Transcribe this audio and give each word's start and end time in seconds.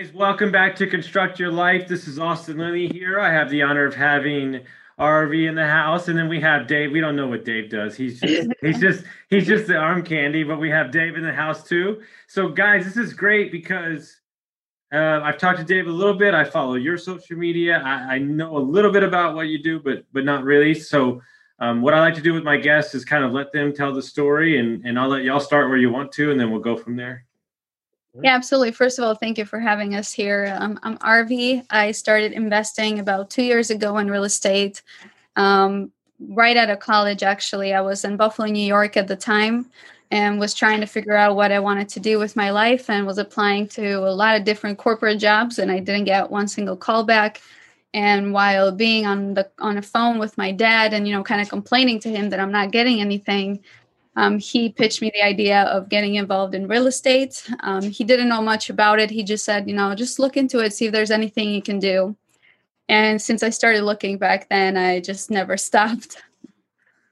Guys, 0.00 0.14
welcome 0.14 0.50
back 0.50 0.74
to 0.76 0.86
Construct 0.86 1.38
Your 1.38 1.52
Life. 1.52 1.86
This 1.86 2.08
is 2.08 2.18
Austin 2.18 2.56
Linney 2.56 2.88
here. 2.88 3.20
I 3.20 3.30
have 3.30 3.50
the 3.50 3.60
honor 3.60 3.84
of 3.84 3.94
having 3.94 4.62
Arvi 4.98 5.46
in 5.46 5.54
the 5.54 5.66
house, 5.66 6.08
and 6.08 6.16
then 6.16 6.26
we 6.26 6.40
have 6.40 6.66
Dave. 6.66 6.90
We 6.90 7.02
don't 7.02 7.16
know 7.16 7.26
what 7.26 7.44
Dave 7.44 7.68
does. 7.68 7.98
He's 7.98 8.18
just 8.18 8.48
he's 8.62 8.80
just 8.80 9.04
he's 9.28 9.46
just 9.46 9.66
the 9.66 9.76
arm 9.76 10.02
candy, 10.02 10.42
but 10.42 10.58
we 10.58 10.70
have 10.70 10.90
Dave 10.90 11.16
in 11.16 11.22
the 11.22 11.34
house 11.34 11.68
too. 11.68 12.00
So, 12.28 12.48
guys, 12.48 12.86
this 12.86 12.96
is 12.96 13.12
great 13.12 13.52
because 13.52 14.16
uh, 14.90 15.20
I've 15.22 15.36
talked 15.36 15.58
to 15.58 15.66
Dave 15.66 15.86
a 15.86 15.92
little 15.92 16.14
bit. 16.14 16.32
I 16.32 16.44
follow 16.44 16.76
your 16.76 16.96
social 16.96 17.36
media. 17.36 17.82
I, 17.84 18.14
I 18.14 18.18
know 18.20 18.56
a 18.56 18.58
little 18.58 18.92
bit 18.92 19.02
about 19.02 19.34
what 19.34 19.48
you 19.48 19.62
do, 19.62 19.80
but 19.80 20.04
but 20.14 20.24
not 20.24 20.44
really. 20.44 20.72
So, 20.72 21.20
um, 21.58 21.82
what 21.82 21.92
I 21.92 22.00
like 22.00 22.14
to 22.14 22.22
do 22.22 22.32
with 22.32 22.42
my 22.42 22.56
guests 22.56 22.94
is 22.94 23.04
kind 23.04 23.22
of 23.22 23.32
let 23.32 23.52
them 23.52 23.74
tell 23.74 23.92
the 23.92 24.02
story, 24.02 24.58
and 24.60 24.82
and 24.86 24.98
I'll 24.98 25.10
let 25.10 25.24
y'all 25.24 25.40
start 25.40 25.68
where 25.68 25.76
you 25.76 25.92
want 25.92 26.10
to, 26.12 26.30
and 26.30 26.40
then 26.40 26.50
we'll 26.50 26.62
go 26.62 26.74
from 26.74 26.96
there. 26.96 27.26
Yeah, 28.14 28.34
absolutely. 28.34 28.72
First 28.72 28.98
of 28.98 29.04
all, 29.04 29.14
thank 29.14 29.38
you 29.38 29.44
for 29.44 29.60
having 29.60 29.94
us 29.94 30.12
here. 30.12 30.54
Um, 30.58 30.78
I'm 30.82 30.98
Arvi. 30.98 31.64
I 31.70 31.92
started 31.92 32.32
investing 32.32 32.98
about 32.98 33.30
two 33.30 33.42
years 33.44 33.70
ago 33.70 33.98
in 33.98 34.10
real 34.10 34.24
estate. 34.24 34.82
Um, 35.36 35.92
right 36.28 36.56
out 36.56 36.70
of 36.70 36.80
college, 36.80 37.22
actually, 37.22 37.72
I 37.72 37.80
was 37.82 38.04
in 38.04 38.16
Buffalo, 38.16 38.48
New 38.48 38.64
York 38.66 38.96
at 38.96 39.06
the 39.06 39.16
time 39.16 39.70
and 40.10 40.40
was 40.40 40.54
trying 40.54 40.80
to 40.80 40.86
figure 40.86 41.16
out 41.16 41.36
what 41.36 41.52
I 41.52 41.60
wanted 41.60 41.88
to 41.90 42.00
do 42.00 42.18
with 42.18 42.34
my 42.34 42.50
life 42.50 42.90
and 42.90 43.06
was 43.06 43.18
applying 43.18 43.68
to 43.68 43.98
a 43.98 44.10
lot 44.12 44.36
of 44.36 44.44
different 44.44 44.78
corporate 44.78 45.20
jobs 45.20 45.60
and 45.60 45.70
I 45.70 45.78
didn't 45.78 46.04
get 46.04 46.30
one 46.30 46.48
single 46.48 46.76
call 46.76 47.04
back. 47.04 47.40
And 47.94 48.32
while 48.32 48.72
being 48.72 49.06
on 49.06 49.34
the 49.34 49.50
on 49.58 49.76
a 49.76 49.82
phone 49.82 50.18
with 50.18 50.36
my 50.38 50.52
dad 50.52 50.92
and 50.94 51.08
you 51.08 51.14
know 51.14 51.24
kind 51.24 51.40
of 51.40 51.48
complaining 51.48 51.98
to 52.00 52.08
him 52.10 52.30
that 52.30 52.40
I'm 52.40 52.52
not 52.52 52.70
getting 52.72 53.00
anything, 53.00 53.60
um, 54.20 54.38
he 54.38 54.68
pitched 54.68 55.00
me 55.00 55.10
the 55.14 55.22
idea 55.22 55.62
of 55.62 55.88
getting 55.88 56.16
involved 56.16 56.54
in 56.54 56.68
real 56.68 56.86
estate. 56.86 57.50
Um, 57.60 57.80
he 57.80 58.04
didn't 58.04 58.28
know 58.28 58.42
much 58.42 58.68
about 58.68 59.00
it. 59.00 59.08
He 59.08 59.22
just 59.22 59.46
said, 59.46 59.66
you 59.66 59.74
know, 59.74 59.94
just 59.94 60.18
look 60.18 60.36
into 60.36 60.58
it, 60.58 60.74
see 60.74 60.84
if 60.84 60.92
there's 60.92 61.10
anything 61.10 61.48
you 61.48 61.62
can 61.62 61.78
do. 61.78 62.14
And 62.86 63.22
since 63.22 63.42
I 63.42 63.48
started 63.48 63.82
looking 63.82 64.18
back 64.18 64.50
then, 64.50 64.76
I 64.76 65.00
just 65.00 65.30
never 65.30 65.56
stopped. 65.68 66.22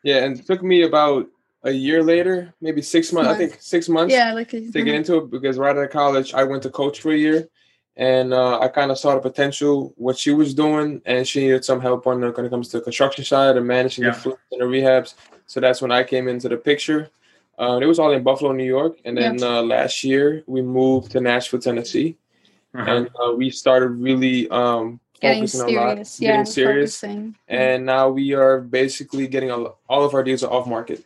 Yeah, 0.03 0.25
and 0.25 0.39
it 0.39 0.45
took 0.45 0.62
me 0.62 0.83
about 0.83 1.29
a 1.62 1.70
year 1.70 2.03
later, 2.03 2.53
maybe 2.61 2.83
six 2.83 3.11
months. 3.11 3.31
I 3.31 3.36
think 3.39 3.56
six 3.59 3.89
months. 3.89 4.12
Yeah, 4.12 4.34
like 4.34 4.53
a, 4.53 4.70
to 4.70 4.83
get 4.83 4.95
into 4.95 5.17
it 5.17 5.31
because 5.31 5.56
right 5.56 5.75
out 5.75 5.83
of 5.83 5.91
college, 5.91 6.34
I 6.34 6.45
went 6.45 6.62
to 6.64 6.70
coach 6.70 7.01
for 7.01 7.12
a 7.12 7.17
year, 7.17 7.48
and 7.97 8.34
uh, 8.34 8.61
I 8.61 8.69
kind 8.69 8.91
of 8.91 8.98
saw 8.98 9.14
the 9.14 9.20
potential 9.23 9.95
what 9.97 10.19
she 10.19 10.33
was 10.33 10.53
doing, 10.53 11.01
and 11.06 11.27
she 11.27 11.41
needed 11.41 11.64
some 11.64 11.81
help 11.81 12.06
on 12.06 12.20
the, 12.20 12.33
when 12.33 12.45
it 12.45 12.51
comes 12.51 12.69
to 12.69 12.79
the 12.79 12.84
construction 12.84 13.25
side 13.25 13.56
and 13.56 13.67
managing 13.67 14.05
yeah. 14.05 14.11
the 14.11 14.17
flips 14.17 14.42
and 14.53 14.61
the 14.61 14.67
rehabs. 14.67 15.14
So 15.49 15.61
that's 15.61 15.83
when 15.83 15.91
I 15.91 16.05
came 16.05 16.29
into 16.29 16.49
the 16.49 16.59
picture. 16.59 17.11
Uh, 17.59 17.81
it 17.83 17.87
was 17.87 17.99
all 17.99 18.13
in 18.13 18.23
Buffalo, 18.23 18.53
New 18.53 18.65
York, 18.65 18.99
and 19.05 19.17
then 19.17 19.43
uh, 19.43 19.63
last 19.63 20.05
year 20.05 20.45
we 20.47 20.63
moved 20.63 21.11
to 21.13 21.20
Nashville, 21.20 21.59
Tennessee, 21.59 22.17
uh-huh. 22.73 22.89
and 22.89 23.11
uh, 23.20 23.33
we 23.33 23.51
started 23.51 23.89
really 23.89 24.48
um, 24.51 25.01
getting 25.20 25.47
serious, 25.48 25.73
a 25.73 25.77
lot, 25.77 26.20
yeah, 26.20 26.31
getting 26.31 26.47
serious, 26.47 27.01
focusing. 27.01 27.35
and 27.48 27.85
now 27.85 28.11
we 28.11 28.33
are 28.33 28.61
basically 28.61 29.27
getting 29.27 29.51
a, 29.51 29.57
all 29.89 30.05
of 30.05 30.14
our 30.14 30.23
deals 30.23 30.45
are 30.45 30.53
off 30.53 30.69
market. 30.69 31.05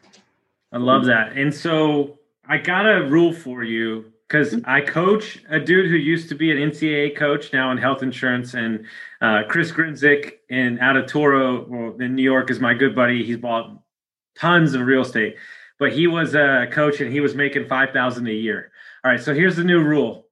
I 0.72 0.76
love 0.76 1.06
that, 1.06 1.38
and 1.38 1.54
so 1.54 2.19
I 2.47 2.58
got 2.58 2.84
a 2.84 3.06
rule 3.06 3.32
for 3.32 3.64
you 3.64 4.12
because 4.28 4.52
mm-hmm. 4.52 4.69
I 4.69 4.82
coach 4.82 5.42
a 5.48 5.58
dude 5.58 5.91
who 5.91 5.97
used 5.97 6.28
to 6.31 6.34
be 6.34 6.50
an 6.50 6.58
NCAA 6.70 7.16
coach 7.16 7.52
now 7.54 7.70
in 7.70 7.78
health 7.78 8.02
insurance, 8.02 8.52
and 8.52 8.84
uh, 9.22 9.44
Chris 9.48 9.72
Grinzik 9.72 10.41
in 10.50 10.78
out 10.81 10.98
of 10.98 11.06
Toro 11.06 11.64
well, 11.66 11.97
in 11.98 12.14
New 12.14 12.22
York 12.22 12.50
is 12.50 12.60
my 12.60 12.75
good 12.75 12.94
buddy. 12.94 13.25
He's 13.25 13.38
bought 13.38 13.81
tons 14.34 14.75
of 14.75 14.82
real 14.82 15.03
estate, 15.03 15.37
but 15.78 15.93
he 15.93 16.06
was 16.06 16.34
a 16.34 16.69
coach 16.70 17.00
and 17.00 17.12
he 17.12 17.20
was 17.20 17.34
making 17.34 17.66
5000 17.66 18.26
a 18.26 18.31
year. 18.31 18.70
All 19.04 19.10
right, 19.10 19.20
so 19.20 19.34
here's 19.34 19.56
the 19.56 19.65
new 19.65 19.82
rule. 19.82 20.26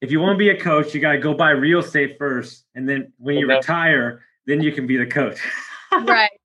If 0.00 0.10
you 0.10 0.20
want 0.20 0.34
to 0.34 0.38
be 0.38 0.50
a 0.50 0.60
coach, 0.60 0.94
you 0.94 1.00
got 1.00 1.12
to 1.12 1.18
go 1.18 1.34
buy 1.34 1.50
real 1.50 1.80
estate 1.80 2.16
first. 2.18 2.64
And 2.74 2.88
then 2.88 3.12
when 3.18 3.36
you 3.36 3.46
okay. 3.46 3.56
retire, 3.56 4.22
then 4.46 4.60
you 4.60 4.72
can 4.72 4.86
be 4.86 4.96
the 4.96 5.06
coach. 5.06 5.38
right. 5.92 6.30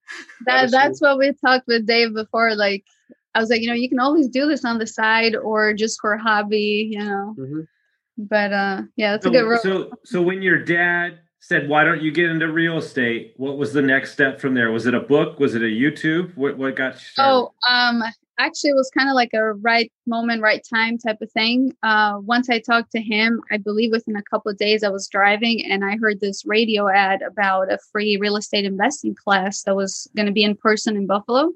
That, 0.48 0.72
that's 0.72 1.00
what 1.02 1.20
we 1.20 1.34
talked 1.34 1.68
with 1.68 1.86
Dave 1.86 2.16
before. 2.16 2.56
Like, 2.56 2.84
I 3.36 3.40
was 3.40 3.50
like, 3.50 3.62
you 3.62 3.68
know, 3.68 3.76
you 3.76 3.90
can 3.90 4.00
always 4.00 4.28
do 4.28 4.48
this 4.48 4.66
on 4.66 4.80
the 4.80 4.88
side 4.88 5.36
or 5.36 5.74
just 5.74 6.00
for 6.02 6.14
a 6.14 6.22
hobby, 6.22 6.90
you 6.92 7.00
know. 7.00 7.36
Mm-hmm. 7.38 7.62
But 8.18 8.52
uh 8.52 8.82
yeah, 8.96 9.12
that's 9.12 9.24
so, 9.24 9.30
a 9.30 9.34
good 9.34 9.48
rule. 9.48 9.60
So 9.62 9.92
so 10.04 10.22
when 10.22 10.42
your 10.42 10.64
dad 10.64 11.20
said, 11.40 11.70
"Why 11.70 11.84
don't 11.84 12.02
you 12.02 12.12
get 12.12 12.30
into 12.30 12.52
real 12.52 12.78
estate?" 12.78 13.34
What 13.38 13.58
was 13.58 13.74
the 13.74 13.82
next 13.82 14.14
step 14.14 14.40
from 14.40 14.54
there? 14.54 14.72
Was 14.72 14.86
it 14.86 14.94
a 14.94 15.00
book? 15.00 15.40
Was 15.40 15.56
it 15.56 15.62
a 15.62 15.66
YouTube? 15.66 16.36
What 16.36 16.58
what 16.58 16.76
got 16.76 16.96
you 16.96 17.00
started? 17.00 17.32
Oh, 17.32 17.54
um, 17.68 18.04
actually, 18.38 18.72
it 18.72 18.76
was 18.76 18.92
kind 18.96 19.10
of 19.10 19.16
like 19.16 19.34
a 19.34 19.54
right 19.54 19.92
moment, 20.06 20.42
right 20.42 20.66
time 20.68 20.98
type 20.98 21.22
of 21.22 21.32
thing. 21.32 21.76
Uh, 21.84 22.20
once 22.22 22.50
I 22.50 22.60
talked 22.60 22.92
to 22.94 23.02
him, 23.02 23.42
I 23.52 23.58
believe 23.58 23.92
within 23.92 24.16
a 24.16 24.24
couple 24.24 24.52
of 24.52 24.58
days, 24.58 24.84
I 24.84 24.90
was 24.90 25.08
driving 25.08 25.66
and 25.66 25.86
I 25.86 25.98
heard 25.98 26.20
this 26.20 26.46
radio 26.46 26.90
ad 26.90 27.22
about 27.22 27.72
a 27.72 27.80
free 27.92 28.18
real 28.18 28.36
estate 28.36 28.66
investing 28.66 29.16
class 29.16 29.64
that 29.64 29.76
was 29.76 30.10
going 30.16 30.26
to 30.26 30.32
be 30.32 30.44
in 30.44 30.56
person 30.56 30.98
in 30.98 31.08
Buffalo. 31.08 31.52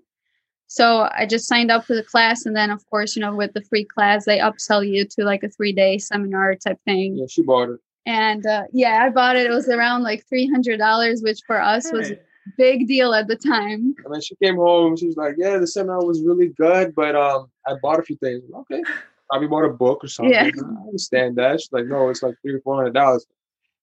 So 0.68 1.08
I 1.16 1.28
just 1.28 1.48
signed 1.48 1.70
up 1.70 1.86
for 1.86 1.94
the 1.94 2.04
class, 2.04 2.46
and 2.46 2.56
then 2.56 2.72
of 2.72 2.84
course, 2.90 3.16
you 3.16 3.22
know, 3.22 3.36
with 3.36 3.54
the 3.54 3.62
free 3.64 3.86
class, 3.86 4.26
they 4.26 4.40
upsell 4.40 4.88
you 4.88 5.06
to 5.06 5.24
like 5.24 5.44
a 5.44 5.50
three 5.50 5.74
day 5.74 5.98
seminar 5.98 6.56
type 6.56 6.80
thing. 6.86 7.16
Yeah, 7.16 7.26
she 7.28 7.44
bought 7.44 7.70
it 7.70 7.80
and 8.06 8.46
uh, 8.46 8.64
yeah, 8.72 9.04
I 9.04 9.10
bought 9.10 9.36
it. 9.36 9.46
It 9.46 9.54
was 9.54 9.70
around 9.70 10.04
like 10.04 10.26
three 10.28 10.48
hundred 10.48 10.78
dollars, 10.78 11.22
which 11.22 11.42
for 11.46 11.62
us 11.62 11.92
was 11.92 12.12
a 12.12 12.18
big 12.58 12.88
deal 12.88 13.14
at 13.14 13.28
the 13.28 13.36
time. 13.36 13.96
And 14.04 14.14
then 14.14 14.22
she 14.22 14.36
came 14.36 14.56
home. 14.56 14.98
She 14.98 15.08
was 15.08 15.18
like, 15.18 15.36
"Yeah, 15.38 15.58
the 15.58 15.68
seminar 15.68 16.04
was 16.04 16.22
really 16.22 16.50
good, 16.50 16.94
but 16.96 17.16
um, 17.16 17.48
I 17.66 17.76
bought 17.82 18.00
a 18.00 18.04
few 18.04 18.18
things." 18.18 18.44
Okay, 18.54 18.84
probably 19.30 19.48
bought 19.48 19.66
a 19.66 19.70
book 19.70 20.04
or 20.04 20.08
something. 20.08 20.34
Yeah. 20.34 20.50
I 20.56 20.88
understand 20.88 21.38
that. 21.38 21.62
She's 21.62 21.72
like, 21.72 21.86
"No, 21.86 22.10
it's 22.10 22.24
like 22.24 22.36
three 22.42 22.54
or 22.54 22.62
four 22.62 22.76
hundred 22.76 22.94
dollars." 22.94 23.26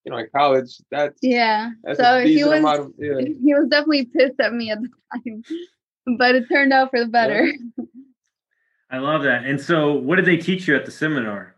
You 0.04 0.12
know, 0.12 0.18
in 0.18 0.28
college, 0.34 0.80
that's 0.90 1.18
yeah. 1.22 1.70
That's 1.82 1.98
so 1.98 2.24
he 2.24 2.44
was 2.44 2.64
of, 2.64 2.92
yeah. 2.98 3.20
he 3.20 3.54
was 3.54 3.68
definitely 3.68 4.06
pissed 4.06 4.40
at 4.40 4.52
me 4.52 4.70
at 4.70 4.78
the 4.80 4.88
time, 5.12 5.42
but 6.18 6.34
it 6.34 6.48
turned 6.48 6.72
out 6.72 6.90
for 6.90 7.00
the 7.00 7.06
better. 7.06 7.46
Yeah. 7.46 7.84
I 8.92 8.98
love 8.98 9.22
that. 9.22 9.44
And 9.44 9.60
so, 9.60 9.92
what 9.92 10.16
did 10.16 10.24
they 10.24 10.36
teach 10.36 10.66
you 10.66 10.74
at 10.74 10.84
the 10.84 10.90
seminar? 10.90 11.54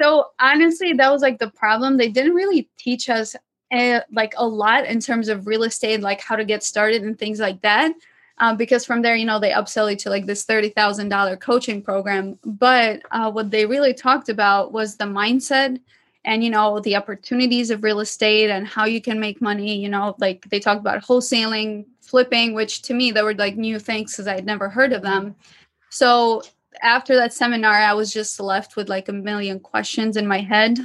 So 0.00 0.28
honestly, 0.40 0.94
that 0.94 1.10
was 1.10 1.20
like 1.20 1.38
the 1.38 1.50
problem. 1.50 1.96
They 1.96 2.08
didn't 2.08 2.34
really 2.34 2.70
teach 2.78 3.10
us 3.10 3.36
uh, 3.70 4.00
like 4.10 4.32
a 4.36 4.46
lot 4.46 4.86
in 4.86 4.98
terms 4.98 5.28
of 5.28 5.46
real 5.46 5.62
estate, 5.62 6.00
like 6.00 6.20
how 6.20 6.36
to 6.36 6.44
get 6.44 6.62
started 6.62 7.02
and 7.02 7.18
things 7.18 7.38
like 7.38 7.60
that. 7.60 7.92
Um, 8.38 8.56
because 8.56 8.86
from 8.86 9.02
there, 9.02 9.14
you 9.14 9.26
know, 9.26 9.38
they 9.38 9.50
upsell 9.50 9.90
you 9.90 9.96
to 9.98 10.08
like 10.08 10.24
this 10.24 10.44
thirty 10.44 10.70
thousand 10.70 11.10
dollar 11.10 11.36
coaching 11.36 11.82
program. 11.82 12.38
But 12.44 13.02
uh, 13.10 13.30
what 13.30 13.50
they 13.50 13.66
really 13.66 13.92
talked 13.92 14.30
about 14.30 14.72
was 14.72 14.96
the 14.96 15.04
mindset 15.04 15.78
and 16.24 16.42
you 16.42 16.50
know 16.50 16.80
the 16.80 16.96
opportunities 16.96 17.70
of 17.70 17.82
real 17.82 18.00
estate 18.00 18.50
and 18.50 18.66
how 18.66 18.86
you 18.86 19.02
can 19.02 19.20
make 19.20 19.42
money. 19.42 19.76
You 19.76 19.90
know, 19.90 20.16
like 20.18 20.48
they 20.48 20.60
talked 20.60 20.80
about 20.80 21.02
wholesaling, 21.02 21.84
flipping, 22.00 22.54
which 22.54 22.80
to 22.82 22.94
me 22.94 23.12
they 23.12 23.22
were 23.22 23.34
like 23.34 23.56
new 23.56 23.78
things 23.78 24.12
because 24.12 24.26
I 24.26 24.36
had 24.36 24.46
never 24.46 24.70
heard 24.70 24.94
of 24.94 25.02
them. 25.02 25.36
So 25.90 26.42
after 26.82 27.16
that 27.16 27.32
seminar, 27.32 27.72
I 27.72 27.94
was 27.94 28.12
just 28.12 28.40
left 28.40 28.76
with 28.76 28.88
like 28.88 29.08
a 29.08 29.12
million 29.12 29.60
questions 29.60 30.16
in 30.16 30.26
my 30.26 30.40
head. 30.40 30.78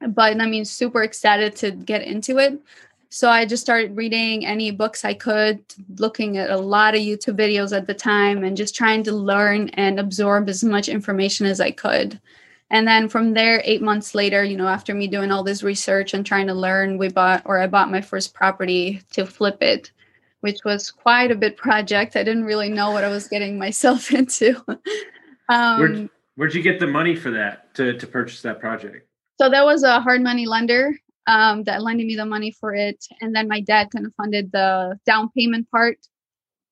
But 0.00 0.40
I 0.40 0.46
mean, 0.46 0.64
super 0.64 1.02
excited 1.02 1.54
to 1.56 1.70
get 1.70 2.02
into 2.02 2.38
it. 2.38 2.60
So 3.08 3.28
I 3.28 3.44
just 3.44 3.62
started 3.62 3.96
reading 3.96 4.46
any 4.46 4.70
books 4.70 5.04
I 5.04 5.12
could, 5.12 5.62
looking 5.98 6.38
at 6.38 6.50
a 6.50 6.56
lot 6.56 6.94
of 6.94 7.02
YouTube 7.02 7.36
videos 7.36 7.76
at 7.76 7.86
the 7.86 7.94
time, 7.94 8.42
and 8.42 8.56
just 8.56 8.74
trying 8.74 9.02
to 9.04 9.12
learn 9.12 9.68
and 9.74 10.00
absorb 10.00 10.48
as 10.48 10.64
much 10.64 10.88
information 10.88 11.46
as 11.46 11.60
I 11.60 11.72
could. 11.72 12.18
And 12.70 12.88
then 12.88 13.10
from 13.10 13.34
there, 13.34 13.60
eight 13.66 13.82
months 13.82 14.14
later, 14.14 14.42
you 14.42 14.56
know, 14.56 14.66
after 14.66 14.94
me 14.94 15.06
doing 15.08 15.30
all 15.30 15.44
this 15.44 15.62
research 15.62 16.14
and 16.14 16.24
trying 16.24 16.46
to 16.46 16.54
learn, 16.54 16.96
we 16.96 17.10
bought 17.10 17.42
or 17.44 17.60
I 17.60 17.66
bought 17.66 17.90
my 17.90 18.00
first 18.00 18.32
property 18.32 19.02
to 19.12 19.26
flip 19.26 19.62
it 19.62 19.92
which 20.42 20.58
was 20.64 20.90
quite 20.90 21.30
a 21.30 21.34
bit 21.34 21.56
project. 21.56 22.16
I 22.16 22.22
didn't 22.22 22.44
really 22.44 22.68
know 22.68 22.90
what 22.90 23.04
I 23.04 23.08
was 23.08 23.26
getting 23.26 23.58
myself 23.58 24.12
into. 24.14 24.62
um, 25.48 25.78
where'd, 25.80 26.10
where'd, 26.36 26.54
you 26.54 26.62
get 26.62 26.78
the 26.78 26.86
money 26.86 27.16
for 27.16 27.30
that 27.30 27.74
to, 27.74 27.96
to 27.98 28.06
purchase 28.06 28.42
that 28.42 28.60
project? 28.60 29.08
So 29.40 29.48
that 29.48 29.64
was 29.64 29.82
a 29.82 30.00
hard 30.00 30.22
money 30.22 30.46
lender 30.46 30.94
um, 31.26 31.64
that 31.64 31.82
lended 31.82 32.06
me 32.06 32.16
the 32.16 32.26
money 32.26 32.50
for 32.50 32.74
it, 32.74 33.04
and 33.20 33.34
then 33.34 33.48
my 33.48 33.60
dad 33.60 33.90
kind 33.90 34.06
of 34.06 34.14
funded 34.14 34.52
the 34.52 34.98
down 35.06 35.30
payment 35.36 35.70
part 35.70 35.98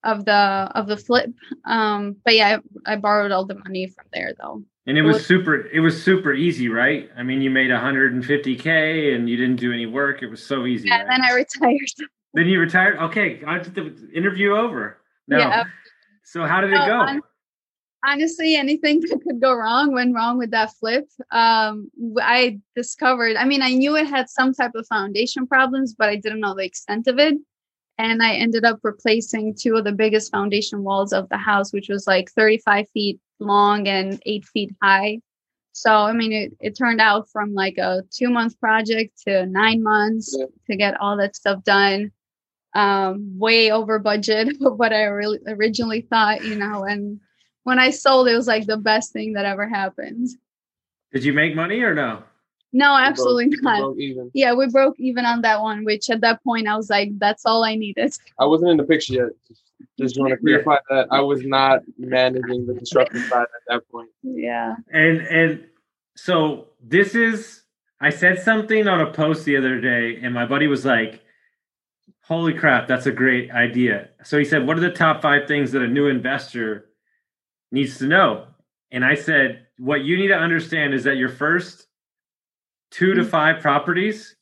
of 0.02 0.24
the 0.24 0.32
of 0.32 0.86
the 0.86 0.96
flip. 0.96 1.30
Um, 1.64 2.16
but 2.24 2.34
yeah, 2.34 2.58
I, 2.86 2.94
I 2.94 2.96
borrowed 2.96 3.32
all 3.32 3.44
the 3.44 3.54
money 3.54 3.86
from 3.86 4.06
there 4.12 4.34
though. 4.40 4.62
And 4.86 4.98
it 4.98 5.02
was 5.02 5.24
super. 5.24 5.66
It 5.68 5.80
was 5.80 6.02
super 6.02 6.32
easy, 6.32 6.68
right? 6.68 7.10
I 7.16 7.22
mean, 7.22 7.42
you 7.42 7.50
made 7.50 7.70
150k, 7.70 9.14
and 9.14 9.28
you 9.28 9.36
didn't 9.36 9.56
do 9.56 9.72
any 9.72 9.86
work. 9.86 10.22
It 10.22 10.26
was 10.26 10.44
so 10.44 10.66
easy. 10.66 10.88
Yeah. 10.88 10.98
right? 10.98 11.06
Then 11.08 11.22
I 11.22 11.32
retired. 11.34 12.10
Then 12.34 12.46
you 12.46 12.60
retired. 12.60 12.98
Okay, 12.98 13.42
I 13.46 13.58
did 13.58 13.74
the 13.74 14.10
interview 14.14 14.52
over. 14.54 14.98
No. 15.28 15.38
Yeah. 15.38 15.64
So 16.24 16.44
how 16.46 16.60
did 16.60 16.70
it 16.70 16.78
No, 16.78 16.86
go? 16.86 16.98
hon- 17.06 17.22
honestly 18.04 18.54
anything 18.56 19.00
that 19.08 19.20
could 19.26 19.40
go 19.40 19.52
wrong 19.54 19.92
went 19.92 20.14
wrong 20.14 20.38
with 20.38 20.50
that 20.52 20.70
flip 20.80 21.06
um 21.32 21.90
w- 21.98 22.16
i 22.22 22.58
discovered 22.74 23.36
i 23.36 23.44
mean 23.44 23.60
i 23.60 23.74
knew 23.74 23.94
it 23.94 24.06
had 24.06 24.26
some 24.30 24.54
type 24.54 24.70
of 24.74 24.86
foundation 24.86 25.46
problems 25.46 25.94
but 25.98 26.08
i 26.08 26.16
didn't 26.16 26.40
know 26.40 26.54
the 26.54 26.64
extent 26.64 27.06
of 27.08 27.18
it 27.18 27.34
and 27.98 28.22
i 28.22 28.32
ended 28.32 28.64
up 28.64 28.78
replacing 28.82 29.54
two 29.54 29.76
of 29.76 29.84
the 29.84 29.92
biggest 29.92 30.30
foundation 30.32 30.82
walls 30.82 31.12
of 31.12 31.28
the 31.28 31.36
house 31.36 31.74
which 31.74 31.90
was 31.90 32.06
like 32.06 32.30
35 32.30 32.88
feet 32.94 33.20
long 33.38 33.86
and 33.86 34.18
8 34.24 34.46
feet 34.46 34.70
high 34.82 35.18
so 35.72 35.92
i 35.92 36.12
mean 36.14 36.32
it, 36.32 36.52
it 36.58 36.74
turned 36.78 37.02
out 37.02 37.28
from 37.30 37.52
like 37.52 37.76
a 37.76 38.02
two 38.10 38.30
month 38.30 38.58
project 38.60 39.12
to 39.26 39.44
nine 39.44 39.82
months 39.82 40.34
Yeah. 40.38 40.46
to 40.70 40.76
get 40.76 40.98
all 41.02 41.18
that 41.18 41.36
stuff 41.36 41.62
done 41.64 42.12
um 42.74 43.36
way 43.38 43.70
over 43.72 43.98
budget 43.98 44.48
of 44.60 44.78
what 44.78 44.92
i 44.92 45.02
really 45.02 45.38
originally 45.48 46.02
thought 46.02 46.44
you 46.44 46.54
know 46.56 46.84
and 46.84 47.20
when 47.64 47.78
I 47.78 47.90
sold, 47.90 48.26
it 48.26 48.34
was 48.34 48.46
like 48.46 48.64
the 48.66 48.78
best 48.78 49.12
thing 49.12 49.34
that 49.34 49.44
ever 49.44 49.68
happened. 49.68 50.28
Did 51.12 51.24
you 51.24 51.34
make 51.34 51.54
money 51.54 51.80
or 51.82 51.94
no? 51.94 52.22
No, 52.72 52.94
We 52.94 52.98
broke- 53.00 53.08
absolutely 53.10 53.46
we 53.50 53.56
not. 53.60 53.80
broke 53.80 53.98
even. 53.98 54.30
Yeah, 54.32 54.54
we 54.54 54.66
broke 54.68 54.98
even 54.98 55.26
on 55.26 55.42
that 55.42 55.60
one, 55.60 55.84
which 55.84 56.08
at 56.08 56.22
that 56.22 56.42
point 56.42 56.66
I 56.66 56.74
was 56.76 56.88
like, 56.88 57.10
that's 57.18 57.44
all 57.44 57.62
I 57.62 57.74
needed. 57.74 58.14
I 58.38 58.46
wasn't 58.46 58.70
in 58.70 58.76
the 58.78 58.84
picture 58.84 59.12
yet. 59.12 59.26
Just, 59.46 59.62
just 59.98 60.18
want 60.18 60.30
to 60.30 60.38
clarify 60.38 60.78
that 60.88 61.08
I 61.10 61.20
was 61.20 61.44
not 61.44 61.82
managing 61.98 62.66
the 62.66 62.72
construction 62.74 63.20
side 63.28 63.42
at 63.42 63.48
that 63.68 63.82
point. 63.90 64.08
Yeah. 64.22 64.76
And 64.90 65.20
and 65.26 65.64
so 66.16 66.68
this 66.82 67.14
is 67.14 67.62
I 68.00 68.08
said 68.08 68.40
something 68.40 68.88
on 68.88 69.02
a 69.02 69.12
post 69.12 69.44
the 69.44 69.58
other 69.58 69.80
day, 69.82 70.18
and 70.22 70.32
my 70.32 70.46
buddy 70.46 70.66
was 70.66 70.86
like, 70.86 71.22
"Holy 72.30 72.54
crap, 72.54 72.86
that's 72.86 73.06
a 73.06 73.12
great 73.12 73.50
idea." 73.50 74.08
So 74.22 74.38
he 74.38 74.44
said, 74.44 74.66
"What 74.66 74.76
are 74.76 74.80
the 74.80 74.90
top 74.92 75.20
five 75.20 75.48
things 75.48 75.72
that 75.72 75.82
a 75.82 75.88
new 75.88 76.06
investor 76.06 76.86
needs 77.72 77.98
to 77.98 78.06
know?" 78.06 78.46
And 78.92 79.04
I 79.04 79.14
said, 79.14 79.66
"What 79.78 80.04
you 80.04 80.16
need 80.16 80.28
to 80.28 80.38
understand 80.38 80.94
is 80.94 81.04
that 81.04 81.16
your 81.16 81.28
first 81.28 81.88
two 82.90 83.14
to 83.14 83.22
Mm. 83.22 83.30
five 83.30 83.60
properties 83.60 84.36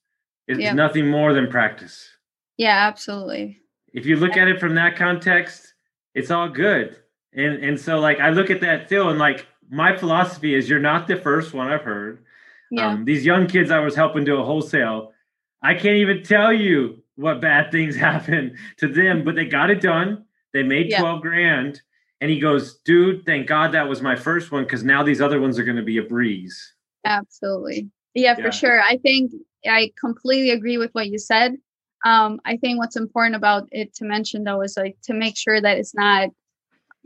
is 0.46 0.58
Yeah. 0.58 0.72
nothing 0.74 1.06
more 1.08 1.32
than 1.32 1.48
practice." 1.48 2.16
Yeah, 2.58 2.86
absolutely. 2.88 3.60
if 3.94 4.04
you 4.04 4.16
look 4.16 4.36
at 4.36 4.48
it 4.48 4.60
from 4.60 4.74
that 4.74 4.96
context, 4.96 5.72
it's 6.14 6.30
all 6.30 6.48
good. 6.48 6.94
And 7.32 7.64
and 7.64 7.80
so 7.80 7.98
like 7.98 8.20
I 8.20 8.28
look 8.30 8.50
at 8.50 8.60
that 8.60 8.86
Phil 8.88 9.08
and 9.08 9.18
like 9.18 9.46
my 9.70 9.96
philosophy 9.96 10.54
is 10.54 10.68
you're 10.68 10.78
not 10.78 11.06
the 11.08 11.16
first 11.16 11.54
one 11.54 11.68
I've 11.68 11.82
heard. 11.82 12.22
Yeah. 12.70 12.88
Um, 12.88 13.04
these 13.06 13.24
young 13.24 13.46
kids 13.46 13.70
I 13.70 13.78
was 13.78 13.94
helping 13.96 14.24
do 14.24 14.36
a 14.40 14.44
wholesale, 14.44 15.14
I 15.62 15.72
can't 15.74 15.96
even 15.96 16.22
tell 16.22 16.52
you 16.52 17.02
what 17.18 17.40
bad 17.40 17.70
things 17.72 17.96
happen 18.08 18.56
to 18.78 18.88
them, 18.88 19.24
but 19.24 19.34
they 19.34 19.44
got 19.44 19.70
it 19.70 19.80
done. 19.80 20.24
They 20.52 20.62
made 20.62 20.88
Yeah. 20.88 21.00
12 21.00 21.20
grand. 21.20 21.82
And 22.20 22.30
he 22.30 22.40
goes, 22.40 22.78
dude, 22.84 23.24
thank 23.26 23.46
God 23.46 23.72
that 23.72 23.88
was 23.88 24.00
my 24.02 24.16
first 24.16 24.50
one 24.50 24.64
because 24.64 24.82
now 24.82 25.02
these 25.02 25.20
other 25.20 25.40
ones 25.40 25.58
are 25.58 25.64
going 25.64 25.76
to 25.76 25.82
be 25.82 25.98
a 25.98 26.02
breeze. 26.02 26.74
Absolutely. 27.04 27.90
Yeah, 28.14 28.34
Yeah. 28.36 28.44
for 28.46 28.52
sure. 28.52 28.80
I 28.80 28.96
think 28.96 29.32
I 29.66 29.92
completely 30.00 30.50
agree 30.50 30.78
with 30.78 30.92
what 30.92 31.08
you 31.08 31.18
said. 31.18 31.56
Um, 32.04 32.40
I 32.44 32.56
think 32.56 32.78
what's 32.78 32.96
important 32.96 33.34
about 33.36 33.68
it 33.72 33.94
to 33.96 34.04
mention 34.04 34.44
though 34.44 34.62
is 34.62 34.76
like 34.76 34.96
to 35.02 35.14
make 35.14 35.36
sure 35.36 35.60
that 35.60 35.78
it's 35.78 35.94
not, 35.94 36.30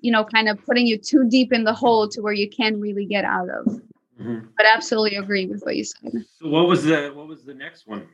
you 0.01 0.13
know, 0.13 0.25
kind 0.25 0.49
of 0.49 0.65
putting 0.65 0.87
you 0.87 0.99
too 0.99 1.29
deep 1.29 1.53
in 1.53 1.65
the 1.65 1.73
hole 1.75 2.09
to 2.09 2.21
where 2.21 2.33
you 2.33 2.49
can't 2.49 2.77
really 2.79 3.07
get 3.07 3.25
out 3.25 3.49
of. 3.49 3.81
But 4.19 4.67
absolutely 4.73 5.17
agree 5.17 5.47
with 5.47 5.63
what 5.63 5.75
you 5.77 5.85
said. 5.85 6.13
So 6.39 6.49
what 6.49 6.69
was 6.69 6.85
the 6.85 7.11
what 7.15 7.27
was 7.27 7.45
the 7.45 7.55
next 7.55 7.87
one? 7.89 8.07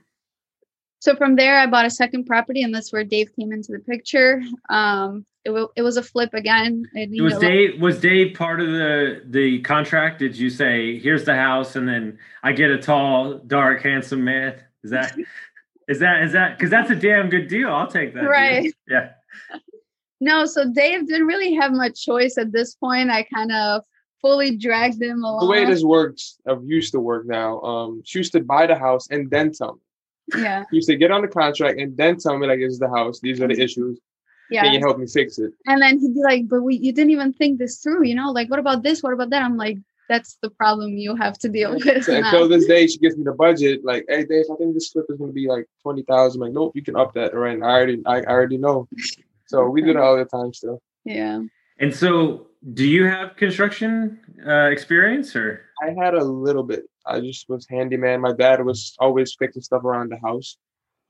So 1.00 1.14
from 1.14 1.36
there, 1.36 1.58
I 1.58 1.66
bought 1.66 1.86
a 1.86 1.90
second 1.90 2.24
property, 2.24 2.62
and 2.62 2.74
that's 2.74 2.92
where 2.92 3.04
Dave 3.04 3.30
came 3.36 3.52
into 3.52 3.72
the 3.72 3.78
picture. 3.78 4.42
Um, 4.68 5.24
it, 5.44 5.50
w- 5.50 5.68
it 5.76 5.82
was 5.82 5.96
a 5.96 6.02
flip 6.02 6.34
again. 6.34 6.84
It 6.94 7.22
Was 7.22 7.34
a 7.34 7.36
lot- 7.36 7.42
Dave 7.42 7.80
was 7.80 8.00
Dave 8.00 8.34
part 8.34 8.60
of 8.60 8.66
the 8.68 9.22
the 9.26 9.60
contract? 9.60 10.18
Did 10.18 10.36
you 10.36 10.50
say 10.50 10.98
here's 10.98 11.24
the 11.24 11.36
house 11.36 11.76
and 11.76 11.88
then 11.88 12.18
I 12.42 12.52
get 12.52 12.70
a 12.70 12.78
tall, 12.78 13.38
dark, 13.46 13.82
handsome 13.82 14.24
man? 14.24 14.56
Is 14.82 14.90
that 14.90 15.16
is 15.88 16.00
that 16.00 16.22
is 16.24 16.32
that 16.32 16.58
because 16.58 16.70
that's 16.70 16.90
a 16.90 16.96
damn 16.96 17.28
good 17.30 17.46
deal? 17.48 17.68
I'll 17.72 17.86
take 17.86 18.12
that. 18.14 18.20
deal. 18.22 18.30
Right. 18.30 18.72
Yeah. 18.88 19.10
No, 20.20 20.46
so 20.46 20.68
Dave 20.72 21.06
didn't 21.06 21.28
really 21.28 21.54
have 21.54 21.70
much 21.70 22.04
choice 22.04 22.38
at 22.38 22.50
this 22.50 22.74
point. 22.74 23.08
I 23.08 23.22
kind 23.22 23.52
of 23.52 23.82
fully 24.20 24.56
dragged 24.56 25.00
him 25.00 25.22
along. 25.22 25.46
The 25.46 25.50
way 25.50 25.64
this 25.64 25.84
works, 25.84 26.38
uh, 26.48 26.60
used 26.62 26.90
to 26.92 26.98
work 26.98 27.24
now. 27.24 27.60
Um, 27.60 28.02
she 28.04 28.18
used 28.18 28.32
to 28.32 28.40
buy 28.40 28.66
the 28.66 28.74
house 28.74 29.06
and 29.10 29.30
then 29.30 29.52
tell 29.52 29.74
me. 29.74 29.80
Yeah, 30.36 30.60
You 30.70 30.76
used 30.76 30.88
to 30.88 30.96
get 30.96 31.10
on 31.10 31.22
the 31.22 31.28
contract 31.28 31.78
and 31.80 31.96
then 31.96 32.18
tell 32.18 32.38
me 32.38 32.46
like, 32.46 32.58
"This 32.58 32.72
is 32.74 32.78
the 32.78 32.88
house. 32.88 33.20
These 33.20 33.40
are 33.40 33.48
the 33.48 33.60
issues. 33.60 33.98
Yeah. 34.50 34.62
Can 34.62 34.72
yeah. 34.72 34.78
you 34.78 34.86
help 34.86 34.98
me 34.98 35.06
fix 35.06 35.38
it?" 35.38 35.52
And 35.66 35.80
then 35.82 35.98
he'd 35.98 36.14
be 36.14 36.22
like, 36.22 36.48
"But 36.48 36.62
we, 36.62 36.76
you 36.76 36.92
didn't 36.92 37.10
even 37.10 37.32
think 37.32 37.58
this 37.58 37.78
through, 37.78 38.04
you 38.06 38.14
know? 38.14 38.30
Like, 38.30 38.50
what 38.50 38.58
about 38.58 38.82
this? 38.82 39.02
What 39.02 39.12
about 39.12 39.30
that?" 39.30 39.42
I'm 39.42 39.56
like, 39.56 39.78
"That's 40.08 40.38
the 40.42 40.50
problem 40.50 40.96
you 40.96 41.16
have 41.16 41.38
to 41.38 41.48
deal 41.48 41.74
with." 41.74 42.04
So 42.04 42.12
now." 42.12 42.26
until 42.26 42.48
this 42.48 42.66
day, 42.66 42.86
she 42.86 42.98
gives 42.98 43.16
me 43.16 43.24
the 43.24 43.32
budget. 43.32 43.84
Like, 43.84 44.04
"Hey, 44.08 44.24
Dave, 44.24 44.44
I 44.52 44.56
think 44.56 44.74
this 44.74 44.90
flip 44.90 45.06
is 45.08 45.18
going 45.18 45.30
to 45.30 45.34
be 45.34 45.48
like 45.48 45.66
twenty 45.82 46.02
thousand. 46.02 46.40
Like, 46.40 46.52
nope, 46.52 46.72
you 46.74 46.82
can 46.82 46.96
up 46.96 47.14
that. 47.14 47.34
Right? 47.34 47.60
I 47.62 47.66
already, 47.66 48.02
I, 48.06 48.20
I 48.20 48.26
already 48.26 48.58
know. 48.58 48.88
So 49.46 49.68
we 49.70 49.82
do 49.82 49.92
that 49.92 50.02
all 50.02 50.16
the 50.16 50.24
time 50.24 50.52
still. 50.52 50.82
yeah. 51.04 51.40
And 51.80 51.94
so, 51.94 52.48
do 52.74 52.84
you 52.84 53.04
have 53.04 53.36
construction 53.36 54.18
uh, 54.44 54.64
experience 54.64 55.36
or? 55.36 55.62
I 55.80 55.90
had 55.90 56.14
a 56.14 56.24
little 56.24 56.64
bit. 56.64 56.88
I 57.08 57.20
just 57.20 57.48
was 57.48 57.66
handyman. 57.68 58.20
My 58.20 58.32
dad 58.32 58.64
was 58.64 58.94
always 58.98 59.34
fixing 59.34 59.62
stuff 59.62 59.84
around 59.84 60.10
the 60.10 60.18
house, 60.18 60.56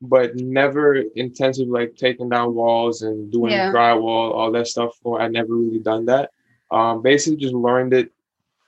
but 0.01 0.37
never 0.37 0.97
intensive 1.17 1.69
like 1.69 1.97
taking 1.97 2.29
down 2.29 2.55
walls 2.55 3.03
and 3.03 3.31
doing 3.33 3.53
Yeah. 3.53 3.73
drywall, 3.73 4.33
all 4.35 4.53
that 4.53 4.69
stuff. 4.69 4.97
Or 5.03 5.21
I 5.21 5.29
never 5.29 5.55
really 5.55 5.81
done 5.81 6.05
that. 6.07 6.31
Um, 6.71 7.03
basically, 7.03 7.39
just 7.39 7.55
learned 7.55 7.95
it 7.95 8.13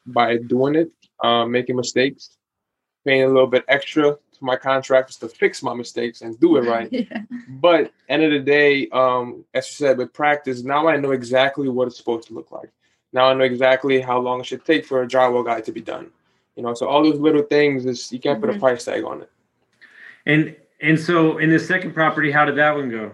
by 0.06 0.38
doing 0.38 0.74
it, 0.74 0.90
um, 1.22 1.50
making 1.52 1.76
mistakes, 1.76 2.36
paying 3.04 3.22
a 3.24 3.28
little 3.28 3.46
bit 3.46 3.64
extra 3.68 4.02
to 4.12 4.44
my 4.44 4.56
contractors 4.56 5.16
to 5.18 5.28
fix 5.28 5.62
my 5.62 5.74
mistakes 5.74 6.22
and 6.22 6.38
do 6.40 6.56
it 6.56 6.62
right. 6.68 6.88
yeah. 6.92 7.22
But 7.48 7.92
end 8.08 8.22
of 8.24 8.30
the 8.32 8.40
day, 8.40 8.88
um, 8.88 9.44
as 9.54 9.68
you 9.68 9.86
said, 9.86 9.98
with 9.98 10.12
practice, 10.12 10.62
now 10.62 10.88
I 10.88 10.96
know 10.96 11.12
exactly 11.12 11.68
what 11.68 11.86
it's 11.88 11.96
supposed 11.98 12.28
to 12.28 12.34
look 12.34 12.50
like. 12.50 12.70
Now 13.12 13.26
I 13.26 13.34
know 13.34 13.44
exactly 13.44 14.00
how 14.00 14.18
long 14.18 14.40
it 14.40 14.46
should 14.46 14.64
take 14.64 14.84
for 14.86 15.02
a 15.02 15.06
drywall 15.06 15.44
guy 15.44 15.60
to 15.60 15.72
be 15.72 15.80
done. 15.80 16.10
You 16.56 16.62
know, 16.62 16.74
so 16.74 16.86
all 16.88 17.02
those 17.02 17.18
little 17.20 17.42
things 17.42 17.86
is 17.86 18.12
you 18.12 18.18
can't 18.18 18.40
put 18.40 18.50
a 18.50 18.54
Mhm. 18.54 18.60
price 18.60 18.84
tag 18.84 19.04
on 19.04 19.22
it. 19.22 19.30
And 20.26 20.56
and 20.82 20.98
so 20.98 21.36
in 21.38 21.50
the 21.50 21.58
second 21.58 21.92
property, 21.92 22.30
how 22.30 22.44
did 22.46 22.56
that 22.56 22.74
one 22.74 22.90
go? 22.90 23.12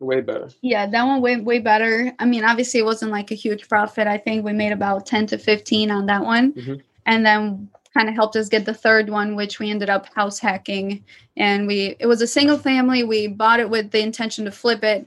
Way 0.00 0.22
better. 0.22 0.48
Yeah, 0.62 0.86
that 0.86 1.04
one 1.04 1.20
way 1.20 1.36
way 1.36 1.58
better. 1.58 2.12
I 2.18 2.24
mean, 2.24 2.44
obviously 2.44 2.80
it 2.80 2.84
wasn't 2.84 3.12
like 3.12 3.30
a 3.30 3.34
huge 3.34 3.68
profit. 3.68 4.06
I 4.06 4.16
think 4.18 4.44
we 4.44 4.52
made 4.52 4.72
about 4.72 5.04
10 5.06 5.26
to 5.26 5.38
15 5.38 5.90
on 5.90 6.06
that 6.06 6.24
one. 6.24 6.52
Mhm. 6.52 6.80
And 7.06 7.26
then 7.26 7.68
kind 7.94 8.08
of 8.08 8.14
helped 8.14 8.36
us 8.36 8.48
get 8.48 8.64
the 8.64 8.74
third 8.74 9.08
one, 9.10 9.34
which 9.34 9.58
we 9.58 9.70
ended 9.70 9.90
up 9.90 10.06
house 10.14 10.38
hacking. 10.38 11.02
And 11.36 11.66
we 11.66 11.96
it 11.98 12.06
was 12.06 12.22
a 12.22 12.26
single 12.26 12.58
family. 12.58 13.02
We 13.04 13.26
bought 13.28 13.60
it 13.60 13.70
with 13.70 13.90
the 13.90 14.00
intention 14.00 14.44
to 14.46 14.50
flip 14.50 14.82
it. 14.84 15.06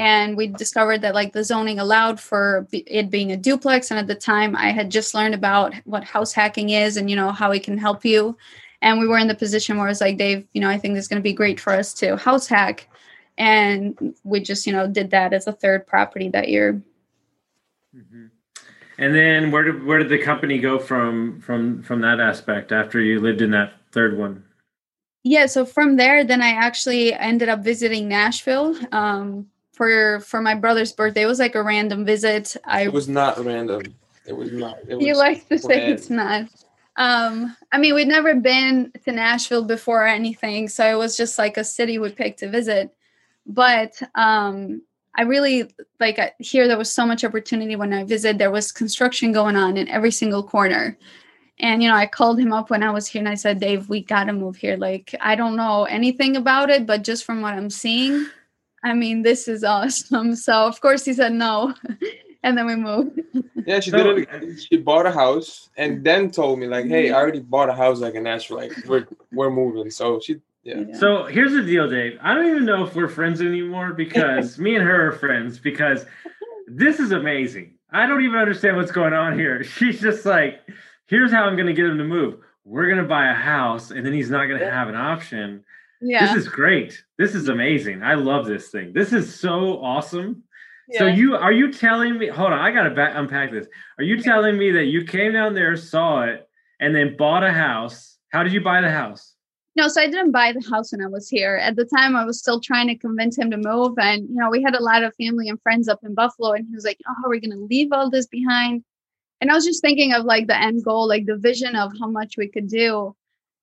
And 0.00 0.36
we 0.36 0.48
discovered 0.48 1.02
that 1.02 1.14
like 1.14 1.32
the 1.32 1.44
zoning 1.44 1.78
allowed 1.78 2.18
for 2.18 2.66
it 2.72 3.10
being 3.10 3.30
a 3.30 3.36
duplex. 3.36 3.90
And 3.90 4.00
at 4.00 4.06
the 4.08 4.14
time 4.14 4.56
I 4.56 4.72
had 4.72 4.90
just 4.90 5.14
learned 5.14 5.34
about 5.34 5.74
what 5.84 6.04
house 6.04 6.32
hacking 6.32 6.70
is 6.70 6.96
and 6.96 7.08
you 7.08 7.14
know 7.14 7.30
how 7.30 7.52
it 7.52 7.62
can 7.62 7.78
help 7.78 8.04
you. 8.04 8.36
And 8.82 8.98
we 8.98 9.06
were 9.06 9.18
in 9.18 9.28
the 9.28 9.34
position 9.34 9.76
where 9.76 9.88
it's 9.88 10.00
like, 10.00 10.16
Dave, 10.16 10.46
you 10.52 10.60
know, 10.60 10.70
I 10.70 10.78
think 10.78 10.94
this 10.94 11.04
is 11.04 11.08
going 11.08 11.20
to 11.20 11.22
be 11.22 11.34
great 11.34 11.60
for 11.60 11.72
us 11.72 11.92
to 11.94 12.16
house 12.16 12.48
hack 12.48 12.88
and 13.40 14.14
we 14.22 14.38
just 14.38 14.66
you 14.66 14.72
know 14.72 14.86
did 14.86 15.10
that 15.10 15.32
as 15.32 15.46
a 15.46 15.52
third 15.52 15.86
property 15.86 16.28
that 16.28 16.48
year 16.48 16.80
And 18.98 19.14
then 19.14 19.50
where 19.50 19.64
did 19.64 19.84
where 19.84 19.98
did 19.98 20.10
the 20.10 20.18
company 20.18 20.58
go 20.58 20.78
from 20.78 21.40
from 21.40 21.82
from 21.82 22.02
that 22.02 22.20
aspect 22.20 22.70
after 22.70 23.00
you 23.00 23.18
lived 23.18 23.40
in 23.40 23.50
that 23.52 23.72
third 23.92 24.16
one? 24.16 24.44
yeah 25.24 25.46
so 25.46 25.64
from 25.64 25.96
there 25.96 26.22
then 26.22 26.42
i 26.42 26.50
actually 26.50 27.14
ended 27.14 27.48
up 27.48 27.60
visiting 27.60 28.08
nashville 28.08 28.76
um, 28.92 29.46
for 29.72 30.20
for 30.20 30.40
my 30.40 30.54
brother's 30.54 30.92
birthday. 30.92 31.22
It 31.22 31.26
was 31.26 31.38
like 31.38 31.54
a 31.54 31.62
random 31.62 32.04
visit. 32.04 32.56
I 32.64 32.82
It 32.82 32.92
was 32.92 33.08
not 33.08 33.42
random. 33.44 33.82
It 34.26 34.36
was 34.36 34.52
not. 34.52 34.78
It 34.88 34.96
was 34.96 35.06
you 35.06 35.16
like 35.16 35.48
to 35.48 35.58
say 35.58 35.90
it's 35.90 36.10
not. 36.10 36.48
Um 36.96 37.56
i 37.72 37.78
mean 37.78 37.94
we'd 37.94 38.08
never 38.08 38.34
been 38.34 38.92
to 39.04 39.12
nashville 39.12 39.64
before 39.64 40.02
or 40.04 40.08
anything 40.08 40.68
so 40.68 40.84
it 40.84 40.98
was 40.98 41.16
just 41.16 41.38
like 41.38 41.56
a 41.56 41.64
city 41.64 41.98
we 41.98 42.10
picked 42.10 42.40
to 42.40 42.50
visit. 42.50 42.94
But 43.46 44.00
um 44.14 44.82
i 45.16 45.22
really 45.22 45.72
like 45.98 46.18
I- 46.18 46.34
here 46.38 46.68
there 46.68 46.78
was 46.78 46.92
so 46.92 47.06
much 47.06 47.24
opportunity 47.24 47.76
when 47.76 47.92
i 47.92 48.04
visited 48.04 48.38
there 48.38 48.50
was 48.50 48.72
construction 48.72 49.32
going 49.32 49.56
on 49.56 49.76
in 49.76 49.88
every 49.88 50.10
single 50.10 50.42
corner. 50.42 50.98
And 51.58 51.82
you 51.82 51.88
know 51.88 51.96
i 51.96 52.06
called 52.06 52.38
him 52.40 52.52
up 52.52 52.70
when 52.70 52.82
i 52.82 52.90
was 52.90 53.06
here 53.06 53.20
and 53.20 53.28
i 53.28 53.34
said 53.34 53.60
dave 53.60 53.88
we 53.88 54.02
gotta 54.02 54.32
move 54.32 54.56
here. 54.56 54.76
Like 54.76 55.14
i 55.20 55.34
don't 55.36 55.56
know 55.56 55.84
anything 55.84 56.36
about 56.36 56.70
it 56.70 56.86
but 56.86 57.02
just 57.04 57.24
from 57.24 57.40
what 57.40 57.54
i'm 57.54 57.70
seeing 57.70 58.26
i 58.84 58.92
mean 58.94 59.22
this 59.22 59.48
is 59.48 59.64
awesome 59.64 60.34
so 60.46 60.66
of 60.66 60.80
course 60.80 61.04
he 61.04 61.12
said 61.12 61.32
no 61.32 61.74
and 62.42 62.56
then 62.56 62.66
we 62.66 62.76
moved 62.76 63.20
Yeah, 63.66 63.80
she 63.80 63.90
so, 63.90 64.02
did 64.02 64.28
it. 64.28 64.60
She 64.60 64.78
bought 64.78 65.06
a 65.06 65.10
house 65.10 65.70
and 65.76 65.96
mm-hmm. 65.96 66.02
then 66.02 66.30
told 66.30 66.58
me 66.58 66.66
like, 66.66 66.86
"Hey, 66.86 67.06
I 67.06 67.06
mm-hmm. 67.06 67.14
already 67.14 67.40
bought 67.40 67.68
a 67.68 67.74
house 67.74 68.00
like 68.00 68.14
in 68.14 68.24
Nashville. 68.24 68.56
Like 68.56 68.72
we're 68.86 69.06
we're 69.32 69.50
moving." 69.50 69.90
So 69.90 70.20
she, 70.20 70.40
yeah. 70.62 70.84
So 70.94 71.24
here's 71.24 71.52
the 71.52 71.62
deal, 71.62 71.88
Dave. 71.88 72.18
I 72.22 72.34
don't 72.34 72.48
even 72.48 72.64
know 72.64 72.84
if 72.84 72.94
we're 72.94 73.08
friends 73.08 73.40
anymore 73.40 73.92
because 73.92 74.58
me 74.64 74.74
and 74.76 74.84
her 74.84 75.08
are 75.08 75.12
friends 75.12 75.58
because 75.58 76.04
this 76.66 77.00
is 77.00 77.12
amazing. 77.12 77.74
I 77.92 78.06
don't 78.06 78.22
even 78.22 78.38
understand 78.38 78.76
what's 78.76 78.92
going 78.92 79.12
on 79.12 79.38
here. 79.38 79.62
She's 79.64 80.00
just 80.00 80.24
like, 80.24 80.60
"Here's 81.06 81.32
how 81.32 81.44
I'm 81.44 81.56
going 81.56 81.68
to 81.68 81.74
get 81.74 81.86
him 81.86 81.98
to 81.98 82.04
move. 82.04 82.40
We're 82.64 82.86
going 82.86 83.02
to 83.02 83.08
buy 83.08 83.30
a 83.30 83.34
house, 83.34 83.90
and 83.90 84.04
then 84.04 84.12
he's 84.12 84.30
not 84.30 84.46
going 84.46 84.60
to 84.60 84.70
have 84.70 84.88
an 84.88 84.96
option." 84.96 85.64
Yeah. 86.00 86.26
This 86.26 86.44
is 86.44 86.48
great. 86.48 87.04
This 87.18 87.34
is 87.34 87.48
amazing. 87.48 88.02
I 88.02 88.14
love 88.14 88.46
this 88.46 88.68
thing. 88.68 88.92
This 88.92 89.12
is 89.12 89.34
so 89.34 89.82
awesome. 89.82 90.44
So 90.98 91.06
you 91.06 91.36
are 91.36 91.52
you 91.52 91.72
telling 91.72 92.18
me? 92.18 92.26
Hold 92.28 92.52
on, 92.52 92.58
I 92.58 92.72
gotta 92.72 92.90
back, 92.90 93.12
unpack 93.14 93.52
this. 93.52 93.66
Are 93.98 94.04
you 94.04 94.20
telling 94.20 94.58
me 94.58 94.72
that 94.72 94.86
you 94.86 95.04
came 95.04 95.32
down 95.32 95.54
there, 95.54 95.76
saw 95.76 96.22
it, 96.22 96.48
and 96.80 96.94
then 96.94 97.16
bought 97.16 97.44
a 97.44 97.52
house? 97.52 98.18
How 98.32 98.42
did 98.42 98.52
you 98.52 98.60
buy 98.60 98.80
the 98.80 98.90
house? 98.90 99.34
No, 99.76 99.86
so 99.86 100.00
I 100.00 100.06
didn't 100.06 100.32
buy 100.32 100.52
the 100.52 100.68
house 100.68 100.90
when 100.90 101.00
I 101.00 101.06
was 101.06 101.28
here. 101.28 101.56
At 101.56 101.76
the 101.76 101.84
time, 101.84 102.16
I 102.16 102.24
was 102.24 102.40
still 102.40 102.60
trying 102.60 102.88
to 102.88 102.96
convince 102.96 103.38
him 103.38 103.52
to 103.52 103.56
move, 103.56 103.98
and 103.98 104.28
you 104.28 104.34
know, 104.34 104.50
we 104.50 104.62
had 104.62 104.74
a 104.74 104.82
lot 104.82 105.04
of 105.04 105.14
family 105.14 105.48
and 105.48 105.62
friends 105.62 105.88
up 105.88 106.00
in 106.02 106.14
Buffalo, 106.14 106.52
and 106.52 106.66
he 106.66 106.74
was 106.74 106.84
like, 106.84 106.98
"Oh, 107.08 107.14
how 107.16 107.28
are 107.28 107.30
we 107.30 107.40
gonna 107.40 107.60
leave 107.60 107.92
all 107.92 108.10
this 108.10 108.26
behind?" 108.26 108.82
And 109.40 109.50
I 109.50 109.54
was 109.54 109.64
just 109.64 109.82
thinking 109.82 110.12
of 110.12 110.24
like 110.24 110.48
the 110.48 110.60
end 110.60 110.84
goal, 110.84 111.06
like 111.06 111.26
the 111.26 111.36
vision 111.36 111.76
of 111.76 111.92
how 112.00 112.08
much 112.08 112.36
we 112.36 112.48
could 112.48 112.68
do. 112.68 113.14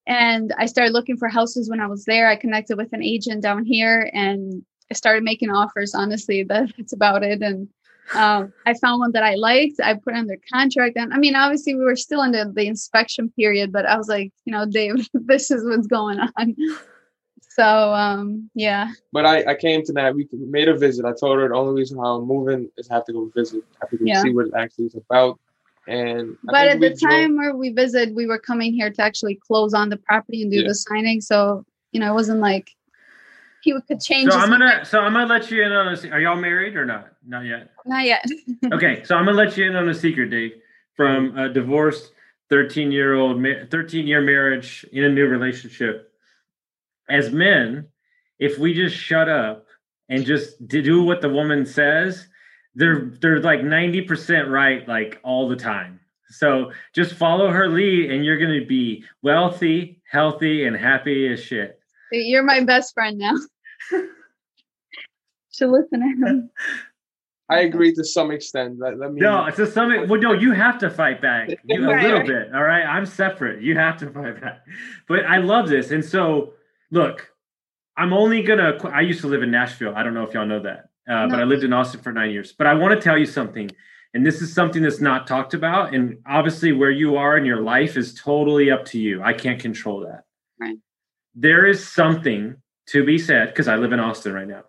And 0.08 0.54
I 0.58 0.66
started 0.66 0.94
looking 0.94 1.18
for 1.18 1.28
houses 1.28 1.70
when 1.70 1.82
I 1.82 1.88
was 1.88 2.06
there. 2.06 2.30
I 2.30 2.38
connected 2.38 2.78
with 2.78 2.94
an 2.94 3.04
agent 3.04 3.44
down 3.44 3.66
here, 3.66 4.10
and 4.14 4.64
I 4.90 4.94
started 4.94 5.24
making 5.24 5.52
offers. 5.52 5.94
Honestly, 5.94 6.44
that's 6.48 6.94
about 6.94 7.24
it. 7.24 7.42
And 7.42 7.68
um, 8.14 8.54
I 8.66 8.74
found 8.74 9.00
one 9.00 9.12
that 9.12 9.24
I 9.24 9.36
liked. 9.36 9.82
I 9.84 9.96
put 9.96 10.14
under 10.14 10.38
contract, 10.52 10.96
and 10.96 11.14
I 11.14 11.18
mean, 11.18 11.36
obviously, 11.36 11.76
we 11.76 11.84
were 11.84 11.98
still 11.98 12.24
in 12.24 12.32
the, 12.32 12.52
the 12.56 12.68
inspection 12.68 13.30
period, 13.38 13.74
but 13.74 13.86
I 13.86 13.98
was 13.98 14.08
like, 14.08 14.32
you 14.46 14.54
know, 14.54 14.66
Dave, 14.66 15.08
this 15.14 15.52
is 15.52 15.66
what's 15.66 15.88
going 15.88 16.20
on. 16.20 16.56
So 17.58 17.66
um, 17.66 18.52
yeah. 18.54 18.92
But 19.12 19.26
I, 19.26 19.44
I 19.52 19.56
came 19.56 19.84
to 19.86 19.94
that. 19.94 20.14
We 20.14 20.28
made 20.32 20.70
a 20.70 20.78
visit. 20.78 21.06
I 21.06 21.14
told 21.20 21.40
her 21.40 21.50
the 21.50 21.56
only 21.56 21.74
reason 21.74 21.98
how 21.98 22.18
I'm 22.18 22.28
moving 22.28 22.70
is 22.78 22.88
I 22.92 22.94
have 22.94 23.06
to 23.06 23.14
go 23.14 23.32
visit. 23.36 23.64
I 23.74 23.78
have 23.82 23.90
to 23.90 23.98
go 23.98 24.06
yeah. 24.06 24.22
see 24.22 24.32
what 24.32 24.46
it 24.46 24.54
actually 24.56 24.86
is 24.86 24.96
about. 24.96 25.40
And 25.88 26.38
but 26.44 26.67
at 26.67 26.79
the 26.79 26.89
time 26.89 27.36
drove- 27.36 27.38
where 27.38 27.56
we 27.56 27.70
visited, 27.70 28.15
we 28.15 28.25
were 28.25 28.39
coming 28.39 28.74
here 28.74 28.89
to 28.91 29.01
actually 29.01 29.36
close 29.36 29.74
on 29.74 29.89
the 29.89 29.98
property 29.98 30.41
and 30.41 30.51
do 30.51 30.60
yeah. 30.60 30.67
the 30.67 30.75
signing. 30.75 31.22
So 31.22 31.65
you 31.91 32.00
know, 32.00 32.12
it 32.12 32.13
wasn't 32.13 32.39
like 32.39 32.72
he 33.62 33.74
could 33.88 34.01
change. 34.01 34.32
So 34.32 34.38
I'm 34.38 34.50
gonna 34.50 34.65
mind. 34.65 34.88
so 34.88 35.00
I'm 35.00 35.13
gonna 35.13 35.25
let 35.25 35.50
you 35.50 35.63
in 35.63 35.72
on 35.72 35.94
a. 35.94 36.10
Are 36.10 36.20
y'all 36.20 36.36
married 36.36 36.75
or 36.75 36.86
not? 36.86 37.13
Not 37.25 37.46
yet. 37.46 37.70
Not 37.86 38.06
yet. 38.06 38.25
okay, 38.74 39.03
so 39.03 39.15
I'm 39.15 39.25
gonna 39.25 39.38
let 39.38 39.58
you 39.58 39.65
in 39.65 39.75
on 39.75 39.88
a 39.89 39.94
secret, 39.94 40.29
Dave, 40.29 40.53
from 40.96 41.38
a 41.38 41.50
divorced 41.50 42.12
13 42.50 42.91
year 42.91 43.15
old 43.15 43.44
13 43.70 44.08
year 44.08 44.22
marriage 44.22 44.86
in 44.91 45.03
a 45.03 45.10
new 45.10 45.25
relationship. 45.27 46.12
As 47.10 47.32
men, 47.32 47.88
if 48.39 48.58
we 48.58 48.74
just 48.74 48.96
shut 48.96 49.29
up 49.29 49.65
and 50.10 50.25
just 50.25 50.67
do 50.67 51.03
what 51.03 51.22
the 51.22 51.29
woman 51.29 51.65
says, 51.65 52.27
they're 52.77 53.12
they're 53.22 53.41
like 53.41 53.62
90% 53.62 54.50
right 54.50 54.88
like 54.88 55.19
all 55.24 55.50
the 55.50 55.55
time. 55.55 56.00
So 56.29 56.72
just 56.93 57.13
follow 57.13 57.50
her 57.50 57.67
lead 57.67 58.12
and 58.12 58.24
you're 58.24 58.38
going 58.38 58.60
to 58.60 58.65
be 58.65 59.03
wealthy, 59.24 60.01
healthy 60.10 60.65
and 60.65 60.75
happy 60.75 61.27
as 61.27 61.41
shit. 61.41 61.79
You're 62.12 62.43
my 62.43 62.63
best 62.63 62.93
friend 62.93 63.17
now. 63.17 63.34
Should 65.51 65.69
listen 65.69 66.00
to 66.01 66.27
him. 66.27 66.50
I 67.50 67.62
agree 67.62 67.93
to 67.93 68.03
some 68.03 68.31
extent. 68.31 68.77
Let, 68.77 69.00
let 69.00 69.13
me. 69.13 69.22
No, 69.22 69.46
it's 69.46 69.57
a 69.57 69.65
some. 69.65 69.89
Well, 70.10 70.19
no, 70.19 70.34
you 70.34 70.51
have 70.51 70.77
to 70.79 70.89
fight 70.89 71.22
back 71.22 71.50
you, 71.63 71.79
a 71.79 71.96
little 71.96 72.24
bit. 72.24 72.53
All 72.53 72.63
right, 72.63 72.84
I'm 72.84 73.05
separate. 73.05 73.62
You 73.62 73.77
have 73.77 73.98
to 74.00 74.10
fight 74.10 74.41
back. 74.41 74.65
But 75.07 75.25
I 75.25 75.38
love 75.38 75.69
this, 75.69 75.91
and 75.91 76.03
so 76.03 76.53
look, 76.91 77.31
I'm 77.96 78.12
only 78.12 78.43
gonna. 78.43 78.77
I 78.89 79.00
used 79.00 79.22
to 79.22 79.27
live 79.27 79.43
in 79.43 79.51
Nashville. 79.51 79.93
I 79.96 80.03
don't 80.03 80.13
know 80.13 80.24
if 80.24 80.34
y'all 80.34 80.46
know 80.46 80.62
that, 80.63 80.87
uh, 81.08 81.26
no. 81.26 81.30
but 81.30 81.40
I 81.40 81.44
lived 81.44 81.64
in 81.64 81.74
Austin 81.74 82.02
for 82.02 82.12
nine 82.12 82.32
years. 82.32 82.54
But 82.54 82.68
I 82.68 82.74
want 82.74 82.94
to 82.94 83.02
tell 83.02 83.18
you 83.18 83.26
something, 83.26 83.70
and 84.14 84.26
this 84.26 84.42
is 84.42 84.54
something 84.54 84.82
that's 84.82 85.00
not 85.00 85.28
talked 85.28 85.54
about. 85.54 85.94
And 85.94 86.18
obviously, 86.26 86.72
where 86.74 86.92
you 86.92 87.18
are 87.18 87.38
in 87.38 87.46
your 87.46 87.62
life 87.62 87.98
is 87.98 88.14
totally 88.14 88.72
up 88.72 88.86
to 88.86 89.00
you. 89.00 89.22
I 89.24 89.34
can't 89.34 89.60
control 89.60 90.02
that. 90.02 90.26
Right. 90.60 90.78
There 91.36 91.66
is 91.66 91.88
something 91.88 92.56
to 92.88 93.06
be 93.06 93.18
said 93.18 93.50
because 93.50 93.68
I 93.68 93.76
live 93.76 93.94
in 93.94 94.00
Austin 94.00 94.34
right 94.34 94.48
now, 94.48 94.64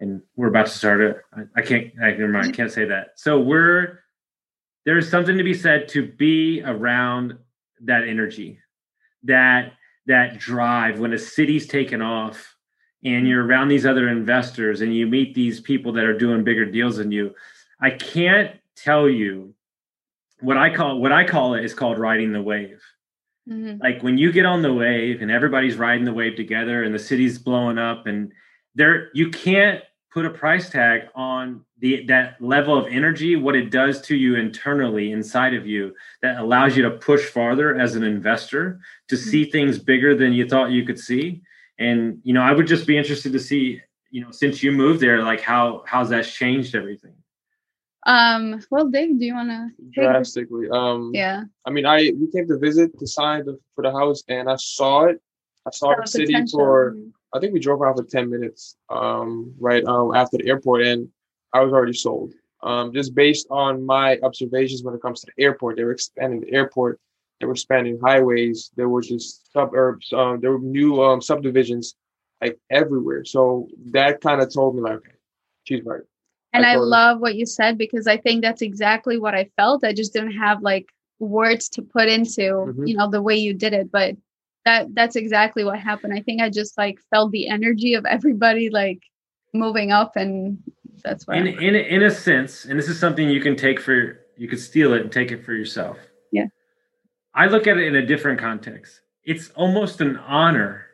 and 0.00 0.22
we're 0.36 0.48
about 0.48 0.66
to 0.66 0.72
start 0.72 1.00
it. 1.00 1.16
I, 1.34 1.42
I 1.56 1.62
can't. 1.62 1.92
I, 2.02 2.10
never 2.12 2.28
mind. 2.28 2.46
I 2.46 2.50
can't 2.52 2.72
say 2.72 2.84
that. 2.86 3.12
So 3.16 3.40
we're 3.40 4.00
there 4.84 4.98
is 4.98 5.08
something 5.08 5.36
to 5.38 5.44
be 5.44 5.54
said 5.54 5.88
to 5.88 6.06
be 6.06 6.62
around 6.64 7.36
that 7.84 8.06
energy, 8.06 8.58
that 9.24 9.72
that 10.06 10.38
drive 10.38 10.98
when 10.98 11.12
a 11.12 11.18
city's 11.18 11.66
taken 11.66 12.02
off 12.02 12.51
and 13.04 13.26
you're 13.26 13.44
around 13.44 13.68
these 13.68 13.86
other 13.86 14.08
investors 14.08 14.80
and 14.80 14.94
you 14.94 15.06
meet 15.06 15.34
these 15.34 15.60
people 15.60 15.92
that 15.92 16.04
are 16.04 16.16
doing 16.16 16.44
bigger 16.44 16.64
deals 16.64 16.96
than 16.96 17.10
you. 17.10 17.34
I 17.80 17.90
can't 17.90 18.52
tell 18.76 19.08
you 19.08 19.54
what 20.40 20.56
I 20.56 20.74
call 20.74 20.98
what 21.00 21.12
I 21.12 21.26
call 21.26 21.54
it 21.54 21.64
is 21.64 21.74
called 21.74 21.98
riding 21.98 22.32
the 22.32 22.42
wave. 22.42 22.82
Mm-hmm. 23.48 23.82
Like 23.82 24.02
when 24.02 24.18
you 24.18 24.30
get 24.30 24.46
on 24.46 24.62
the 24.62 24.72
wave 24.72 25.20
and 25.20 25.30
everybody's 25.30 25.76
riding 25.76 26.04
the 26.04 26.12
wave 26.12 26.36
together 26.36 26.84
and 26.84 26.94
the 26.94 26.98
city's 26.98 27.38
blowing 27.38 27.78
up 27.78 28.06
and 28.06 28.32
there 28.74 29.10
you 29.14 29.30
can't 29.30 29.82
put 30.12 30.26
a 30.26 30.30
price 30.30 30.70
tag 30.70 31.02
on 31.14 31.64
the 31.78 32.04
that 32.06 32.40
level 32.40 32.76
of 32.76 32.86
energy 32.86 33.34
what 33.34 33.56
it 33.56 33.70
does 33.70 34.00
to 34.02 34.14
you 34.14 34.36
internally 34.36 35.10
inside 35.10 35.54
of 35.54 35.66
you 35.66 35.92
that 36.20 36.38
allows 36.38 36.76
you 36.76 36.82
to 36.82 36.90
push 36.90 37.24
farther 37.24 37.78
as 37.78 37.96
an 37.96 38.04
investor 38.04 38.80
to 39.08 39.16
mm-hmm. 39.16 39.30
see 39.30 39.44
things 39.44 39.78
bigger 39.78 40.14
than 40.14 40.32
you 40.32 40.48
thought 40.48 40.70
you 40.70 40.84
could 40.84 40.98
see 40.98 41.42
and 41.82 42.20
you 42.22 42.32
know 42.32 42.42
i 42.42 42.52
would 42.52 42.66
just 42.66 42.86
be 42.86 42.96
interested 42.96 43.32
to 43.32 43.40
see 43.40 43.80
you 44.10 44.22
know 44.22 44.30
since 44.30 44.62
you 44.62 44.72
moved 44.72 45.00
there 45.00 45.22
like 45.22 45.40
how 45.40 45.82
how's 45.86 46.08
that 46.08 46.24
changed 46.24 46.74
everything 46.74 47.14
um, 48.04 48.60
well, 48.70 48.88
Dave, 48.88 49.18
do 49.18 49.24
you 49.24 49.34
want 49.34 49.50
to 49.50 49.70
drastically? 49.92 50.68
Um, 50.70 51.12
yeah. 51.14 51.44
I 51.64 51.70
mean, 51.70 51.86
I 51.86 52.12
we 52.18 52.30
came 52.34 52.48
to 52.48 52.58
visit 52.58 52.98
to 52.98 53.06
sign 53.06 53.44
the, 53.44 53.58
for 53.74 53.82
the 53.82 53.92
house, 53.92 54.22
and 54.28 54.50
I 54.50 54.56
saw 54.56 55.04
it. 55.04 55.20
I 55.66 55.70
saw 55.70 55.94
the 55.94 56.06
city 56.06 56.26
potential. 56.32 56.58
for. 56.58 56.96
I 57.34 57.38
think 57.38 57.54
we 57.54 57.60
drove 57.60 57.80
around 57.80 57.96
for 57.96 58.04
ten 58.04 58.28
minutes. 58.28 58.76
Um, 58.90 59.54
right 59.58 59.84
um 59.84 60.14
after 60.14 60.38
the 60.38 60.48
airport, 60.48 60.82
and 60.82 61.08
I 61.52 61.60
was 61.60 61.72
already 61.72 61.92
sold. 61.92 62.32
Um, 62.62 62.92
just 62.92 63.14
based 63.14 63.46
on 63.50 63.84
my 63.84 64.18
observations 64.22 64.82
when 64.82 64.94
it 64.94 65.02
comes 65.02 65.20
to 65.20 65.26
the 65.36 65.42
airport, 65.42 65.76
they 65.76 65.84
were 65.84 65.92
expanding 65.92 66.40
the 66.40 66.52
airport. 66.52 67.00
They 67.42 67.46
were 67.46 67.54
expanding 67.54 67.98
highways. 68.00 68.70
There 68.76 68.88
were 68.88 69.02
just 69.02 69.52
suburbs. 69.52 70.12
Um, 70.12 70.38
there 70.40 70.52
were 70.52 70.60
new 70.60 71.02
um 71.02 71.20
subdivisions 71.20 71.96
like 72.40 72.56
everywhere. 72.70 73.24
So 73.24 73.66
that 73.90 74.20
kind 74.20 74.40
of 74.40 74.54
told 74.54 74.76
me 74.76 74.82
like, 74.82 74.92
okay, 74.92 75.10
she's 75.64 75.84
right. 75.84 76.02
And 76.52 76.64
I, 76.64 76.74
I 76.74 76.76
love 76.76 77.18
what 77.18 77.34
you 77.34 77.44
said 77.44 77.76
because 77.76 78.06
I 78.06 78.16
think 78.16 78.42
that's 78.42 78.62
exactly 78.62 79.18
what 79.18 79.34
I 79.34 79.50
felt. 79.56 79.82
I 79.82 79.92
just 79.92 80.12
didn't 80.12 80.38
have 80.38 80.62
like 80.62 80.86
words 81.18 81.68
to 81.70 81.82
put 81.82 82.08
into, 82.08 82.42
mm-hmm. 82.42 82.86
you 82.86 82.96
know, 82.96 83.10
the 83.10 83.22
way 83.22 83.34
you 83.34 83.54
did 83.54 83.72
it. 83.72 83.90
But 83.90 84.16
that 84.64 84.94
that's 84.94 85.16
exactly 85.16 85.64
what 85.64 85.80
happened. 85.80 86.14
I 86.14 86.20
think 86.20 86.40
I 86.40 86.48
just 86.48 86.78
like 86.78 87.00
felt 87.10 87.32
the 87.32 87.48
energy 87.48 87.94
of 87.94 88.06
everybody 88.06 88.70
like 88.70 89.02
moving 89.52 89.90
up 89.90 90.14
and 90.14 90.58
that's 91.02 91.26
why 91.26 91.38
in 91.38 91.48
in 91.48 91.74
in 91.74 92.02
a 92.04 92.10
sense, 92.10 92.66
and 92.66 92.78
this 92.78 92.88
is 92.88 93.00
something 93.00 93.28
you 93.28 93.40
can 93.40 93.56
take 93.56 93.80
for 93.80 94.20
you 94.36 94.46
could 94.46 94.60
steal 94.60 94.92
it 94.92 95.00
and 95.00 95.10
take 95.10 95.32
it 95.32 95.44
for 95.44 95.54
yourself. 95.54 95.98
I 97.34 97.46
look 97.46 97.66
at 97.66 97.78
it 97.78 97.86
in 97.86 97.96
a 97.96 98.06
different 98.06 98.40
context. 98.40 99.00
It's 99.24 99.50
almost 99.50 100.00
an 100.00 100.16
honor 100.16 100.86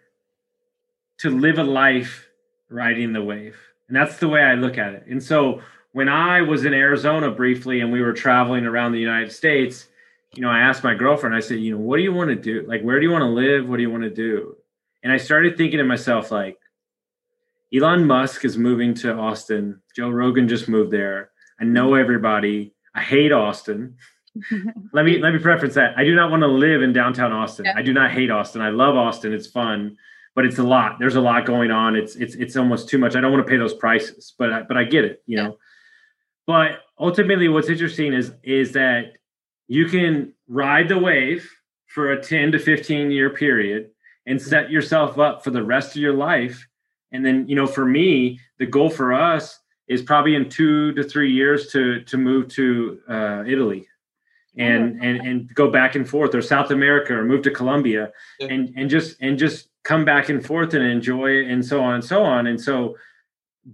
to 1.18 1.30
live 1.30 1.59
a 1.59 1.64
life 1.64 2.28
riding 2.68 3.12
the 3.12 3.23
wave 3.23 3.57
and 3.88 3.97
that's 3.97 4.18
the 4.18 4.28
way 4.28 4.42
I 4.42 4.54
look 4.54 4.78
at 4.78 4.92
it. 4.92 5.07
And 5.09 5.23
so 5.23 5.62
when 5.92 6.09
I 6.09 6.42
was 6.42 6.64
in 6.64 6.75
Arizona 6.75 7.30
briefly 7.30 7.80
and 7.80 7.90
we 7.90 8.02
were 8.02 8.12
traveling 8.12 8.66
around 8.66 8.92
the 8.92 9.00
United 9.00 9.33
States, 9.33 9.88
you 10.35 10.42
know, 10.42 10.50
I 10.50 10.61
asked 10.61 10.85
my 10.85 10.95
girlfriend, 10.95 11.35
I 11.35 11.40
said, 11.40 11.59
you 11.59 11.73
know, 11.73 11.83
what 11.83 11.97
do 11.97 12.02
you 12.02 12.12
want 12.12 12.28
to 12.28 12.37
do? 12.37 12.64
Like, 12.68 12.83
where 12.83 13.00
do 13.00 13.07
you 13.07 13.12
want 13.12 13.23
to 13.23 13.28
live? 13.28 13.66
What 13.66 13.76
do 13.76 13.83
you 13.83 13.90
want 13.90 14.02
to 14.04 14.11
do? 14.11 14.57
And 15.02 15.11
I 15.12 15.16
started 15.16 15.57
thinking 15.57 15.78
to 15.78 15.85
myself, 15.85 16.30
like, 16.30 16.59
Elon 17.75 18.07
Musk 18.07 18.45
is 18.45 18.59
moving 18.59 18.95
to 18.95 19.14
Austin. 19.14 19.80
Joe 19.97 20.11
Rogan 20.11 20.49
just 20.49 20.68
moved 20.68 20.90
there. 20.90 21.30
I 21.61 21.64
know 21.64 21.95
everybody. 21.95 22.75
I 22.95 23.00
hate 23.00 23.33
Austin. 23.33 23.97
let 24.92 25.04
me 25.04 25.18
let 25.18 25.33
me 25.33 25.38
preference 25.38 25.75
that. 25.75 25.97
I 25.97 26.04
do 26.04 26.14
not 26.14 26.30
want 26.30 26.42
to 26.42 26.49
live 26.49 26.83
in 26.83 26.92
downtown 26.92 27.33
Austin. 27.33 27.66
Yeah. 27.66 27.75
I 27.76 27.83
do 27.83 27.92
not 27.92 28.11
hate 28.11 28.30
Austin. 28.30 28.61
I 28.61 28.71
love 28.71 28.97
Austin. 28.97 29.33
It's 29.33 29.47
fun 29.47 29.97
but 30.38 30.45
it's 30.45 30.59
a 30.59 30.62
lot. 30.62 31.00
There's 31.00 31.16
a 31.16 31.21
lot 31.21 31.47
going 31.47 31.73
on. 31.73 31.97
It's 31.97 32.14
it's 32.14 32.37
it's 32.37 32.57
almost 32.57 32.88
too 32.88 32.97
much. 32.97 33.16
I 33.16 33.21
don't 33.21 33.33
want 33.33 33.45
to 33.45 33.50
pay 33.50 33.57
those 33.57 33.75
prices, 33.75 34.35
but 34.38 34.52
I, 34.52 34.62
but 34.62 34.76
I 34.76 34.85
get 34.85 35.04
it, 35.04 35.21
you 35.26 35.37
yeah. 35.37 35.42
know. 35.42 35.59
But 36.47 36.83
ultimately, 36.97 37.49
what's 37.49 37.68
interesting 37.68 38.12
is 38.12 38.30
is 38.45 38.71
that 38.75 39.14
you 39.66 39.87
can 39.87 40.33
ride 40.47 40.88
the 40.88 40.97
wave 40.97 41.50
for 41.87 42.12
a 42.12 42.23
10 42.23 42.52
to 42.52 42.61
15 42.61 43.11
year 43.11 43.30
period 43.30 43.90
and 44.26 44.40
set 44.40 44.71
yourself 44.71 45.18
up 45.18 45.42
for 45.42 45.50
the 45.50 45.64
rest 45.64 45.97
of 45.97 46.02
your 46.02 46.14
life. 46.14 46.68
And 47.11 47.26
then, 47.26 47.49
you 47.49 47.57
know, 47.57 47.66
for 47.66 47.85
me, 47.85 48.38
the 48.61 48.66
goal 48.66 48.90
for 48.90 49.12
us 49.12 49.59
is 49.88 50.02
probably 50.02 50.37
in 50.37 50.49
two 50.49 50.92
to 50.92 51.02
three 51.02 51.33
years 51.33 51.73
to 51.73 52.02
to 52.02 52.16
move 52.16 52.47
to 52.50 53.00
uh, 53.09 53.42
Italy 53.45 53.88
Oh, 54.59 54.62
and, 54.62 55.00
oh, 55.00 55.05
and 55.07 55.21
and 55.27 55.55
go 55.55 55.71
back 55.71 55.95
and 55.95 56.09
forth 56.09 56.35
or 56.35 56.43
South 56.43 56.71
America 56.71 57.15
or 57.15 57.25
move 57.25 57.43
to 57.43 57.50
Colombia 57.50 58.11
yeah. 58.41 58.49
and 58.49 58.75
and 58.77 58.91
just 58.91 59.17
and 59.21 59.38
just 59.38 59.69
come 59.85 60.05
back 60.05 60.29
and 60.29 60.45
forth 60.45 60.75
and 60.75 60.85
enjoy 60.85 61.31
it 61.31 61.49
and 61.49 61.65
so 61.65 61.81
on 61.81 61.95
and 61.95 62.05
so 62.05 62.23
on. 62.23 62.47
And 62.47 62.61
so 62.61 62.97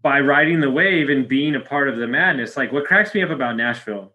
by 0.02 0.20
riding 0.20 0.60
the 0.60 0.70
wave 0.70 1.08
and 1.08 1.26
being 1.26 1.54
a 1.54 1.60
part 1.60 1.88
of 1.88 1.96
the 1.96 2.06
madness, 2.06 2.56
like 2.56 2.72
what 2.72 2.84
cracks 2.84 3.14
me 3.14 3.22
up 3.22 3.30
about 3.30 3.56
Nashville 3.56 4.12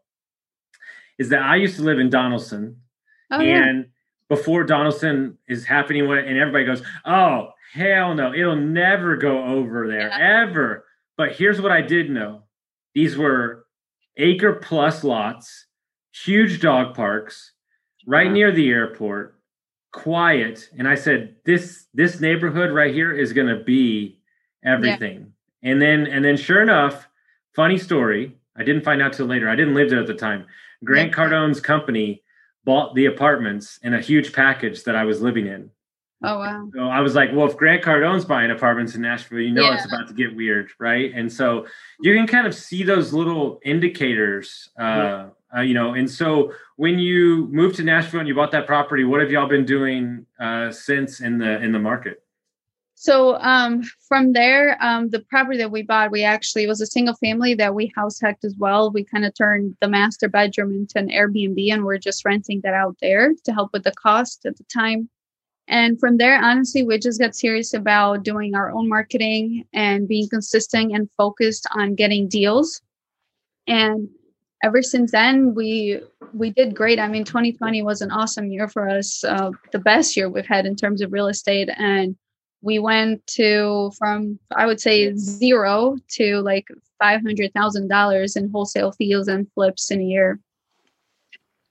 is 1.17 1.29
that 1.29 1.41
I 1.41 1.55
used 1.55 1.75
to 1.77 1.81
live 1.81 1.99
in 1.99 2.09
Donelson 2.09 2.75
oh, 3.31 3.39
and 3.39 3.79
yeah. 3.79 3.83
before 4.35 4.65
Donelson 4.65 5.35
is 5.47 5.65
happening 5.65 6.03
and 6.03 6.37
everybody 6.37 6.65
goes, 6.65 6.83
Oh, 7.05 7.49
hell 7.73 8.15
no, 8.15 8.33
it'll 8.33 8.55
never 8.55 9.17
go 9.17 9.43
over 9.43 9.87
there 9.87 10.09
yeah. 10.09 10.43
ever. 10.43 10.85
But 11.17 11.33
here's 11.33 11.59
what 11.59 11.71
I 11.71 11.81
did 11.81 12.09
know. 12.09 12.43
These 12.93 13.17
were 13.17 13.65
acre 14.17 14.53
plus 14.53 15.03
lots, 15.03 15.65
huge 16.11 16.61
dog 16.61 16.95
parks, 16.95 17.51
right 18.05 18.31
near 18.31 18.51
the 18.51 18.69
airport 18.69 19.39
quiet. 19.91 20.69
And 20.77 20.87
i 20.87 20.95
said 20.95 21.35
this 21.45 21.85
this 21.93 22.19
neighborhood 22.19 22.71
right 22.71 22.93
here 22.93 23.11
is 23.11 23.33
going 23.33 23.47
to 23.47 23.63
be 23.63 24.19
everything. 24.63 25.33
Yeah. 25.61 25.71
and 25.71 25.81
then 25.81 26.07
and 26.07 26.23
then 26.23 26.37
sure 26.37 26.61
enough 26.61 27.07
funny 27.55 27.77
story 27.77 28.35
i 28.55 28.63
didn't 28.63 28.83
find 28.83 29.01
out 29.01 29.13
till 29.13 29.25
later 29.25 29.49
i 29.49 29.55
didn't 29.55 29.73
live 29.73 29.89
there 29.89 29.99
at 29.99 30.07
the 30.07 30.13
time. 30.13 30.45
Grant 30.83 31.09
yeah. 31.09 31.15
cardone's 31.15 31.59
company 31.59 32.23
bought 32.65 32.93
the 32.95 33.05
apartments 33.05 33.79
in 33.83 33.93
a 33.93 34.01
huge 34.01 34.33
package 34.33 34.83
that 34.83 34.95
i 34.95 35.03
was 35.03 35.21
living 35.21 35.47
in. 35.47 35.71
Oh 36.21 36.37
wow. 36.37 36.69
So 36.75 36.81
i 36.83 36.99
was 36.99 37.15
like 37.15 37.31
well 37.33 37.47
if 37.47 37.57
grant 37.57 37.81
cardone's 37.81 38.25
buying 38.25 38.51
apartments 38.51 38.93
in 38.93 39.01
nashville 39.01 39.39
you 39.39 39.51
know 39.51 39.63
yeah. 39.63 39.75
it's 39.75 39.85
about 39.85 40.07
to 40.07 40.13
get 40.13 40.35
weird 40.35 40.69
right? 40.77 41.11
And 41.15 41.31
so 41.31 41.65
you 42.01 42.13
can 42.15 42.27
kind 42.27 42.45
of 42.45 42.53
see 42.53 42.83
those 42.83 43.11
little 43.11 43.59
indicators 43.63 44.69
uh, 44.79 45.29
uh, 45.55 45.61
you 45.61 45.73
know, 45.73 45.93
and 45.93 46.09
so 46.09 46.53
when 46.75 46.99
you 46.99 47.47
moved 47.51 47.75
to 47.77 47.83
Nashville 47.83 48.19
and 48.19 48.27
you 48.27 48.35
bought 48.35 48.51
that 48.51 48.67
property, 48.67 49.03
what 49.03 49.19
have 49.21 49.31
y'all 49.31 49.47
been 49.47 49.65
doing 49.65 50.25
uh, 50.39 50.71
since 50.71 51.21
in 51.21 51.37
the 51.37 51.61
in 51.61 51.71
the 51.71 51.79
market? 51.79 52.23
So 53.01 53.35
um, 53.35 53.83
from 54.09 54.33
there, 54.33 54.77
um, 54.81 55.09
the 55.09 55.21
property 55.21 55.57
that 55.59 55.71
we 55.71 55.83
bought, 55.83 56.11
we 56.11 56.23
actually 56.25 56.67
was 56.67 56.81
a 56.81 56.85
single 56.85 57.15
family 57.15 57.53
that 57.53 57.73
we 57.73 57.93
house 57.95 58.19
hacked 58.19 58.43
as 58.43 58.55
well. 58.57 58.91
We 58.91 59.05
kind 59.05 59.23
of 59.23 59.33
turned 59.33 59.77
the 59.79 59.87
master 59.87 60.27
bedroom 60.27 60.73
into 60.73 60.99
an 60.99 61.07
Airbnb, 61.07 61.71
and 61.71 61.85
we're 61.85 61.97
just 61.97 62.25
renting 62.25 62.59
that 62.65 62.73
out 62.73 62.97
there 63.01 63.33
to 63.45 63.53
help 63.53 63.71
with 63.71 63.85
the 63.85 63.93
cost 63.93 64.45
at 64.45 64.57
the 64.57 64.65
time. 64.65 65.09
And 65.69 65.97
from 65.97 66.17
there, 66.17 66.43
honestly, 66.43 66.83
we 66.83 66.99
just 66.99 67.21
got 67.21 67.35
serious 67.35 67.73
about 67.73 68.23
doing 68.23 68.53
our 68.53 68.69
own 68.69 68.89
marketing 68.89 69.63
and 69.71 70.05
being 70.05 70.27
consistent 70.27 70.91
and 70.91 71.09
focused 71.15 71.67
on 71.73 71.95
getting 71.95 72.27
deals. 72.27 72.81
And 73.65 74.09
ever 74.63 74.81
since 74.81 75.11
then 75.11 75.53
we 75.53 76.01
we 76.33 76.51
did 76.51 76.75
great. 76.75 76.99
I 76.99 77.07
mean 77.07 77.23
2020 77.23 77.81
was 77.81 78.01
an 78.01 78.11
awesome 78.11 78.51
year 78.51 78.67
for 78.67 78.89
us 78.89 79.23
uh, 79.23 79.51
the 79.71 79.79
best 79.79 80.15
year 80.15 80.29
we've 80.29 80.45
had 80.45 80.65
in 80.65 80.75
terms 80.75 81.01
of 81.01 81.11
real 81.11 81.27
estate. 81.27 81.69
And 81.77 82.15
we 82.61 82.77
went 82.77 83.25
to 83.25 83.91
from 83.97 84.37
i 84.55 84.65
would 84.65 84.81
say 84.81 85.15
zero 85.15 85.95
to 86.09 86.41
like 86.41 86.67
$500000 87.01 88.37
in 88.37 88.51
wholesale 88.51 88.91
fees 88.91 89.29
and 89.29 89.49
flips 89.53 89.89
in 89.89 90.01
a 90.01 90.03
year. 90.03 90.37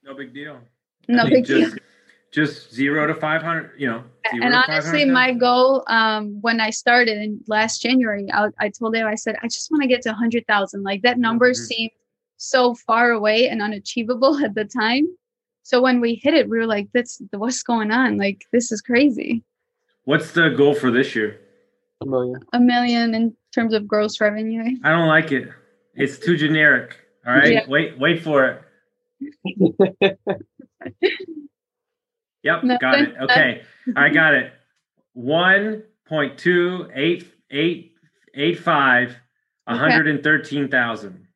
No 0.03 0.15
big 0.15 0.33
deal. 0.33 0.59
No 1.07 1.25
big 1.25 1.45
just, 1.45 1.75
deal. 1.75 1.83
just 2.31 2.73
zero 2.73 3.05
to 3.05 3.13
500 3.13 3.71
you 3.77 3.87
know 3.87 4.03
and 4.25 4.53
honestly 4.53 5.05
my 5.05 5.33
goal 5.33 5.83
um, 5.87 6.39
when 6.41 6.59
i 6.59 6.69
started 6.69 7.17
in 7.17 7.39
last 7.47 7.81
january 7.81 8.27
i, 8.31 8.47
I 8.59 8.69
told 8.69 8.95
him 8.95 9.07
i 9.07 9.15
said 9.15 9.35
i 9.41 9.47
just 9.47 9.71
want 9.71 9.81
to 9.81 9.87
get 9.87 10.03
to 10.03 10.09
100000 10.09 10.83
like 10.83 11.01
that 11.01 11.17
number 11.17 11.51
mm-hmm. 11.51 11.63
seemed 11.63 11.91
so 12.39 12.73
far 12.73 13.11
away 13.11 13.47
and 13.47 13.61
unachievable 13.61 14.43
at 14.43 14.55
the 14.55 14.65
time. 14.65 15.05
So 15.63 15.81
when 15.81 16.01
we 16.01 16.15
hit 16.15 16.33
it, 16.33 16.49
we 16.49 16.57
were 16.57 16.65
like, 16.65 16.87
"That's 16.93 17.21
what's 17.31 17.61
going 17.61 17.91
on? 17.91 18.17
Like 18.17 18.45
this 18.51 18.71
is 18.71 18.81
crazy." 18.81 19.43
What's 20.05 20.31
the 20.31 20.49
goal 20.49 20.73
for 20.73 20.89
this 20.89 21.15
year? 21.15 21.39
A 22.01 22.05
million. 22.05 22.39
A 22.53 22.59
million 22.59 23.13
in 23.13 23.35
terms 23.53 23.73
of 23.75 23.87
gross 23.87 24.19
revenue. 24.19 24.77
I 24.83 24.89
don't 24.89 25.07
like 25.07 25.31
it. 25.31 25.49
It's 25.93 26.17
too 26.17 26.35
generic. 26.37 26.97
All 27.27 27.33
right, 27.33 27.51
yeah. 27.51 27.65
wait, 27.67 27.99
wait 27.99 28.23
for 28.23 28.45
it. 28.45 28.63
yep, 32.41 32.63
no, 32.63 32.77
got 32.79 33.01
it. 33.01 33.13
Okay, 33.21 33.61
I 33.95 34.09
got 34.09 34.33
it. 34.33 34.53
One 35.13 35.83
point 36.07 36.37
two 36.39 36.89
eight 36.95 37.31
eight 37.51 37.93
eight 38.33 38.57
five. 38.59 39.15
One 39.65 39.77
hundred 39.77 40.07
and 40.07 40.23
thirteen 40.23 40.69
thousand. 40.69 41.27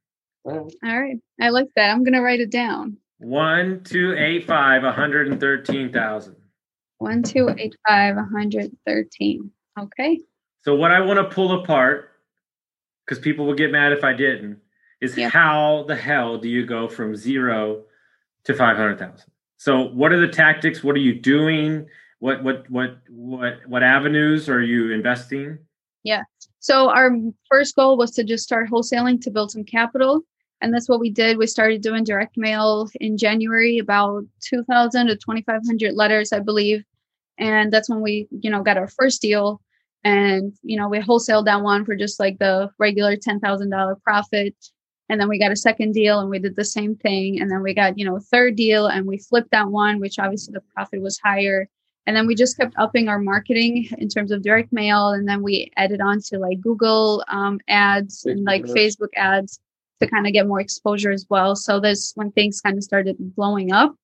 All 0.46 0.70
right. 0.84 1.18
I 1.42 1.50
like 1.50 1.70
that. 1.76 1.90
I'm 1.90 2.04
going 2.04 2.14
to 2.14 2.22
write 2.22 2.40
it 2.40 2.52
down. 2.52 2.98
One, 3.20 3.84
two, 3.84 4.16
eight, 4.18 4.46
five, 4.46 4.84
113,000. 4.84 6.36
One, 6.98 7.24
two, 7.24 7.50
eight, 7.58 7.76
five, 7.88 8.16
113. 8.16 9.52
Okay. 9.80 10.20
So, 10.64 10.76
what 10.76 10.92
I 10.92 11.00
want 11.02 11.18
to 11.18 11.34
pull 11.34 11.62
apart, 11.62 12.12
because 13.06 13.20
people 13.20 13.46
will 13.46 13.56
get 13.56 13.72
mad 13.72 13.94
if 13.94 14.04
I 14.04 14.14
didn't, 14.14 14.60
is 15.02 15.18
yeah. 15.18 15.30
how 15.30 15.86
the 15.88 15.96
hell 15.96 16.38
do 16.38 16.50
you 16.50 16.66
go 16.66 16.88
from 16.88 17.16
zero 17.16 17.84
to 18.46 18.54
500,000? 18.54 19.26
So, 19.58 19.84
what 19.90 20.12
are 20.12 20.20
the 20.20 20.28
tactics? 20.28 20.84
What 20.84 20.96
are 20.96 21.00
you 21.00 21.20
doing? 21.20 21.88
What, 22.20 22.44
what, 22.44 22.70
what, 22.70 22.98
what, 23.10 23.60
what 23.68 23.84
avenues 23.84 24.50
are 24.50 24.62
you 24.62 24.92
investing? 24.92 25.60
Yeah. 26.04 26.24
So, 26.60 26.90
our 26.90 27.12
first 27.50 27.76
goal 27.76 27.98
was 27.98 28.12
to 28.12 28.24
just 28.24 28.44
start 28.44 28.70
wholesaling 28.70 29.22
to 29.22 29.32
build 29.32 29.52
some 29.52 29.64
capital 29.64 30.24
and 30.64 30.74
that's 30.74 30.88
what 30.88 31.02
we 31.02 31.10
did. 31.10 31.38
We 31.38 31.46
started 31.46 31.82
doing 31.82 32.06
direct 32.06 32.38
mail 32.38 32.90
in 33.02 33.18
january 33.18 33.78
about 33.80 34.24
2000 34.40 35.08
to 35.08 35.16
2500 35.18 35.94
letters 35.94 36.32
i 36.32 36.40
believe. 36.40 36.84
And 37.38 37.72
that's 37.72 37.90
when 37.90 38.02
we 38.02 38.28
you 38.32 38.50
know 38.50 38.64
got 38.64 38.78
our 38.78 38.88
first 38.88 39.22
deal. 39.22 39.62
And 40.06 40.54
you 40.64 40.78
know 40.78 40.88
we 40.88 41.00
wholesaled 41.00 41.46
that 41.46 41.62
one 41.62 41.86
for 41.86 41.96
just 41.96 42.20
like 42.20 42.40
the 42.40 42.70
regular 42.80 43.18
$10000 43.18 44.02
profit. 44.02 44.56
And 45.10 45.20
then 45.20 45.28
we 45.28 45.38
got 45.38 45.52
a 45.52 45.58
second 45.58 45.92
deal 45.92 46.22
and 46.22 46.30
we 46.30 46.40
did 46.40 46.56
the 46.56 46.64
same 46.64 46.96
thing. 46.96 47.42
And 47.42 47.52
then 47.52 47.62
we 47.62 47.74
got 47.74 47.98
you 47.98 48.06
know 48.06 48.16
a 48.16 48.22
third 48.22 48.56
deal 48.56 48.88
and 48.88 49.06
we 49.06 49.18
flipped 49.18 49.52
that 49.52 49.70
one 49.70 50.00
which 50.00 50.18
obviously 50.18 50.54
the 50.54 50.64
profit 50.74 51.02
was 51.02 51.20
higher. 51.20 51.68
And 52.08 52.16
then 52.16 52.28
we 52.28 52.36
just 52.36 52.58
kept 52.58 52.74
upping 52.78 53.10
our 53.10 53.20
marketing 53.20 53.88
in 53.98 54.08
terms 54.08 54.32
of 54.32 54.44
direct 54.44 54.74
mail. 54.74 55.10
And 55.10 55.28
then 55.28 55.42
we 55.42 55.72
added 55.76 56.00
on 56.00 56.22
to 56.28 56.38
like 56.38 56.62
google 56.62 57.24
um, 57.28 57.60
ads 57.68 58.26
and 58.26 58.46
like 58.46 58.64
facebook 58.64 59.14
ads 59.18 59.60
to 60.04 60.12
kind 60.12 60.28
of 60.28 60.34
get 60.34 60.48
more 60.48 60.60
exposure 60.60 61.12
as 61.12 61.26
well. 61.30 61.56
So 61.56 61.80
that's 61.80 62.14
when 62.16 62.32
things 62.32 62.62
kind 62.62 62.78
of 62.78 62.84
started 62.84 63.16
blowing 63.20 63.72
up. 63.72 63.96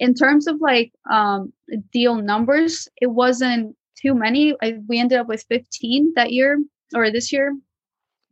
In 0.00 0.14
terms 0.14 0.46
of 0.46 0.60
like 0.60 0.92
um, 1.10 1.52
deal 1.92 2.16
numbers, 2.16 2.88
it 3.00 3.06
wasn't 3.06 3.76
too 3.96 4.14
many. 4.14 4.54
I, 4.62 4.80
we 4.88 4.98
ended 4.98 5.18
up 5.18 5.28
with 5.28 5.44
15 5.48 6.14
that 6.16 6.32
year 6.32 6.62
or 6.94 7.10
this 7.10 7.32
year, 7.32 7.56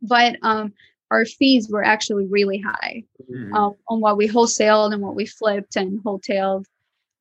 but 0.01 0.35
um, 0.41 0.73
our 1.09 1.25
fees 1.25 1.69
were 1.69 1.83
actually 1.83 2.25
really 2.25 2.59
high 2.59 3.03
mm-hmm. 3.31 3.53
um, 3.53 3.75
on 3.87 4.01
what 4.01 4.17
we 4.17 4.27
wholesaled 4.27 4.93
and 4.93 5.01
what 5.01 5.15
we 5.15 5.25
flipped 5.25 5.75
and 5.75 5.99
wholetailed. 6.03 6.65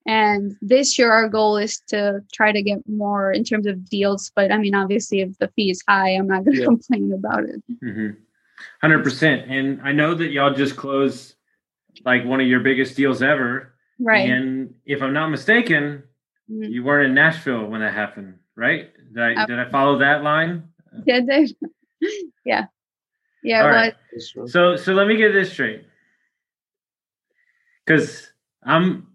And 0.07 0.57
this 0.61 0.99
year, 0.99 1.13
our 1.13 1.29
goal 1.29 1.57
is 1.57 1.81
to 1.89 2.21
try 2.33 2.51
to 2.51 2.63
get 2.63 2.79
more 2.89 3.31
in 3.31 3.45
terms 3.45 3.67
of 3.67 3.89
deals. 3.89 4.33
But 4.35 4.51
I 4.51 4.59
mean, 4.59 4.75
obviously, 4.75 5.21
if 5.21 5.39
the 5.39 5.49
fee 5.55 5.71
is 5.71 5.83
high, 5.89 6.11
I'm 6.11 6.27
not 6.27 6.45
going 6.45 6.57
to 6.57 6.61
yeah. 6.63 6.67
complain 6.73 7.13
about 7.13 7.45
it. 7.45 7.63
Mm-hmm. 7.85 8.11
Hundred 8.81 9.03
percent. 9.05 9.51
And 9.51 9.81
I 9.83 9.93
know 9.93 10.15
that 10.15 10.31
y'all 10.31 10.55
just 10.55 10.77
closed 10.77 11.35
like 12.05 12.25
one 12.25 12.41
of 12.41 12.47
your 12.47 12.61
biggest 12.61 12.97
deals 12.97 13.23
ever. 13.23 13.75
Right. 13.99 14.29
And 14.29 14.75
if 14.85 15.03
I'm 15.03 15.13
not 15.13 15.29
mistaken, 15.29 16.03
mm-hmm. 16.51 16.65
you 16.65 16.85
weren't 16.85 17.07
in 17.07 17.15
Nashville 17.15 17.67
when 17.67 17.81
that 17.81 17.95
happened, 17.95 18.39
right? 18.57 18.91
Did 19.15 19.23
I 19.23 19.47
did 19.47 19.59
I 19.59 19.69
follow 19.71 19.99
that 19.99 20.23
line? 20.23 20.69
Yeah, 21.07 21.21
Dave. 21.21 21.49
yeah. 22.45 22.67
Yeah. 23.43 23.63
All 23.63 23.71
right. 23.71 23.95
So 24.19 24.77
so 24.77 24.93
let 24.93 25.07
me 25.07 25.17
get 25.17 25.33
this 25.33 25.51
straight. 25.51 25.87
Cause 27.89 28.31
I'm 28.63 29.07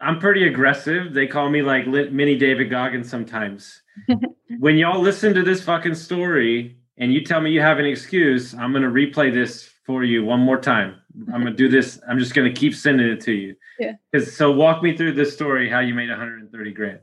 I'm 0.00 0.18
pretty 0.18 0.48
aggressive. 0.48 1.14
They 1.14 1.28
call 1.28 1.48
me 1.48 1.62
like 1.62 1.86
mini 1.86 2.36
David 2.36 2.70
Goggins 2.70 3.08
sometimes. 3.08 3.82
when 4.58 4.76
y'all 4.76 5.00
listen 5.00 5.32
to 5.34 5.44
this 5.44 5.62
fucking 5.62 5.94
story, 5.94 6.76
and 6.98 7.12
you 7.12 7.24
tell 7.24 7.40
me 7.40 7.50
you 7.50 7.60
have 7.60 7.78
an 7.78 7.86
excuse, 7.86 8.54
I'm 8.54 8.72
going 8.72 8.82
to 8.82 8.90
replay 8.90 9.32
this 9.32 9.70
for 9.86 10.04
you 10.04 10.24
one 10.24 10.40
more 10.40 10.58
time. 10.58 10.96
I'm 11.32 11.42
going 11.42 11.52
to 11.52 11.56
do 11.56 11.68
this. 11.68 12.00
I'm 12.08 12.18
just 12.18 12.34
going 12.34 12.52
to 12.52 12.58
keep 12.58 12.74
sending 12.74 13.06
it 13.06 13.20
to 13.22 13.32
you. 13.32 13.54
Yeah. 13.78 13.92
So 14.22 14.52
walk 14.52 14.82
me 14.82 14.96
through 14.96 15.12
this 15.12 15.32
story, 15.32 15.68
how 15.68 15.80
you 15.80 15.94
made 15.94 16.08
130 16.08 16.72
grand. 16.72 17.00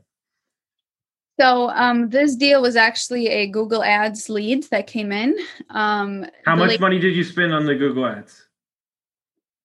So 1.40 1.70
um, 1.70 2.10
this 2.10 2.36
deal 2.36 2.60
was 2.60 2.76
actually 2.76 3.28
a 3.28 3.46
Google 3.46 3.82
Ads 3.82 4.28
lead 4.28 4.64
that 4.64 4.86
came 4.86 5.10
in. 5.10 5.36
Um, 5.70 6.26
how 6.44 6.54
much 6.54 6.78
money 6.80 6.98
did 6.98 7.16
you 7.16 7.24
spend 7.24 7.54
on 7.54 7.64
the 7.64 7.74
Google 7.74 8.06
Ads? 8.06 8.46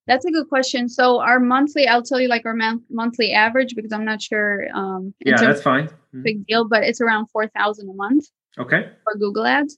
That's 0.07 0.23
a 0.25 0.31
good 0.31 0.47
question. 0.47 0.87
So 0.87 1.19
our 1.19 1.39
monthly, 1.39 1.87
I'll 1.87 2.03
tell 2.03 2.19
you 2.19 2.27
like 2.27 2.45
our 2.45 2.53
mon- 2.53 2.83
monthly 2.89 3.33
average 3.33 3.75
because 3.75 3.91
I'm 3.91 4.05
not 4.05 4.21
sure. 4.21 4.67
Um, 4.73 5.13
yeah, 5.19 5.35
that's 5.37 5.61
fine. 5.61 5.89
Big 6.21 6.45
deal, 6.45 6.65
but 6.65 6.83
it's 6.83 7.01
around 7.01 7.27
four 7.27 7.47
thousand 7.47 7.89
a 7.89 7.93
month. 7.93 8.25
Okay. 8.57 8.89
For 9.03 9.17
Google 9.17 9.45
Ads. 9.45 9.77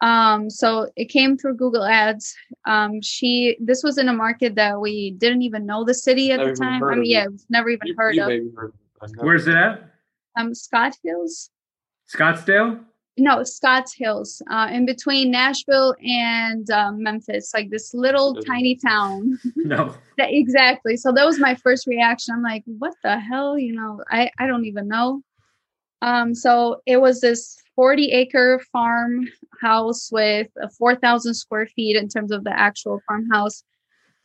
Um, 0.00 0.50
so 0.50 0.90
it 0.96 1.06
came 1.06 1.36
through 1.36 1.56
Google 1.56 1.84
Ads. 1.84 2.34
Um, 2.66 3.00
she 3.00 3.56
this 3.60 3.82
was 3.82 3.96
in 3.98 4.08
a 4.08 4.12
market 4.12 4.54
that 4.56 4.80
we 4.80 5.12
didn't 5.12 5.42
even 5.42 5.64
know 5.66 5.84
the 5.84 5.94
city 5.94 6.30
at 6.32 6.38
Never 6.38 6.50
the 6.50 6.56
time. 6.56 6.84
I 6.84 6.90
mean, 6.90 6.98
of 7.00 7.06
yeah, 7.06 7.24
it. 7.24 7.40
never 7.48 7.70
even 7.70 7.86
You- 7.86 7.94
heard 7.96 8.14
you 8.14 8.22
of. 8.22 8.28
heard 8.56 8.72
of. 9.00 9.10
Where's 9.18 9.46
it 9.46 9.54
at? 9.56 9.90
Um, 10.36 10.54
Scott 10.54 10.96
Hills. 11.02 11.50
Scottsdale? 12.12 12.80
No, 13.16 13.44
Scotts 13.44 13.94
Hills, 13.94 14.42
uh, 14.50 14.68
in 14.72 14.86
between 14.86 15.30
Nashville 15.30 15.94
and 16.04 16.68
um, 16.70 17.00
Memphis, 17.02 17.52
like 17.54 17.70
this 17.70 17.94
little 17.94 18.34
tiny 18.34 18.74
town. 18.74 19.38
No. 19.56 19.94
That- 20.18 20.32
exactly. 20.32 20.96
So 20.96 21.12
that 21.12 21.24
was 21.24 21.38
my 21.38 21.54
first 21.54 21.86
reaction. 21.86 22.34
I'm 22.34 22.42
like, 22.42 22.64
what 22.66 22.94
the 23.04 23.18
hell? 23.18 23.56
You 23.58 23.74
know, 23.74 24.02
I, 24.10 24.30
I 24.38 24.46
don't 24.48 24.64
even 24.64 24.88
know. 24.88 25.22
Um, 26.02 26.34
so 26.34 26.82
it 26.86 26.96
was 27.00 27.20
this 27.20 27.56
40 27.76 28.10
acre 28.12 28.60
farm 28.72 29.28
house 29.60 30.10
with 30.12 30.48
a 30.62 30.70
4,000 30.70 31.34
square 31.34 31.66
feet 31.66 31.96
in 31.96 32.08
terms 32.08 32.30
of 32.30 32.44
the 32.44 32.58
actual 32.58 33.00
farmhouse. 33.06 33.64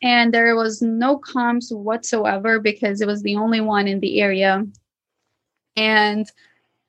And 0.02 0.34
there 0.34 0.56
was 0.56 0.82
no 0.82 1.18
comps 1.18 1.72
whatsoever 1.72 2.60
because 2.60 3.02
it 3.02 3.08
was 3.08 3.22
the 3.22 3.36
only 3.36 3.62
one 3.62 3.88
in 3.88 4.00
the 4.00 4.22
area. 4.22 4.66
And 5.76 6.32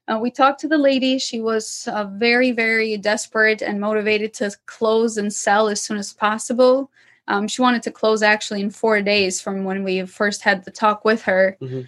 uh, 0.09 0.19
we 0.19 0.31
talked 0.31 0.61
to 0.61 0.69
the 0.69 0.79
lady. 0.79 1.19
She 1.19 1.41
was 1.41 1.89
uh, 1.91 2.05
very, 2.05 2.53
very 2.53 2.97
desperate 2.97 3.63
and 3.63 3.81
motivated 3.81 4.35
to 4.35 4.51
close 4.67 5.17
and 5.17 5.33
sell 5.33 5.69
as 5.69 5.81
soon 5.81 5.99
as 5.99 6.13
possible. 6.13 6.91
Um, 7.29 7.47
she 7.47 7.63
wanted 7.63 7.83
to 7.85 7.93
close 7.93 8.23
actually 8.23 8.61
in 8.61 8.71
four 8.71 9.01
days 9.03 9.41
from 9.41 9.65
when 9.65 9.85
we 9.85 10.05
first 10.07 10.43
had 10.43 10.65
the 10.65 10.73
talk 10.73 11.05
with 11.05 11.23
her. 11.23 11.57
Mhm. 11.61 11.87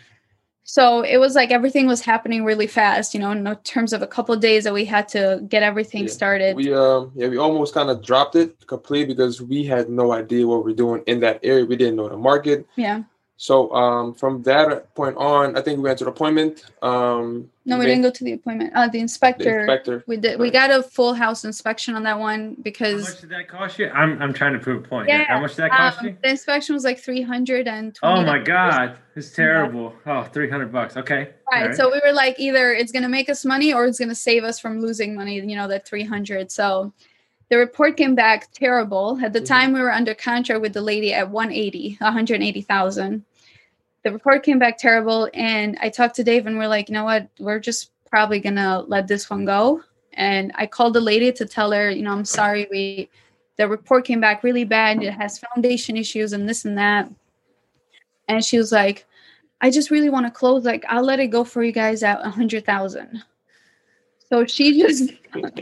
So 0.65 1.03
it 1.03 1.19
was 1.19 1.35
like 1.35 1.51
everything 1.51 1.87
was 1.87 2.01
happening 2.01 2.45
really 2.45 2.67
fast, 2.69 3.15
you 3.15 3.21
know, 3.21 3.33
in 3.33 3.57
terms 3.65 3.93
of 3.93 4.01
a 4.03 4.07
couple 4.07 4.35
of 4.35 4.41
days 4.41 4.65
that 4.65 4.73
we 4.73 4.85
had 4.85 5.09
to 5.09 5.43
get 5.49 5.63
everything 5.63 6.05
Yeah. 6.05 6.11
started. 6.11 6.57
We 6.57 6.73
um 6.73 7.11
yeah 7.15 7.29
we 7.29 7.37
almost 7.37 7.75
kind 7.75 7.91
of 7.91 8.03
dropped 8.03 8.37
it 8.37 8.67
completely 8.67 9.15
because 9.15 9.43
we 9.43 9.65
had 9.65 9.89
no 9.91 10.13
idea 10.13 10.47
what 10.47 10.65
we're 10.65 10.75
doing 10.75 11.03
in 11.07 11.21
that 11.21 11.41
area. 11.43 11.65
We 11.67 11.77
didn't 11.77 11.97
know 11.97 12.09
the 12.09 12.17
market. 12.17 12.67
yeah. 12.77 13.03
So 13.37 13.73
um 13.75 14.15
from 14.15 14.43
that 14.45 14.95
point 14.95 15.17
on, 15.17 15.57
I 15.57 15.63
think 15.63 15.79
we 15.79 15.85
went 15.85 15.99
to 15.99 16.05
the 16.05 16.11
appointment. 16.11 16.65
Um 16.83 17.51
No, 17.65 17.77
we 17.77 17.85
made 17.85 17.91
didn't 17.91 18.03
go 18.03 18.11
to 18.11 18.25
the 18.25 18.33
appointment. 18.33 18.73
Uh, 18.75 18.89
the 18.89 19.01
inspector. 19.01 19.45
the 19.45 19.51
inspector. 19.61 19.95
inspector. 19.95 20.05
We 20.07 20.17
did. 20.17 20.39
We 20.39 20.51
got 20.51 20.71
a 20.71 20.83
full 20.83 21.15
house 21.15 21.45
inspection 21.45 21.95
on 21.95 22.03
that 22.05 22.19
one 22.19 22.57
because. 22.63 23.05
How 23.05 23.11
much 23.11 23.21
did 23.21 23.31
that 23.31 23.49
cost 23.49 23.79
you? 23.79 23.89
I'm 23.91 24.21
I'm 24.23 24.33
trying 24.33 24.53
to 24.53 24.59
prove 24.59 24.85
a 24.85 24.89
point. 24.89 25.09
Yeah, 25.09 25.25
How 25.25 25.41
much 25.41 25.57
did 25.57 25.65
that 25.65 25.73
cost 25.73 26.01
um, 26.01 26.07
you? 26.07 26.17
the 26.23 26.31
inspection 26.31 26.75
was 26.75 26.85
like 26.85 27.01
three 27.01 27.23
hundred 27.23 27.67
and 27.67 27.95
twenty. 27.95 28.21
Oh 28.21 28.25
my 28.25 28.39
god, 28.39 28.99
it's 29.15 29.31
terrible. 29.31 29.95
Oh, 30.07 30.23
300 30.25 30.73
bucks. 30.73 30.97
Okay. 30.97 31.29
Right. 31.51 31.63
Alright. 31.63 31.77
So 31.77 31.91
we 31.91 32.01
were 32.05 32.13
like, 32.13 32.37
either 32.39 32.73
it's 32.73 32.93
going 32.93 33.03
to 33.03 33.09
make 33.09 33.29
us 33.29 33.45
money 33.45 33.73
or 33.73 33.85
it's 33.85 33.99
going 33.99 34.09
to 34.09 34.15
save 34.15 34.43
us 34.43 34.59
from 34.59 34.81
losing 34.81 35.15
money, 35.15 35.35
you 35.35 35.57
know, 35.57 35.69
that 35.69 35.87
300. 35.87 36.51
So 36.51 36.93
the 37.53 37.59
report 37.59 37.99
came 37.99 38.15
back 38.15 38.51
terrible. 38.53 39.19
At 39.23 39.35
the 39.35 39.41
Mhm. 39.43 39.47
time, 39.47 39.73
we 39.75 39.81
were 39.83 39.93
under 39.93 40.15
contract 40.15 40.63
with 40.63 40.73
the 40.73 40.81
lady 40.81 41.13
at 41.13 41.29
180, 41.29 41.99
180,000. 42.01 43.27
The 44.05 44.11
report 44.11 44.43
came 44.43 44.59
back 44.59 44.79
terrible. 44.79 45.29
And 45.35 45.77
I 45.83 45.91
talked 45.91 46.17
to 46.17 46.25
Dave 46.25 46.47
and 46.47 46.57
we're 46.57 46.67
like, 46.67 46.89
you 46.89 46.95
know 46.95 47.05
what? 47.05 47.29
We're 47.39 47.61
just 47.61 47.91
probably 48.07 48.41
going 48.41 48.57
to 48.57 48.79
let 48.89 49.07
this 49.07 49.29
one 49.29 49.45
go. 49.45 49.83
And 50.15 50.51
I 50.55 50.67
called 50.67 50.95
the 50.95 51.03
lady 51.03 51.31
to 51.31 51.45
tell 51.45 51.73
her, 51.73 51.91
you 51.91 52.01
know, 52.01 52.13
I'm 52.13 52.25
sorry. 52.25 52.69
We, 52.71 53.11
the 53.59 53.69
report 53.69 54.07
came 54.07 54.23
back 54.23 54.43
really 54.43 54.65
bad. 54.65 55.03
It 55.03 55.13
has 55.13 55.39
foundation 55.39 55.99
issues 55.99 56.33
and 56.33 56.49
this 56.49 56.65
and 56.65 56.79
that. 56.79 57.11
And 58.29 58.43
she 58.43 58.57
was 58.57 58.73
like, 58.73 59.05
I 59.61 59.71
just 59.71 59.91
really 59.91 60.09
want 60.09 60.25
to 60.25 60.33
close. 60.33 60.65
Like, 60.65 60.87
I'll 60.89 61.05
let 61.05 61.21
it 61.21 61.27
go 61.27 61.45
for 61.45 61.63
you 61.63 61.73
guys 61.73 62.03
at 62.03 62.25
a 62.25 62.31
hundred 62.31 62.65
thousand. 62.65 63.23
So 64.31 64.47
she 64.47 64.81
just 64.81 65.13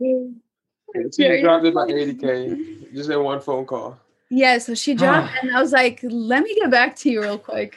So 0.00 1.22
you 1.22 1.40
dropped 1.42 1.64
it 1.66 1.74
like 1.74 1.88
80k 1.90 2.94
just 2.94 3.10
in 3.10 3.22
one 3.22 3.40
phone 3.40 3.66
call. 3.66 3.98
yeah. 4.30 4.58
So 4.58 4.74
she 4.74 4.94
dropped, 4.94 5.32
and 5.42 5.54
I 5.54 5.60
was 5.60 5.72
like, 5.72 6.00
"Let 6.02 6.42
me 6.42 6.54
get 6.54 6.70
back 6.70 6.96
to 6.96 7.10
you 7.10 7.20
real 7.22 7.38
quick." 7.38 7.76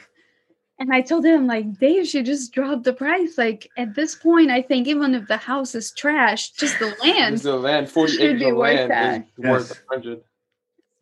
And 0.78 0.92
I 0.92 1.00
told 1.00 1.24
him, 1.24 1.46
like, 1.46 1.78
Dave, 1.78 2.08
she 2.08 2.22
just 2.22 2.52
dropped 2.52 2.84
the 2.84 2.92
price. 2.92 3.36
Like 3.38 3.70
at 3.76 3.94
this 3.94 4.14
point, 4.16 4.50
I 4.50 4.62
think 4.62 4.88
even 4.88 5.14
if 5.14 5.28
the 5.28 5.36
house 5.36 5.74
is 5.74 5.92
trash, 5.92 6.50
just 6.52 6.78
the 6.78 6.94
land. 7.04 7.34
It's 7.34 7.42
the 7.44 7.56
land, 7.56 7.88
40 7.88 8.12
Should 8.12 8.20
acres 8.22 8.40
be 8.40 8.48
of 8.50 8.56
worth 8.56 8.74
land 8.88 8.90
that. 8.90 9.20
is 9.20 9.44
worth 9.44 9.68
Yes. 9.68 9.82
100. 9.88 10.20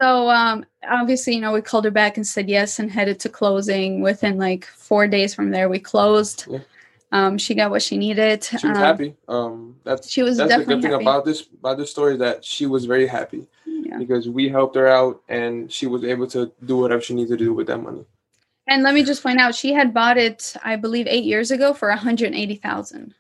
So 0.03 0.29
um, 0.31 0.65
obviously, 0.89 1.35
you 1.35 1.41
know, 1.41 1.53
we 1.53 1.63
called 1.63 1.85
her 1.85 1.91
back 1.91 2.17
and 2.17 2.27
said 2.27 2.49
yes, 2.49 2.79
and 2.79 2.91
headed 2.91 3.21
to 3.21 3.29
closing. 3.29 4.01
Within 4.03 4.37
like 4.39 4.65
four 4.65 5.07
days 5.07 5.35
from 5.35 5.51
there, 5.51 5.69
we 5.69 5.79
closed. 5.79 6.47
Yeah. 6.51 6.59
Um, 7.13 7.39
she 7.39 7.55
got 7.55 7.71
what 7.71 7.83
she 7.83 7.97
needed. 7.97 8.45
She 8.45 8.55
was 8.55 8.65
um, 8.65 8.75
happy. 8.77 9.17
Um, 9.27 9.77
that's 9.83 10.09
She 10.09 10.23
was 10.23 10.37
that's 10.37 10.55
the 10.57 10.65
good 10.65 10.81
thing 10.81 10.93
happy. 10.93 11.05
about 11.05 11.25
this 11.25 11.49
about 11.59 11.77
this 11.77 11.91
story 11.91 12.17
that 12.19 12.45
she 12.45 12.67
was 12.67 12.85
very 12.85 13.07
happy 13.07 13.49
Yeah. 13.67 13.99
because 13.99 14.29
we 14.29 14.49
helped 14.49 14.77
her 14.77 14.87
out 14.87 15.21
and 15.29 15.73
she 15.73 15.87
was 15.87 16.05
able 16.05 16.29
to 16.29 16.53
do 16.65 16.77
whatever 16.77 17.01
she 17.03 17.15
needed 17.15 17.39
to 17.39 17.45
do 17.45 17.53
with 17.53 17.67
that 17.67 17.79
money. 17.79 18.05
And 18.69 18.85
let 18.85 18.95
me 18.95 19.03
just 19.03 19.23
point 19.23 19.41
out, 19.41 19.57
she 19.57 19.73
had 19.73 19.93
bought 19.93 20.17
it, 20.17 20.55
I 20.63 20.77
believe, 20.77 21.09
eight 21.09 21.25
years 21.25 21.51
ago 21.51 21.75
for 21.75 21.89
180,000. 21.89 23.15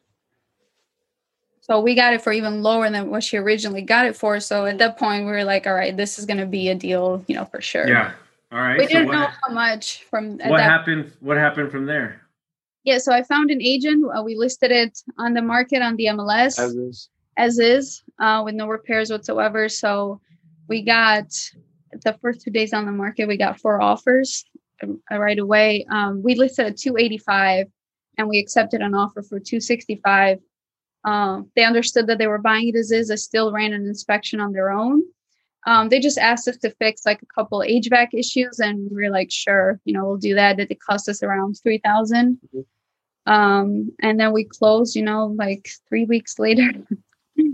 So 1.60 1.80
we 1.80 1.94
got 1.96 2.14
it 2.14 2.22
for 2.22 2.32
even 2.32 2.62
lower 2.62 2.88
than 2.88 3.10
what 3.10 3.24
she 3.24 3.36
originally 3.36 3.82
got 3.82 4.06
it 4.06 4.16
for. 4.16 4.38
So 4.38 4.66
at 4.66 4.78
that 4.78 4.96
point, 4.96 5.24
we 5.24 5.32
were 5.32 5.44
like, 5.44 5.66
all 5.66 5.74
right, 5.74 5.96
this 5.96 6.18
is 6.18 6.26
going 6.26 6.38
to 6.38 6.46
be 6.46 6.68
a 6.68 6.74
deal, 6.76 7.24
you 7.26 7.34
know, 7.34 7.44
for 7.44 7.60
sure. 7.60 7.88
Yeah. 7.88 8.12
All 8.52 8.58
right. 8.58 8.78
We 8.78 8.86
so 8.86 8.92
didn't 8.92 9.08
what, 9.08 9.14
know 9.14 9.26
how 9.26 9.52
much 9.52 10.04
from 10.04 10.40
at 10.40 10.50
what 10.50 10.58
that. 10.58 10.70
happened? 10.70 11.12
What 11.20 11.36
happened 11.36 11.70
from 11.72 11.86
there? 11.86 12.22
Yeah. 12.84 12.98
So 12.98 13.12
I 13.12 13.22
found 13.22 13.50
an 13.50 13.60
agent. 13.62 14.04
Uh, 14.14 14.22
we 14.22 14.36
listed 14.36 14.70
it 14.70 14.98
on 15.18 15.34
the 15.34 15.42
market 15.42 15.82
on 15.82 15.96
the 15.96 16.06
MLS 16.06 16.58
As 16.58 16.74
is. 16.74 17.08
as 17.36 17.58
is 17.58 18.02
uh, 18.18 18.42
with 18.44 18.54
no 18.54 18.66
repairs 18.66 19.10
whatsoever. 19.10 19.68
So 19.68 20.20
we 20.68 20.82
got 20.82 21.26
the 22.04 22.16
first 22.20 22.42
two 22.42 22.50
days 22.50 22.72
on 22.72 22.86
the 22.86 22.92
market, 22.92 23.28
we 23.28 23.36
got 23.36 23.60
four 23.60 23.80
offers 23.80 24.44
uh, 24.82 25.18
right 25.18 25.38
away. 25.38 25.86
Um, 25.90 26.22
we 26.22 26.34
listed 26.34 26.66
at 26.66 26.76
285 26.76 27.66
and 28.18 28.28
we 28.28 28.38
accepted 28.38 28.80
an 28.80 28.94
offer 28.94 29.22
for 29.22 29.38
265. 29.40 30.38
Um, 31.04 31.50
they 31.56 31.64
understood 31.64 32.06
that 32.08 32.18
they 32.18 32.26
were 32.26 32.38
buying 32.38 32.68
it 32.68 32.76
as 32.76 32.92
is. 32.92 33.10
I 33.10 33.14
still 33.14 33.52
ran 33.52 33.72
an 33.72 33.86
inspection 33.86 34.40
on 34.40 34.52
their 34.52 34.70
own. 34.70 35.02
Um, 35.66 35.88
they 35.90 36.00
just 36.00 36.16
asked 36.18 36.48
us 36.48 36.56
to 36.58 36.70
fix 36.70 37.04
like 37.04 37.20
a 37.22 37.26
couple 37.26 37.60
HVAC 37.60 38.08
issues, 38.14 38.58
and 38.60 38.88
we 38.90 39.02
were 39.04 39.10
like, 39.10 39.30
sure, 39.30 39.78
you 39.84 39.92
know, 39.92 40.04
we'll 40.06 40.16
do 40.16 40.34
that. 40.34 40.56
That 40.56 40.70
it 40.70 40.80
cost 40.80 41.08
us 41.08 41.22
around 41.22 41.54
three 41.62 41.78
thousand. 41.78 42.38
Mhm. 42.54 42.64
Um, 43.26 43.92
and 44.00 44.18
then 44.18 44.32
we 44.32 44.44
closed, 44.44 44.96
you 44.96 45.02
know, 45.02 45.26
like 45.26 45.68
three 45.88 46.06
weeks 46.06 46.38
later. 46.38 46.72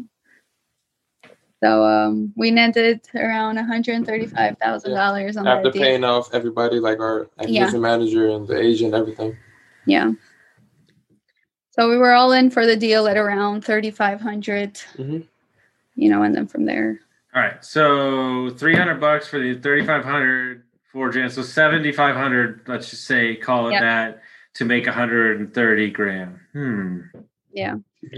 so 1.63 1.85
um, 1.85 2.33
we 2.37 2.51
netted 2.53 3.01
around 3.15 3.57
one 3.57 3.65
hundred 3.67 4.07
thirty-five 4.07 4.57
thousand 4.59 4.93
dollars 4.95 5.37
on 5.37 5.47
After 5.49 5.71
deal. 5.73 5.83
paying 5.83 6.05
off 6.05 6.33
everybody, 6.33 6.79
like 6.79 7.01
our 7.01 7.29
Yeah. 7.47 7.71
manager 7.73 8.29
and 8.31 8.47
the 8.47 8.59
agent, 8.61 8.95
everything. 8.95 9.37
Yeah. 9.87 10.13
So 11.73 11.91
we 11.91 11.99
were 11.99 12.13
all 12.13 12.33
in 12.33 12.51
for 12.51 12.65
the 12.67 12.77
deal 12.77 13.09
at 13.09 13.17
around 13.17 13.65
thirty-five 13.65 14.21
Mhm. 14.21 15.27
You 15.97 16.11
know, 16.11 16.23
and 16.23 16.35
then 16.35 16.47
from 16.47 16.67
there, 16.67 17.01
All 17.37 17.43
right. 17.43 17.63
So 17.63 18.49
300 18.49 18.99
bucks 18.99 19.29
for 19.29 19.39
the 19.39 19.61
3500 19.61 20.63
for 20.91 21.11
Jan. 21.11 21.29
So 21.29 21.43
7500, 21.43 22.63
let's 22.67 22.89
just 22.89 23.05
say, 23.05 23.37
call 23.37 23.69
it 23.69 23.73
Yep. 23.73 23.81
that, 23.83 24.23
to 24.55 24.65
make 24.65 24.87
130 24.87 25.91
grand. 25.91 26.39
Hmm. 26.55 27.01
yeah. 27.53 27.75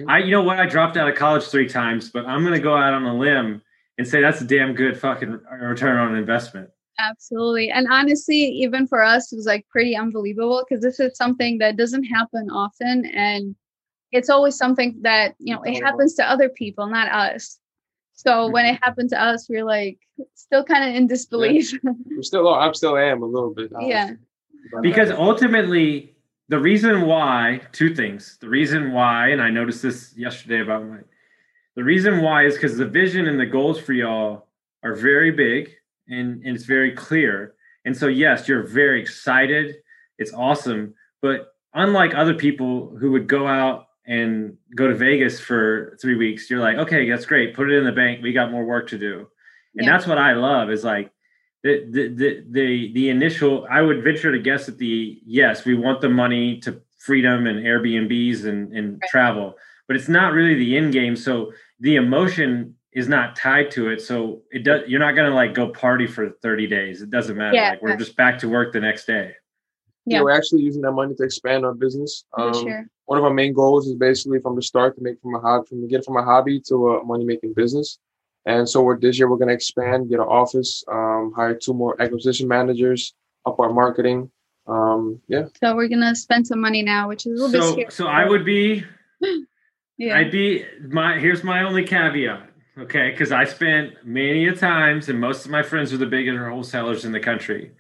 I, 0.07 0.19
you 0.19 0.31
know 0.31 0.43
what? 0.43 0.61
I 0.61 0.67
dropped 0.67 0.97
out 0.97 1.09
of 1.09 1.17
college 1.17 1.43
three 1.45 1.69
times, 1.69 2.11
but 2.11 2.27
I'm 2.27 2.43
going 2.43 2.55
to 2.55 2.61
go 2.61 2.77
out 2.77 2.95
on 2.95 3.05
a 3.05 3.17
limb 3.17 3.61
and 3.97 4.07
say 4.07 4.21
that's 4.21 4.41
a 4.41 4.45
damn 4.45 4.73
good 4.75 4.97
fucking 4.97 5.41
return 5.61 5.97
on 5.97 6.15
investment. 6.15 6.71
Absolutely. 7.01 7.71
And 7.71 7.89
honestly, 7.91 8.37
even 8.37 8.87
for 8.87 9.03
us, 9.03 9.33
it 9.33 9.37
was 9.37 9.47
like 9.47 9.67
pretty 9.69 9.97
unbelievable 9.97 10.65
because 10.69 10.81
this 10.81 11.01
is 11.01 11.17
something 11.17 11.59
that 11.59 11.77
doesn't 11.77 12.05
happen 12.05 12.51
often. 12.51 13.07
And 13.07 13.57
it's 14.13 14.29
always 14.29 14.57
something 14.57 14.97
that, 15.03 15.35
you 15.41 15.55
know, 15.55 15.63
it 15.63 15.83
happens 15.83 16.15
to 16.15 16.31
other 16.31 16.49
people, 16.49 16.87
not 16.87 17.09
us. 17.09 17.59
So 18.19 18.49
when 18.49 18.67
it 18.67 18.81
happened 18.83 19.11
to 19.11 19.23
us, 19.23 19.49
we 19.49 19.59
are 19.59 19.65
like 19.65 20.01
still 20.35 20.65
kind 20.65 20.91
of 20.91 20.97
in 20.97 21.07
disbelief. 21.07 21.73
I'm 21.87 22.23
still, 22.25 22.53
I'm 22.53 22.75
still 22.75 22.97
am 22.97 23.23
a 23.23 23.27
little 23.27 23.55
bit. 23.55 23.71
Yeah. 23.81 24.15
Uh, 24.77 24.81
Because 24.81 25.13
ultimately, 25.13 26.17
the 26.49 26.59
reason 26.59 27.07
why, 27.07 27.61
two 27.71 27.95
things. 27.95 28.37
The 28.41 28.49
reason 28.49 28.93
why, 28.93 29.29
and 29.29 29.41
I 29.41 29.51
noticed 29.51 29.83
this 29.83 30.15
yesterday 30.17 30.63
about 30.63 30.85
my, 30.85 30.99
the 31.77 31.85
reason 31.85 32.21
why 32.21 32.45
is 32.45 32.55
because 32.55 32.77
the 32.77 32.87
vision 32.87 33.29
and 33.29 33.39
the 33.39 33.47
goals 33.47 33.79
for 33.79 33.93
y'all 33.93 34.49
are 34.83 34.97
very 34.97 35.31
big 35.31 35.71
and, 36.09 36.43
and 36.45 36.57
it's 36.57 36.65
very 36.65 36.91
clear. 36.91 37.55
And 37.85 37.97
so, 37.97 38.09
yes, 38.09 38.49
you're 38.49 38.67
very 38.67 39.01
excited. 39.01 39.77
It's 40.19 40.35
awesome. 40.35 40.93
But 41.23 41.55
unlike 41.73 42.17
other 42.17 42.35
people 42.35 42.97
who 42.99 43.13
would 43.13 43.29
go 43.29 43.47
out 43.47 43.88
and 44.09 44.57
go 44.75 44.89
to 44.89 44.95
Vegas 44.95 45.39
for 45.39 45.97
three 46.03 46.17
weeks, 46.17 46.49
you're 46.51 46.61
like, 46.61 46.79
okay, 46.79 47.09
that's 47.09 47.27
great. 47.27 47.55
Put 47.55 47.71
it 47.71 47.77
in 47.77 47.85
the 47.85 47.93
bank. 47.93 48.23
We 48.23 48.33
got 48.33 48.51
more 48.51 48.65
work 48.65 48.89
to 48.89 48.99
do. 48.99 49.29
And 49.77 49.87
Yeah. 49.87 49.93
that's 49.93 50.07
what 50.07 50.19
I 50.19 50.33
love 50.33 50.71
is 50.71 50.83
like, 50.83 51.13
the, 51.65 51.85
the 51.91 52.09
the 52.15 52.45
the 52.53 52.93
the 52.95 53.09
initial 53.11 53.67
i 53.69 53.83
would 53.83 54.05
venture 54.05 54.31
to 54.31 54.39
guess 54.39 54.67
that 54.67 54.79
the 54.79 55.21
yes 55.27 55.65
we 55.65 55.75
want 55.75 56.01
the 56.01 56.09
money 56.09 56.61
to 56.61 56.81
freedom 56.99 57.49
and 57.49 57.59
airbnbs 57.67 58.45
and 58.47 58.73
and 58.73 58.93
Right. 59.03 59.11
travel 59.11 59.57
but 59.89 59.97
it's 59.97 60.09
not 60.09 60.35
really 60.35 60.55
the 60.55 60.77
end 60.77 60.93
game. 60.93 61.17
So 61.17 61.53
the 61.81 61.97
emotion 61.97 62.77
is 62.93 63.09
not 63.09 63.35
tied 63.37 63.71
to 63.73 63.89
it. 63.89 64.01
So 64.03 64.43
it 64.53 64.63
does. 64.63 64.83
You're 64.87 65.01
not 65.01 65.17
gonna 65.17 65.35
like 65.35 65.53
go 65.55 65.69
party 65.71 66.07
for 66.07 66.31
30 66.43 66.67
days. 66.69 67.01
It 67.03 67.11
doesn't 67.11 67.37
matter. 67.37 67.57
Yeah. 67.57 67.71
Like 67.71 67.83
we're 67.83 67.97
just 67.97 68.15
back 68.15 68.39
to 68.41 68.49
work 68.49 68.73
the 68.73 68.81
next 68.81 69.07
day. 69.07 69.33
Yeah. 70.05 70.19
Yeah. 70.19 70.23
we're 70.23 70.31
actually 70.31 70.63
using 70.63 70.83
that 70.83 70.93
money 70.93 71.15
to 71.15 71.23
expand 71.25 71.65
our 71.65 71.75
business. 71.75 72.25
Um, 72.37 72.53
sure. 72.55 72.87
One 73.09 73.17
of 73.17 73.25
our 73.25 73.33
main 73.33 73.55
goals 73.55 73.87
is 73.87 73.95
basically 73.95 74.39
from 74.39 74.55
the 74.55 74.61
start 74.61 74.95
to 74.97 75.03
make 75.03 75.19
from 75.23 75.35
a 75.35 75.41
hobby, 75.41 75.67
from 75.67 75.89
get 75.89 76.05
from 76.05 76.19
a 76.19 76.23
hobby 76.23 76.61
to 76.69 76.75
a 76.91 77.05
money 77.05 77.25
making 77.25 77.55
business. 77.55 77.99
And 78.45 78.69
so 78.69 78.83
we're 78.83 79.01
this 79.01 79.19
year 79.19 79.31
we're 79.31 79.39
going 79.39 79.49
to 79.49 79.55
expand, 79.55 80.11
get 80.11 80.21
an 80.21 80.27
office, 80.27 80.85
um, 80.93 81.33
hire 81.35 81.55
two 81.55 81.73
more 81.73 82.01
acquisition 82.03 82.47
managers, 82.47 83.15
up 83.47 83.59
our 83.61 83.73
marketing. 83.73 84.31
Um, 84.67 85.21
yeah, 85.27 85.47
So 85.59 85.75
we're 85.75 85.89
gonna 85.89 86.15
spend 86.15 86.47
some 86.47 86.61
money 86.61 86.83
now, 86.83 87.09
which 87.09 87.25
is 87.25 87.41
a 87.41 87.45
little 87.47 87.51
bit 87.51 87.63
So 87.63 87.73
scary. 87.73 87.91
so 87.91 88.07
I 88.09 88.29
would 88.29 88.45
be 88.45 88.85
yeah. 89.97 90.19
I'd 90.19 90.31
be 90.31 90.67
my 90.87 91.19
here's 91.19 91.43
my 91.43 91.63
only 91.63 91.85
caveat. 91.85 92.51
Okay, 92.79 93.11
because 93.11 93.33
I 93.33 93.45
spent 93.45 93.95
many 94.05 94.47
a 94.49 94.55
times, 94.55 95.09
and 95.09 95.19
most 95.19 95.47
of 95.47 95.51
my 95.51 95.63
friends 95.63 95.95
are 95.95 95.97
the 95.97 96.05
biggest 96.07 96.39
wholesalers 96.39 97.07
in 97.07 97.13
the 97.13 97.21
country. 97.21 97.73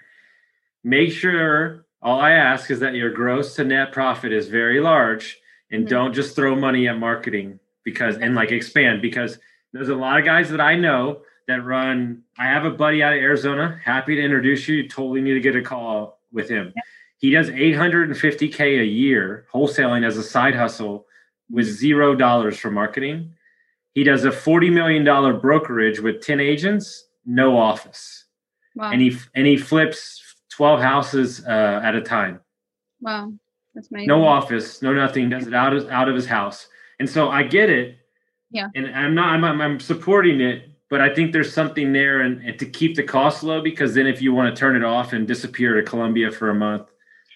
Make 0.82 1.12
sure 1.12 1.84
all 2.02 2.20
I 2.20 2.32
ask 2.32 2.70
is 2.70 2.80
that 2.80 2.94
your 2.94 3.10
gross 3.10 3.56
to 3.56 3.64
net 3.64 3.92
profit 3.92 4.32
is 4.32 4.48
very 4.48 4.80
large, 4.80 5.38
and 5.70 5.84
Mhm. 5.84 5.88
don't 5.88 6.12
just 6.14 6.34
throw 6.36 6.54
money 6.54 6.88
at 6.88 6.98
marketing 6.98 7.58
because 7.84 8.16
and 8.18 8.34
like 8.34 8.52
expand 8.52 9.02
because 9.02 9.38
there's 9.72 9.88
a 9.88 9.94
lot 9.94 10.18
of 10.18 10.24
guys 10.24 10.50
that 10.50 10.60
I 10.60 10.76
know 10.76 11.22
that 11.46 11.64
run. 11.64 12.22
I 12.38 12.44
have 12.46 12.64
a 12.64 12.70
buddy 12.70 13.02
out 13.02 13.14
of 13.14 13.18
Arizona. 13.20 13.80
Happy 13.82 14.14
to 14.16 14.22
introduce 14.22 14.68
you. 14.68 14.76
You 14.76 14.88
totally 14.88 15.20
need 15.20 15.34
to 15.34 15.40
get 15.40 15.56
a 15.56 15.62
call 15.62 16.20
with 16.32 16.48
him. 16.48 16.72
He 17.18 17.30
does 17.30 17.50
850k 17.50 18.80
a 18.80 18.84
year 18.84 19.46
wholesaling 19.52 20.06
as 20.06 20.16
a 20.16 20.22
side 20.22 20.54
hustle 20.54 21.06
with 21.50 21.66
zero 21.66 22.14
dollars 22.14 22.58
for 22.58 22.70
marketing. 22.70 23.34
He 23.94 24.04
does 24.04 24.24
a 24.24 24.30
40 24.32 24.70
million 24.70 25.02
dollar 25.04 25.32
brokerage 25.32 25.98
with 26.00 26.20
10 26.22 26.38
agents, 26.38 27.08
no 27.26 27.58
office, 27.58 28.24
wow. 28.76 28.90
and 28.92 29.00
he 29.00 29.16
and 29.34 29.46
he 29.46 29.56
flips 29.56 30.27
12 30.58 30.80
houses 30.80 31.46
uh, 31.46 31.80
at 31.84 31.94
a 31.94 32.00
time. 32.00 32.40
wow. 33.00 33.32
That's 33.76 33.92
amazing. 33.92 34.08
No 34.08 34.26
office, 34.26 34.82
no 34.82 34.92
nothing. 34.92 35.30
Does 35.30 35.46
it 35.46 35.54
out 35.54 35.72
of 35.72 35.88
out 35.88 36.08
of 36.08 36.16
his 36.16 36.26
house, 36.26 36.66
and 36.98 37.08
so 37.08 37.28
I 37.28 37.44
get 37.44 37.70
it. 37.70 37.96
Yeah. 38.50 38.66
and 38.74 38.88
I'm 38.88 39.14
not. 39.14 39.28
I'm, 39.28 39.44
I'm, 39.44 39.78
supporting 39.78 40.40
it, 40.40 40.68
but 40.90 41.00
I 41.00 41.14
think 41.14 41.32
there's 41.32 41.52
something 41.52 41.92
there, 41.92 42.22
and, 42.22 42.42
and 42.42 42.58
to 42.58 42.66
keep 42.66 42.96
the 42.96 43.04
cost 43.04 43.44
low 43.44 43.62
because 43.62 43.94
then 43.94 44.08
if 44.08 44.20
you 44.20 44.34
want 44.34 44.52
to 44.52 44.58
turn 44.58 44.74
it 44.74 44.82
off 44.82 45.12
and 45.12 45.28
disappear 45.28 45.74
to 45.74 45.82
Colombia 45.84 46.32
for 46.32 46.50
a 46.50 46.54
month, 46.56 46.88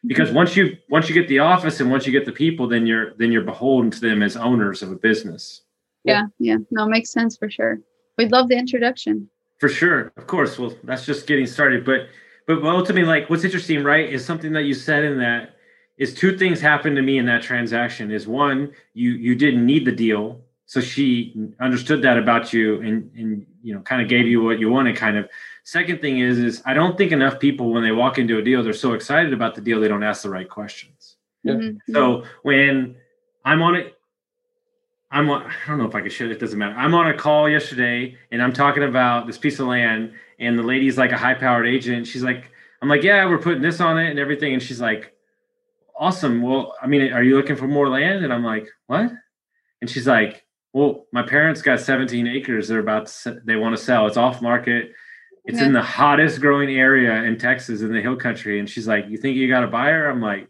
because 0.05 0.33
once 0.33 0.57
you 0.57 0.77
once 0.91 1.09
you 1.09 1.15
get 1.15 1.29
the 1.29 1.39
office 1.39 1.79
and 1.79 1.93
once 1.93 2.07
you 2.07 2.13
get 2.13 2.25
the 2.25 2.33
people, 2.33 2.67
then 2.67 2.87
you're 2.87 3.15
then 3.19 3.31
you're 3.31 3.43
beholden 3.43 3.93
to 3.93 4.01
them 4.01 4.21
as 4.21 4.37
owners 4.37 4.83
of 4.83 4.91
a 4.91 4.97
business. 4.97 5.63
Yeah, 6.03 6.25
yeah. 6.41 6.57
No, 6.73 6.89
makes 6.89 7.13
sense 7.13 7.37
for 7.37 7.49
sure. 7.49 7.79
We'd 8.19 8.33
love 8.33 8.49
the 8.49 8.57
introduction. 8.57 9.31
For 9.61 9.69
sure, 9.69 10.13
of 10.17 10.27
course. 10.27 10.59
Well, 10.59 10.75
that's 10.83 11.07
just 11.07 11.29
getting 11.29 11.47
started, 11.47 11.85
but 11.85 12.09
but 12.47 12.63
ultimately, 12.65 13.05
like 13.09 13.31
what's 13.31 13.45
interesting, 13.45 13.83
right, 13.85 14.09
is 14.09 14.25
something 14.25 14.53
that 14.53 14.65
you 14.65 14.75
said 14.75 15.05
in 15.05 15.19
that 15.19 15.57
is 15.99 16.15
two 16.15 16.37
things 16.37 16.61
happened 16.61 16.97
to 16.97 17.03
me 17.03 17.19
in 17.19 17.27
that 17.27 17.43
transaction. 17.43 18.11
Is 18.11 18.27
one, 18.27 18.73
you 18.95 19.13
you 19.13 19.35
didn't 19.35 19.65
need 19.65 19.85
the 19.85 19.93
deal, 19.93 20.41
so 20.67 20.81
she 20.81 21.35
understood 21.61 22.03
that 22.03 22.19
about 22.19 22.53
you, 22.53 22.81
and 22.81 23.11
and 23.17 23.47
you 23.63 23.75
know, 23.75 23.81
kind 23.81 24.03
of 24.03 24.09
gave 24.09 24.27
you 24.27 24.43
what 24.43 24.59
you 24.59 24.71
wanted, 24.71 24.97
kind 24.97 25.17
of. 25.17 25.29
Second 25.65 26.01
thing 26.01 26.19
is, 26.19 26.39
is 26.39 26.63
I 26.67 26.75
don't 26.75 26.99
think 26.99 27.13
enough 27.13 27.39
people 27.39 27.73
when 27.73 27.85
they 27.85 27.93
walk 27.93 28.19
into 28.19 28.39
a 28.39 28.43
deal, 28.43 28.65
they're 28.65 28.73
so 28.73 28.95
excited 28.95 29.33
about 29.33 29.55
the 29.55 29.61
deal, 29.61 29.81
they 29.81 29.87
don't 29.87 30.03
ask 30.03 30.23
the 30.23 30.31
right 30.31 30.49
questions. 30.49 31.17
Yeah. 31.45 31.55
Mhm, 31.55 31.79
mhm. 31.89 31.93
So 31.93 32.25
when 32.43 32.97
I'm 33.45 33.63
on 33.63 33.77
it, 33.77 33.97
I'm 35.13 35.29
on, 35.31 35.43
I 35.43 35.69
don't 35.69 35.79
know 35.79 35.85
if 35.87 35.95
I 35.95 36.01
can 36.01 36.11
share 36.11 36.31
it, 36.31 36.41
doesn't 36.41 36.59
matter. 36.59 36.75
I'm 36.75 36.95
on 36.95 37.07
a 37.07 37.15
call 37.15 37.49
yesterday 37.49 38.17
and 38.31 38.43
I'm 38.43 38.53
talking 38.53 38.83
about 38.83 39.27
this 39.27 39.39
piece 39.39 39.61
of 39.61 39.67
land, 39.67 40.13
and 40.43 40.59
the 40.59 40.63
lady's 40.63 40.99
like 40.99 41.13
a 41.13 41.19
high 41.19 41.35
powered 41.35 41.67
agent. 41.67 42.07
She's 42.07 42.23
like, 42.23 42.51
I'm 42.83 42.89
like, 42.89 43.03
yeah, 43.03 43.25
we're 43.27 43.39
putting 43.39 43.63
this 43.63 43.81
on 43.81 43.99
it 43.99 44.11
and 44.11 44.19
everything. 44.19 44.53
And 44.53 44.63
she's 44.63 44.81
like, 44.81 45.15
awesome. 45.99 46.43
Well, 46.43 46.75
I 46.83 46.87
mean, 46.87 47.13
are 47.13 47.23
you 47.23 47.37
looking 47.37 47.57
for 47.57 47.69
more 47.69 47.89
land? 47.89 48.25
And 48.25 48.33
I'm 48.33 48.45
like, 48.45 48.67
what? 48.89 49.13
And 49.81 49.89
she's 49.89 50.07
like, 50.07 50.45
well, 50.73 51.07
my 51.13 51.23
parents 51.23 51.63
got 51.63 51.81
17 51.81 52.27
acres. 52.27 52.69
They're 52.69 52.81
about 52.81 53.07
to, 53.07 53.41
they 53.45 53.57
want 53.57 53.77
to 53.77 53.83
sell. 53.83 54.07
It's 54.07 54.17
off 54.17 54.43
market. 54.43 54.93
It's 55.45 55.61
in 55.61 55.73
the 55.73 55.83
hottest 55.83 56.41
growing 56.41 56.71
area 56.71 57.15
in 57.25 57.37
Texas 57.37 57.81
in 57.81 57.93
the 57.93 58.01
hill 58.01 58.17
country. 58.17 58.61
And 58.61 58.71
she's 58.71 58.87
like, 58.87 59.07
you 59.09 59.19
think 59.19 59.37
you 59.37 59.49
got 59.49 59.65
a 59.65 59.69
buyer? 59.69 60.09
I'm 60.09 60.21
like, 60.21 60.49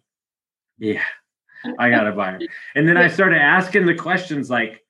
yeah, 0.79 1.03
I 1.79 1.89
got 1.89 2.07
a 2.07 2.13
buyer. 2.13 2.41
And 2.75 2.87
then 2.87 2.99
I 2.99 3.09
started 3.09 3.41
asking 3.41 3.87
the 3.87 3.95
questions 3.95 4.51
like, 4.51 4.82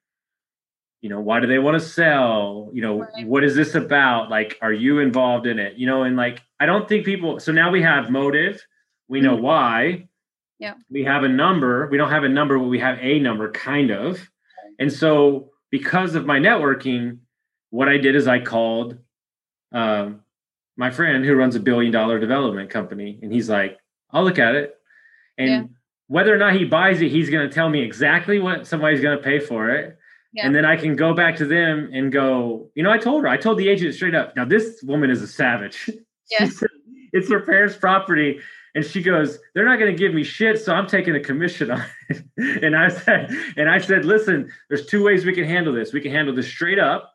you 1.02 1.08
know, 1.08 1.20
why 1.20 1.40
do 1.40 1.46
they 1.48 1.58
want 1.58 1.74
to 1.80 1.86
sell? 1.86 2.70
You 2.72 2.80
know, 2.80 2.98
Right. 3.00 3.26
what 3.26 3.42
is 3.44 3.54
this 3.56 3.74
about? 3.74 4.30
Like, 4.30 4.56
are 4.62 4.72
you 4.72 5.00
involved 5.00 5.46
in 5.46 5.58
it? 5.58 5.74
You 5.76 5.86
know, 5.86 6.04
and 6.04 6.16
like, 6.16 6.40
I 6.60 6.64
don't 6.66 6.88
think 6.88 7.04
people, 7.04 7.40
so 7.40 7.50
now 7.52 7.70
we 7.72 7.82
have 7.82 8.08
motive, 8.08 8.64
we 9.08 9.20
know 9.20 9.36
Mhm. 9.36 9.40
why. 9.42 10.08
Yeah. 10.60 10.74
We 10.88 11.02
have 11.04 11.24
a 11.24 11.28
number. 11.28 11.88
We 11.88 11.98
don't 11.98 12.10
have 12.10 12.22
a 12.22 12.28
number, 12.28 12.56
but 12.56 12.66
we 12.68 12.78
have 12.78 12.98
a 13.00 13.18
number, 13.18 13.50
kind 13.50 13.90
of. 13.90 14.30
And 14.78 14.92
so, 14.92 15.50
because 15.70 16.14
of 16.14 16.24
my 16.24 16.38
networking, 16.38 17.18
what 17.70 17.88
I 17.88 17.96
did 17.98 18.14
is 18.14 18.28
I 18.28 18.38
called 18.40 18.98
um, 19.72 20.20
my 20.76 20.90
friend 20.90 21.24
who 21.24 21.34
runs 21.34 21.56
a 21.56 21.60
billion 21.60 21.90
dollar 21.90 22.18
development 22.20 22.68
company, 22.70 23.18
and 23.22 23.32
he's 23.32 23.48
like, 23.48 23.78
"I'll 24.10 24.22
look 24.22 24.38
at 24.38 24.54
it," 24.54 24.76
and 25.38 25.48
Yeah. 25.50 25.64
whether 26.08 26.32
or 26.34 26.36
not 26.36 26.52
he 26.54 26.64
buys 26.66 27.00
it, 27.00 27.10
he's 27.10 27.30
going 27.30 27.48
to 27.48 27.54
tell 27.54 27.70
me 27.70 27.80
exactly 27.82 28.38
what 28.38 28.66
somebody's 28.66 29.00
going 29.00 29.16
to 29.16 29.22
pay 29.24 29.38
for 29.40 29.70
it, 29.70 29.96
Yeah. 30.34 30.46
and 30.46 30.54
then 30.54 30.64
I 30.64 30.76
can 30.76 30.96
go 30.96 31.12
back 31.14 31.36
to 31.36 31.44
them 31.46 31.90
and 31.92 32.10
go, 32.10 32.70
you 32.74 32.82
know, 32.82 32.90
I 32.90 32.96
told 32.98 33.22
her, 33.22 33.28
I 33.28 33.36
told 33.36 33.58
the 33.58 33.68
agent 33.68 33.94
straight 33.94 34.14
up. 34.14 34.34
Now 34.34 34.44
this 34.46 34.82
woman 34.82 35.10
is 35.10 35.20
a 35.22 35.26
savage. 35.26 35.90
Said, 36.26 36.68
it's 37.12 37.30
her 37.30 37.40
parents' 37.40 37.76
property. 37.76 38.40
And 38.74 38.82
she 38.82 39.02
goes, 39.02 39.38
they're 39.54 39.66
not 39.66 39.78
going 39.78 39.92
to 39.94 39.98
give 39.98 40.14
me 40.14 40.24
shit, 40.24 40.58
so 40.58 40.72
I'm 40.72 40.86
taking 40.86 41.14
a 41.14 41.20
commission 41.20 41.70
on 41.70 41.84
it. 42.08 42.24
and 42.64 42.74
I 42.74 42.88
said, 42.88 43.30
and 43.58 43.68
I 43.68 43.76
said, 43.76 44.06
listen, 44.06 44.50
there's 44.70 44.86
two 44.86 45.04
ways 45.04 45.26
we 45.26 45.34
can 45.34 45.44
handle 45.44 45.74
this. 45.74 45.92
We 45.92 46.00
can 46.00 46.10
handle 46.10 46.34
this 46.34 46.46
straight 46.48 46.78
up, 46.78 47.12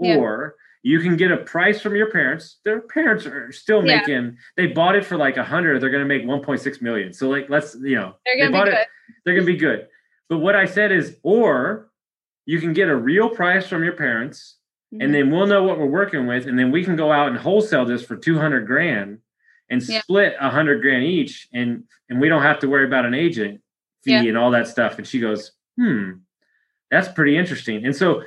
Yeah. 0.00 0.16
or 0.16 0.56
you 0.82 0.98
can 0.98 1.16
get 1.16 1.30
a 1.30 1.36
price 1.36 1.80
from 1.80 1.94
your 1.94 2.10
parents. 2.10 2.58
Their 2.64 2.80
parents 2.80 3.26
are 3.26 3.52
still 3.52 3.86
Yeah. 3.86 3.98
making. 3.98 4.38
They 4.56 4.66
bought 4.66 4.96
it 4.96 5.04
for 5.04 5.16
like 5.16 5.36
a 5.36 5.44
hundred. 5.44 5.80
They're 5.80 5.90
going 5.90 6.02
to 6.02 6.08
make 6.08 6.24
1.6 6.24 6.82
million. 6.82 7.12
So 7.12 7.28
like, 7.28 7.48
let's 7.48 7.76
you 7.80 7.94
know, 7.94 8.16
They're 8.26 8.48
gonna 8.50 8.64
be 8.64 8.70
good. 8.70 8.74
it. 8.80 8.88
They're 9.24 9.34
going 9.34 9.46
to 9.46 9.52
be 9.52 9.58
good. 9.58 9.86
But 10.28 10.38
what 10.38 10.56
I 10.56 10.64
said 10.64 10.90
is, 10.90 11.16
or 11.22 11.87
you 12.48 12.58
can 12.60 12.72
get 12.72 12.88
a 12.88 12.96
real 12.96 13.28
price 13.28 13.66
from 13.68 13.84
your 13.84 13.92
parents 13.92 14.56
Mhm. 14.92 15.04
and 15.04 15.14
then 15.14 15.30
we'll 15.30 15.46
know 15.46 15.62
what 15.64 15.78
we're 15.78 15.84
working 16.00 16.26
with 16.26 16.46
and 16.46 16.58
then 16.58 16.70
we 16.72 16.82
can 16.82 16.96
go 16.96 17.12
out 17.12 17.28
and 17.28 17.36
wholesale 17.36 17.84
this 17.84 18.02
for 18.02 18.16
200 18.16 18.66
grand 18.66 19.18
and 19.70 19.82
Yeah. 19.86 20.00
split 20.00 20.34
a 20.40 20.48
100 20.48 20.80
grand 20.80 21.04
each 21.04 21.46
and 21.52 21.84
and 22.08 22.20
we 22.22 22.28
don't 22.30 22.42
have 22.42 22.58
to 22.60 22.68
worry 22.70 22.86
about 22.86 23.04
an 23.04 23.12
agent 23.14 23.60
fee 24.02 24.12
Yeah. 24.12 24.22
and 24.22 24.38
all 24.38 24.50
that 24.52 24.66
stuff 24.66 24.96
and 24.98 25.06
she 25.06 25.20
goes 25.20 25.52
hmm 25.76 26.12
that's 26.90 27.08
pretty 27.08 27.36
interesting 27.36 27.84
and 27.84 27.94
so 27.94 28.22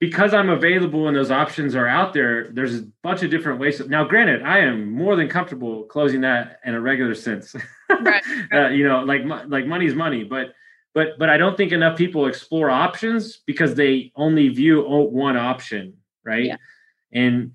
because 0.00 0.34
i'm 0.34 0.50
available 0.50 1.08
and 1.08 1.16
those 1.16 1.30
options 1.30 1.74
are 1.74 1.86
out 1.88 2.12
there 2.12 2.48
there's 2.52 2.80
a 2.80 2.84
bunch 3.02 3.22
of 3.22 3.30
different 3.30 3.58
ways 3.58 3.78
to, 3.78 3.88
now 3.88 4.04
granted 4.04 4.42
i 4.42 4.58
am 4.58 4.90
more 4.92 5.16
than 5.16 5.28
comfortable 5.28 5.84
closing 5.84 6.20
that 6.20 6.60
in 6.66 6.74
a 6.74 6.80
regular 6.80 7.14
sense 7.14 7.56
Right. 7.90 8.22
uh, 8.52 8.68
you 8.68 8.84
know 8.86 9.00
like 9.04 9.22
like 9.48 9.64
money's 9.66 9.94
money 9.94 10.24
but 10.24 10.52
but 10.94 11.18
but 11.18 11.28
i 11.28 11.36
don't 11.36 11.56
think 11.56 11.72
enough 11.72 11.96
people 11.96 12.26
explore 12.26 12.70
options 12.70 13.38
because 13.46 13.74
they 13.74 14.12
only 14.16 14.48
view 14.48 14.82
one 14.82 15.36
option 15.36 15.94
right? 16.24 16.46
Yeah. 16.46 16.56
and 17.12 17.52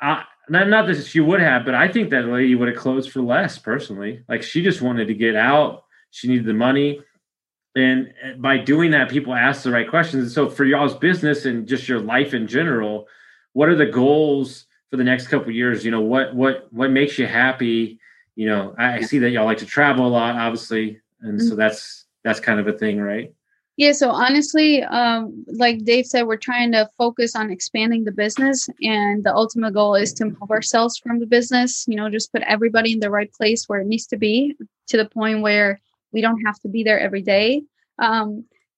I, 0.00 0.24
not, 0.48 0.68
not 0.68 0.86
that 0.86 1.04
she 1.04 1.20
would 1.20 1.40
have 1.40 1.64
but 1.64 1.74
i 1.74 1.88
think 1.88 2.10
that 2.10 2.26
lady 2.26 2.54
would 2.54 2.68
have 2.68 2.76
closed 2.76 3.10
for 3.10 3.20
less 3.22 3.58
personally. 3.58 4.24
Like 4.28 4.42
she 4.42 4.62
just 4.62 4.82
wanted 4.82 5.08
to 5.08 5.14
get 5.14 5.36
out. 5.36 5.84
She 6.10 6.28
needed 6.28 6.46
the 6.46 6.54
money. 6.54 7.02
And 7.74 8.12
by 8.38 8.58
doing 8.58 8.90
that 8.92 9.10
people 9.10 9.34
ask 9.34 9.62
the 9.62 9.70
right 9.70 9.88
questions. 9.88 10.24
And 10.24 10.32
so 10.32 10.48
for 10.48 10.64
y'all's 10.64 10.96
business 10.96 11.44
and 11.44 11.68
just 11.68 11.88
your 11.88 12.00
life 12.00 12.34
in 12.34 12.46
general 12.46 13.06
what 13.52 13.68
are 13.68 13.76
the 13.76 13.86
goals 13.86 14.66
for 14.90 14.96
the 14.96 15.04
next 15.04 15.28
couple 15.28 15.48
of 15.48 15.54
years? 15.54 15.84
You 15.84 15.90
know 15.90 16.00
what 16.00 16.34
what 16.34 16.72
what 16.72 16.90
makes 16.90 17.18
you 17.18 17.26
happy? 17.26 18.00
You 18.36 18.48
know 18.48 18.74
i, 18.78 18.94
I 18.94 19.00
see 19.02 19.18
that 19.18 19.30
y'all 19.30 19.44
like 19.44 19.58
to 19.58 19.66
travel 19.66 20.06
a 20.06 20.08
lot 20.08 20.36
obviously. 20.36 21.00
And 21.20 21.40
so 21.40 21.48
mm-hmm. 21.48 21.56
that's 21.56 22.06
that's 22.28 22.40
kind 22.40 22.60
of 22.60 22.68
a 22.68 22.72
thing 22.72 23.00
right 23.00 23.32
Yeah, 23.78 23.92
so 23.92 24.10
honestly, 24.10 24.82
um, 24.82 25.44
like 25.64 25.84
Dave 25.84 26.06
said, 26.06 26.26
we're 26.26 26.46
trying 26.50 26.72
to 26.72 26.90
focus 26.98 27.36
on 27.36 27.52
expanding 27.56 28.02
the 28.02 28.16
business, 28.24 28.68
and 28.82 29.22
the 29.22 29.32
ultimate 29.42 29.72
goal 29.72 29.94
is 29.94 30.12
to 30.14 30.24
move 30.24 30.50
ourselves 30.50 30.98
from 30.98 31.20
the 31.20 31.30
business. 31.36 31.70
You 31.86 31.96
know, 31.98 32.10
just 32.10 32.32
put 32.32 32.42
everybody 32.54 32.90
in 32.94 32.98
the 32.98 33.14
right 33.18 33.32
place 33.38 33.68
where 33.68 33.80
it 33.82 33.86
needs 33.86 34.06
to 34.08 34.16
be, 34.16 34.56
to 34.90 34.96
the 34.96 35.08
point 35.18 35.42
where 35.46 35.70
we 36.12 36.20
don't 36.20 36.42
have 36.44 36.58
to 36.64 36.68
be 36.68 36.82
there 36.82 36.98
every 36.98 37.22
day. 37.22 37.62
Um, 38.00 38.26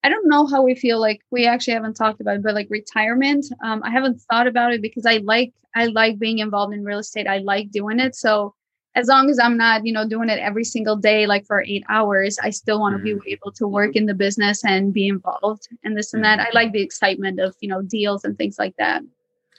I 0.05 0.11
don't 0.11 0.29
know 0.29 0.45
how 0.47 0.61
we 0.69 0.75
feel 0.75 1.01
like 1.01 1.21
we 1.31 1.47
actually 1.47 1.79
haven't 1.79 1.95
talked 1.95 2.21
about 2.21 2.37
it, 2.37 2.43
but 2.43 2.55
like 2.55 2.69
retirement, 2.69 3.47
um, 3.65 3.81
I 3.83 3.91
haven't 3.97 4.21
thought 4.29 4.49
about 4.53 4.75
it 4.75 4.83
because 4.83 5.07
I 5.07 5.17
like 5.33 5.53
I 5.75 5.87
like 5.87 6.19
being 6.19 6.41
involved 6.41 6.75
in 6.75 6.85
real 6.85 6.99
estate. 6.99 7.27
I 7.27 7.39
like 7.39 7.71
doing 7.71 8.01
it. 8.01 8.15
So 8.15 8.55
as 8.97 9.07
long 9.07 9.31
as 9.31 9.39
I'm 9.39 9.57
not, 9.57 9.87
you 9.87 9.93
know, 9.93 10.07
doing 10.07 10.29
it 10.29 10.39
every 10.41 10.65
single 10.65 10.97
day, 10.97 11.27
like 11.27 11.47
for 11.47 11.63
eight 11.63 11.85
hours, 11.89 12.39
I 12.43 12.51
still 12.51 12.81
want 12.81 12.95
to 12.95 12.99
mm-hmm. 12.99 13.21
be 13.25 13.33
able 13.33 13.53
to 13.53 13.69
work 13.69 13.95
in 13.95 14.07
the 14.07 14.15
business 14.15 14.65
and 14.65 14.93
be 14.93 15.09
involved 15.09 15.69
in 15.85 15.95
this 15.95 16.13
and 16.13 16.25
that. 16.25 16.41
I 16.41 16.49
like 16.53 16.73
the 16.73 16.83
excitement 16.83 17.39
of, 17.39 17.55
you 17.61 17.69
know, 17.69 17.83
deals 17.83 18.25
and 18.25 18.37
things 18.37 18.59
like 18.59 18.77
that. 18.79 19.03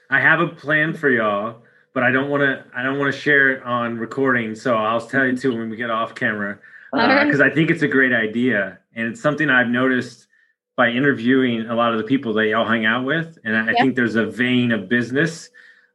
I 0.09 0.19
have 0.19 0.41
a 0.41 0.47
plan 0.47 0.93
for 0.93 1.09
y'all, 1.09 1.61
but 1.93 2.03
I 2.03 2.11
don't 2.11 2.29
want 2.29 2.41
to, 2.41 2.65
I 2.75 2.83
don't 2.83 2.99
want 2.99 3.13
to 3.13 3.19
share 3.19 3.51
it 3.51 3.63
on 3.63 3.97
recording. 3.97 4.53
So 4.53 4.75
I'll 4.75 5.05
tell 5.05 5.25
you 5.25 5.37
too 5.37 5.57
when 5.57 5.69
we 5.69 5.77
get 5.77 5.89
off 5.89 6.13
camera, 6.13 6.59
because 6.91 7.39
uh, 7.39 7.45
I 7.45 7.49
think 7.49 7.69
it's 7.69 7.83
a 7.83 7.87
great 7.87 8.11
idea. 8.11 8.79
And 8.95 9.07
it's 9.07 9.21
something 9.21 9.49
I've 9.49 9.69
noticed 9.69 10.27
by 10.75 10.89
interviewing 10.89 11.67
a 11.67 11.75
lot 11.75 11.93
of 11.93 11.99
the 11.99 12.03
people 12.03 12.33
that 12.33 12.47
y'all 12.47 12.67
hang 12.67 12.85
out 12.85 13.05
with. 13.05 13.37
And 13.45 13.55
I, 13.55 13.73
think 13.73 13.95
there's 13.95 14.15
a 14.15 14.25
vein 14.25 14.73
of 14.73 14.89
business 14.89 15.49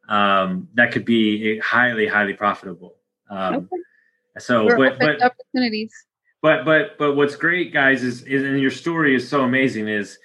um, 0.09 0.69
that 0.75 0.93
could 0.93 1.05
be 1.05 1.59
highly, 1.59 2.07
highly 2.07 2.33
profitable. 2.33 2.95
Um, 3.31 3.55
okay. 3.55 3.77
So, 4.39 4.69
but 4.77 4.99
but 4.99 5.23
opportunities. 5.23 5.93
But 6.43 6.65
but 6.65 6.99
but 6.99 7.17
what's 7.17 7.37
great, 7.37 7.73
guys, 7.73 8.03
is 8.03 8.23
is 8.23 8.43
and 8.43 8.61
your 8.61 8.71
story 8.71 9.15
is 9.15 9.29
so 9.29 9.43
amazing. 9.43 9.89
Is 9.89 10.19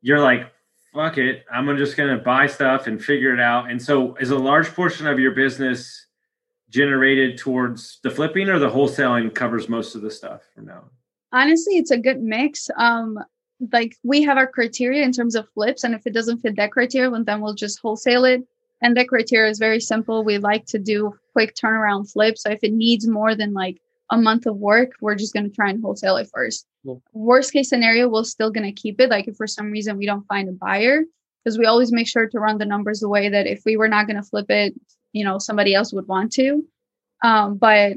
you're 0.00 0.20
like, 0.20 0.50
fuck 0.94 1.18
it, 1.18 1.44
I'm 1.52 1.76
just 1.76 1.96
gonna 1.96 2.18
buy 2.18 2.46
stuff 2.46 2.86
and 2.86 3.02
figure 3.02 3.34
it 3.34 3.40
out. 3.40 3.70
And 3.70 3.80
so, 3.80 4.16
is 4.16 4.30
a 4.30 4.38
large 4.38 4.68
portion 4.68 5.06
of 5.06 5.18
your 5.18 5.32
business 5.32 6.06
generated 6.68 7.36
towards 7.36 7.98
the 8.02 8.10
flipping, 8.10 8.48
or 8.48 8.58
the 8.58 8.70
wholesaling 8.70 9.34
covers 9.34 9.68
most 9.68 9.94
of 9.94 10.02
the 10.02 10.10
stuff 10.10 10.42
from 10.54 10.66
now? 10.66 10.84
Honestly, 11.32 11.76
it's 11.78 11.90
a 11.90 11.98
good 11.98 12.22
mix. 12.22 12.70
Um, 12.76 13.18
like 13.72 13.96
we 14.02 14.22
have 14.22 14.38
our 14.38 14.46
criteria 14.46 15.04
in 15.04 15.12
terms 15.12 15.34
of 15.34 15.48
flips, 15.50 15.84
and 15.84 15.94
if 15.94 16.06
it 16.06 16.14
doesn't 16.14 16.38
fit 16.38 16.56
that 16.56 16.72
criteria, 16.72 17.10
then 17.24 17.40
we'll 17.40 17.54
just 17.54 17.80
wholesale 17.80 18.24
it. 18.24 18.42
And 18.82 18.96
that 18.96 19.08
criteria 19.08 19.50
is 19.50 19.58
very 19.58 19.80
simple. 19.80 20.24
We 20.24 20.38
like 20.38 20.64
to 20.66 20.78
do 20.78 21.14
quick 21.32 21.54
turnaround 21.54 22.10
flip. 22.10 22.38
So 22.38 22.50
if 22.50 22.60
it 22.62 22.72
needs 22.72 23.06
more 23.06 23.34
than 23.34 23.52
like 23.52 23.80
a 24.10 24.16
month 24.16 24.46
of 24.46 24.56
work, 24.56 24.92
we're 25.00 25.14
just 25.14 25.32
going 25.32 25.48
to 25.48 25.54
try 25.54 25.70
and 25.70 25.82
wholesale 25.82 26.16
it 26.16 26.28
first. 26.32 26.66
Yeah. 26.82 26.94
Worst 27.12 27.52
case 27.52 27.68
scenario, 27.68 28.08
we're 28.08 28.24
still 28.24 28.50
going 28.50 28.66
to 28.66 28.82
keep 28.82 29.00
it. 29.00 29.10
Like 29.10 29.28
if 29.28 29.36
for 29.36 29.46
some 29.46 29.70
reason 29.70 29.96
we 29.96 30.06
don't 30.06 30.26
find 30.26 30.48
a 30.48 30.52
buyer, 30.52 31.02
because 31.44 31.58
we 31.58 31.66
always 31.66 31.92
make 31.92 32.08
sure 32.08 32.28
to 32.28 32.38
run 32.38 32.58
the 32.58 32.66
numbers 32.66 33.00
the 33.00 33.08
way 33.08 33.28
that 33.28 33.46
if 33.46 33.62
we 33.64 33.76
were 33.76 33.88
not 33.88 34.06
going 34.06 34.16
to 34.16 34.22
flip 34.22 34.50
it, 34.50 34.74
you 35.12 35.24
know, 35.24 35.38
somebody 35.38 35.74
else 35.74 35.92
would 35.92 36.08
want 36.08 36.32
to. 36.32 36.64
Um, 37.22 37.56
but 37.56 37.92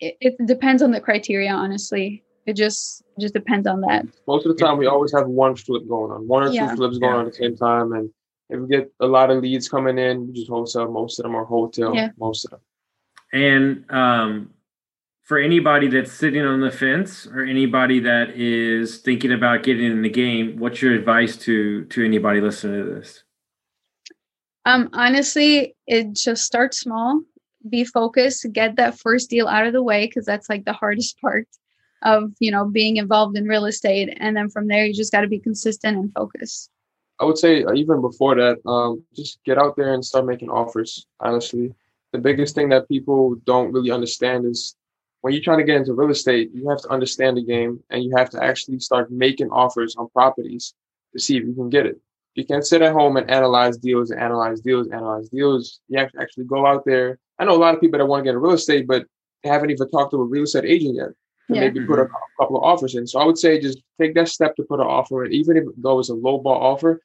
it, 0.00 0.16
it 0.20 0.46
depends 0.46 0.82
on 0.82 0.90
the 0.90 1.00
criteria, 1.00 1.52
honestly. 1.52 2.24
It 2.44 2.56
just 2.56 3.04
just 3.20 3.34
depends 3.34 3.68
on 3.68 3.82
that. 3.82 4.04
Most 4.26 4.46
of 4.46 4.56
the 4.56 4.64
time, 4.64 4.76
we 4.76 4.86
always 4.86 5.12
have 5.12 5.28
one 5.28 5.54
flip 5.54 5.86
going 5.88 6.10
on, 6.10 6.26
one 6.26 6.42
or 6.42 6.50
yeah. 6.50 6.70
two 6.70 6.76
flips 6.76 6.98
going 6.98 7.12
yeah. 7.12 7.18
on 7.18 7.26
at 7.26 7.32
the 7.32 7.38
same 7.38 7.56
time, 7.56 7.92
and 7.92 8.10
if 8.52 8.60
we 8.60 8.68
get 8.68 8.92
a 9.00 9.06
lot 9.06 9.30
of 9.30 9.42
leads 9.42 9.68
coming 9.68 9.98
in, 9.98 10.26
we 10.26 10.32
just 10.34 10.48
wholesale 10.48 10.90
most 10.90 11.18
of 11.18 11.24
them 11.24 11.34
or 11.34 11.44
hotel 11.44 11.94
yeah. 11.94 12.10
most 12.18 12.44
of 12.44 12.50
them. 12.50 12.60
And 13.32 13.90
um, 13.90 14.50
for 15.22 15.38
anybody 15.38 15.88
that's 15.88 16.12
sitting 16.12 16.44
on 16.44 16.60
the 16.60 16.70
fence 16.70 17.26
or 17.26 17.42
anybody 17.42 18.00
that 18.00 18.30
is 18.30 18.98
thinking 18.98 19.32
about 19.32 19.62
getting 19.62 19.90
in 19.90 20.02
the 20.02 20.10
game, 20.10 20.58
what's 20.58 20.82
your 20.82 20.94
advice 20.94 21.36
to 21.38 21.84
to 21.86 22.04
anybody 22.04 22.40
listening 22.40 22.84
to 22.84 22.94
this? 22.94 23.24
Um, 24.64 24.90
honestly, 24.92 25.74
it 25.86 26.12
just 26.12 26.44
start 26.44 26.74
small, 26.74 27.22
be 27.68 27.84
focused, 27.84 28.46
get 28.52 28.76
that 28.76 28.98
first 28.98 29.30
deal 29.30 29.48
out 29.48 29.66
of 29.66 29.72
the 29.72 29.82
way 29.82 30.06
because 30.06 30.26
that's 30.26 30.48
like 30.48 30.64
the 30.64 30.72
hardest 30.72 31.18
part 31.20 31.48
of 32.02 32.32
you 32.40 32.50
know 32.50 32.66
being 32.66 32.96
involved 32.96 33.38
in 33.38 33.46
real 33.46 33.64
estate, 33.64 34.14
and 34.20 34.36
then 34.36 34.50
from 34.50 34.68
there 34.68 34.84
you 34.84 34.92
just 34.92 35.12
got 35.12 35.22
to 35.22 35.28
be 35.28 35.38
consistent 35.38 35.96
and 35.96 36.12
focused. 36.12 36.68
I 37.22 37.24
would 37.24 37.38
say 37.38 37.62
uh, 37.62 37.72
even 37.74 38.00
before 38.00 38.34
that, 38.34 38.58
um, 38.66 39.04
just 39.14 39.38
get 39.44 39.56
out 39.56 39.76
there 39.76 39.94
and 39.94 40.04
start 40.04 40.26
making 40.26 40.50
offers. 40.50 41.06
Honestly, 41.20 41.72
the 42.12 42.18
biggest 42.18 42.56
thing 42.56 42.68
that 42.70 42.88
people 42.88 43.36
don't 43.44 43.72
really 43.72 43.92
understand 43.92 44.44
is 44.44 44.74
when 45.20 45.32
you're 45.32 45.42
trying 45.42 45.58
to 45.58 45.64
get 45.64 45.76
into 45.76 45.94
real 45.94 46.10
estate, 46.10 46.50
you 46.52 46.68
have 46.68 46.82
to 46.82 46.90
understand 46.90 47.36
the 47.36 47.44
game 47.44 47.78
and 47.90 48.02
you 48.02 48.12
have 48.16 48.28
to 48.30 48.42
actually 48.42 48.80
start 48.80 49.12
making 49.12 49.50
offers 49.50 49.94
on 49.94 50.08
properties 50.08 50.74
to 51.12 51.22
see 51.22 51.36
if 51.36 51.44
you 51.44 51.54
can 51.54 51.70
get 51.70 51.86
it. 51.86 52.00
You 52.34 52.44
can't 52.44 52.66
sit 52.66 52.82
at 52.82 52.92
home 52.92 53.16
and 53.16 53.30
analyze 53.30 53.76
deals 53.76 54.10
and 54.10 54.20
analyze 54.20 54.60
deals, 54.60 54.88
analyze 54.88 55.28
deals. 55.28 55.78
You 55.86 56.00
have 56.00 56.10
to 56.10 56.20
actually 56.20 56.46
go 56.46 56.66
out 56.66 56.84
there. 56.84 57.20
I 57.38 57.44
know 57.44 57.54
a 57.54 57.62
lot 57.64 57.74
of 57.74 57.80
people 57.80 57.98
that 57.98 58.06
want 58.06 58.22
to 58.22 58.24
get 58.24 58.30
into 58.30 58.40
real 58.40 58.54
estate, 58.54 58.88
but 58.88 59.06
they 59.44 59.48
haven't 59.48 59.70
even 59.70 59.88
talked 59.90 60.10
to 60.10 60.16
a 60.16 60.24
real 60.24 60.42
estate 60.42 60.64
agent 60.64 60.96
yet 60.96 61.10
yeah. 61.48 61.60
maybe 61.60 61.86
put 61.86 61.98
a, 61.98 62.02
a 62.02 62.08
couple 62.38 62.56
of 62.56 62.62
offers 62.62 62.94
in. 62.94 63.06
So 63.06 63.20
I 63.20 63.24
would 63.24 63.38
say 63.38 63.60
just 63.60 63.78
take 64.00 64.14
that 64.14 64.28
step 64.28 64.56
to 64.56 64.62
put 64.64 64.80
an 64.80 64.86
offer 64.86 65.24
in, 65.24 65.32
even 65.32 65.56
if 65.56 65.64
though 65.76 65.98
it's 65.98 66.08
a 66.08 66.14
low 66.14 66.38
ball 66.38 66.60
offer, 66.60 67.00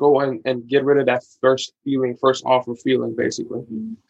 go 0.00 0.20
and, 0.20 0.40
and 0.46 0.66
get 0.66 0.82
rid 0.82 0.98
of 0.98 1.06
that 1.06 1.22
first 1.40 1.74
feeling, 1.84 2.16
first 2.16 2.42
offer 2.46 2.74
feeling, 2.74 3.14
basically. 3.14 3.60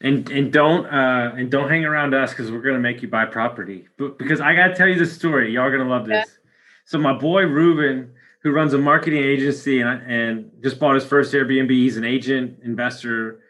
And 0.00 0.31
and 0.31 0.53
don't 0.53 0.87
uh 0.87 1.33
and 1.37 1.50
don't 1.50 1.68
hang 1.68 1.85
around 1.85 2.14
us 2.14 2.31
because 2.31 2.50
we're 2.50 2.62
gonna 2.62 2.79
make 2.79 3.03
you 3.03 3.09
buy 3.09 3.26
property. 3.26 3.88
But 3.98 4.16
because 4.16 4.40
I 4.40 4.55
gotta 4.55 4.74
tell 4.74 4.88
you 4.88 4.98
this 4.98 5.12
story, 5.12 5.53
y'all 5.53 5.64
are 5.64 5.76
gonna 5.76 5.90
love 5.90 6.07
this. 6.07 6.26
Yeah. 6.26 6.50
So 6.87 6.98
my 6.98 7.12
boy 7.12 7.42
Ruben, 7.42 8.12
who 8.42 8.53
runs 8.53 8.72
a 8.72 8.79
marketing 8.79 9.22
agency 9.22 9.81
and 9.81 9.88
and 10.11 10.50
just 10.62 10.79
bought 10.79 10.94
his 10.94 11.05
first 11.05 11.35
Airbnb. 11.35 11.70
He's 11.70 11.96
an 11.96 12.05
agent 12.05 12.61
investor. 12.64 13.40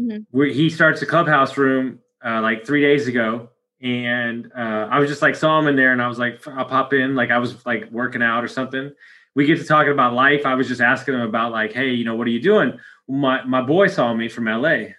Mm-hmm. 0.00 0.22
Where 0.30 0.46
he 0.46 0.70
starts 0.70 1.02
a 1.02 1.06
clubhouse 1.06 1.58
room 1.58 1.98
uh, 2.24 2.40
like 2.40 2.66
three 2.66 2.80
days 2.80 3.08
ago. 3.08 3.50
And 3.82 4.50
uh, 4.56 4.88
I 4.90 5.00
was 5.00 5.10
just 5.10 5.20
like 5.20 5.34
saw 5.34 5.58
him 5.58 5.66
in 5.66 5.76
there, 5.76 5.92
and 5.92 6.00
I 6.00 6.06
was 6.06 6.18
like, 6.18 6.46
I'll 6.48 6.64
pop 6.64 6.94
in, 6.94 7.14
like 7.14 7.30
I 7.30 7.38
was 7.38 7.66
like 7.66 7.90
working 7.90 8.22
out 8.22 8.42
or 8.42 8.48
something 8.48 8.92
we 9.34 9.46
get 9.46 9.58
to 9.58 9.64
talking 9.64 9.92
about 9.92 10.14
life. 10.14 10.44
I 10.44 10.54
was 10.54 10.68
just 10.68 10.80
asking 10.80 11.14
him 11.14 11.22
about 11.22 11.52
like, 11.52 11.72
hey, 11.72 11.90
you 11.90 12.04
know, 12.04 12.14
what 12.14 12.26
are 12.26 12.30
you 12.30 12.42
doing? 12.42 12.78
My 13.08 13.42
my 13.44 13.62
boy 13.62 13.88
saw 13.88 14.12
me 14.14 14.28
from 14.28 14.44
LA. 14.44 14.92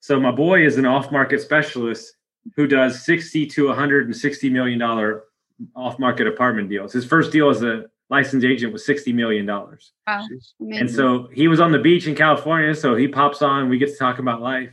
So 0.00 0.20
my 0.20 0.30
boy 0.30 0.64
is 0.64 0.76
an 0.76 0.86
off-market 0.86 1.40
specialist 1.40 2.14
who 2.54 2.66
does 2.66 3.04
60 3.04 3.46
to 3.46 3.66
160 3.68 4.50
million 4.50 4.78
dollar 4.78 5.24
off-market 5.74 6.26
apartment 6.26 6.68
deals. 6.68 6.92
His 6.92 7.04
first 7.04 7.32
deal 7.32 7.48
as 7.50 7.62
a 7.62 7.86
licensed 8.08 8.44
agent 8.44 8.72
was 8.72 8.86
60 8.86 9.12
million 9.12 9.46
dollars. 9.46 9.92
Wow. 10.06 10.26
And 10.60 10.90
so 10.90 11.28
he 11.32 11.48
was 11.48 11.60
on 11.60 11.72
the 11.72 11.78
beach 11.78 12.06
in 12.06 12.14
California, 12.14 12.74
so 12.74 12.94
he 12.94 13.08
pops 13.08 13.42
on, 13.42 13.68
we 13.68 13.78
get 13.78 13.88
to 13.88 13.96
talk 13.96 14.18
about 14.18 14.40
life. 14.40 14.70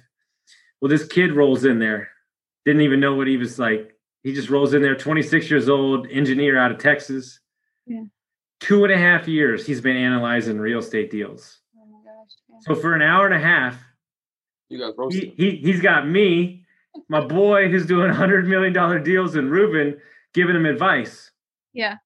Well, 0.82 0.90
this 0.90 1.08
kid 1.08 1.32
rolls 1.32 1.66
in 1.66 1.80
there. 1.80 2.10
Didn't 2.66 2.82
even 2.82 3.00
know 3.00 3.16
what 3.16 3.28
he 3.28 3.38
was 3.38 3.58
like. 3.58 3.98
He 4.24 4.34
just 4.34 4.50
rolls 4.50 4.74
in 4.74 4.82
there, 4.82 4.96
26 4.96 5.50
years 5.50 5.68
old, 5.68 6.08
engineer 6.10 6.58
out 6.58 6.72
of 6.72 6.78
Texas. 6.78 7.40
Yeah 7.86 8.04
two 8.64 8.86
and 8.86 8.94
a 8.94 8.98
half 8.98 9.28
years 9.28 9.66
he's 9.66 9.82
been 9.82 9.98
analyzing 9.98 10.58
real 10.58 10.80
estate 10.80 11.12
deals. 11.12 11.60
Oh 11.78 11.86
my 11.86 11.98
gosh. 11.98 12.32
Yeah. 12.50 12.56
So 12.62 12.76
for 12.80 12.94
an 12.94 13.02
hour 13.02 13.26
and 13.26 13.36
a 13.36 13.40
half, 13.40 13.78
you 14.70 14.80
got 14.80 14.96
he, 15.12 15.34
he 15.36 15.58
he's 15.58 15.82
got 15.82 16.08
me, 16.08 16.64
my 17.10 17.20
boy 17.20 17.70
who's 17.70 17.86
doing 17.86 18.10
hundred 18.10 18.48
million 18.48 18.72
dollar 18.72 19.00
deals, 19.00 19.36
and 19.36 19.52
Ruben 19.52 20.00
giving 20.34 20.56
him 20.56 20.66
advice. 20.66 21.30
Yeah. 21.74 21.98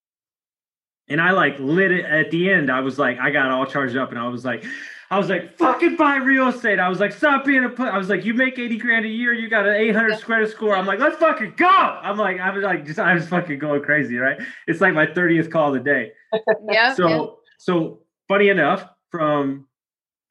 And 1.07 1.21
I 1.21 1.31
like 1.31 1.59
lit 1.59 1.91
it 1.91 2.05
at 2.05 2.31
the 2.31 2.49
end. 2.49 2.71
I 2.71 2.79
was 2.79 2.97
like, 2.97 3.19
I 3.19 3.29
got 3.29 3.51
all 3.51 3.67
charged 3.67 3.95
up, 3.95 4.09
and 4.09 4.17
I 4.19 4.27
was 4.27 4.43
like, 4.43 4.65
I 5.09 5.17
was 5.17 5.29
like, 5.29 5.57
fucking 5.57 5.95
buy 5.95 6.17
real 6.17 6.49
estate. 6.49 6.79
I 6.79 6.89
was 6.89 6.99
like, 6.99 7.13
stop 7.13 7.45
being 7.45 7.63
a 7.63 7.69
put. 7.69 7.87
I 7.87 7.97
was 7.97 8.09
like, 8.09 8.25
you 8.25 8.33
make 8.33 8.59
80 8.59 8.77
grand 8.77 9.05
a 9.05 9.09
year, 9.09 9.33
you 9.33 9.49
got 9.49 9.65
an 9.65 9.75
800 9.75 10.21
credit 10.21 10.51
score. 10.51 10.75
I'm 10.75 10.85
like, 10.85 10.99
let's 10.99 11.15
fucking 11.17 11.53
go. 11.55 11.67
I'm 11.67 12.17
like, 12.17 12.39
I 12.39 12.49
was 12.49 12.63
like, 12.63 12.85
just, 12.85 12.99
I 12.99 13.13
was 13.13 13.27
fucking 13.27 13.59
going 13.59 13.81
crazy, 13.83 14.17
right? 14.17 14.37
It's 14.67 14.81
like 14.81 14.93
my 14.93 15.05
30th 15.05 15.49
call 15.49 15.69
of 15.69 15.75
the 15.75 15.89
day. 15.89 16.11
yeah. 16.69 16.93
So, 16.93 17.07
yeah. 17.07 17.25
so 17.57 17.99
funny 18.27 18.49
enough, 18.49 18.85
from 19.09 19.67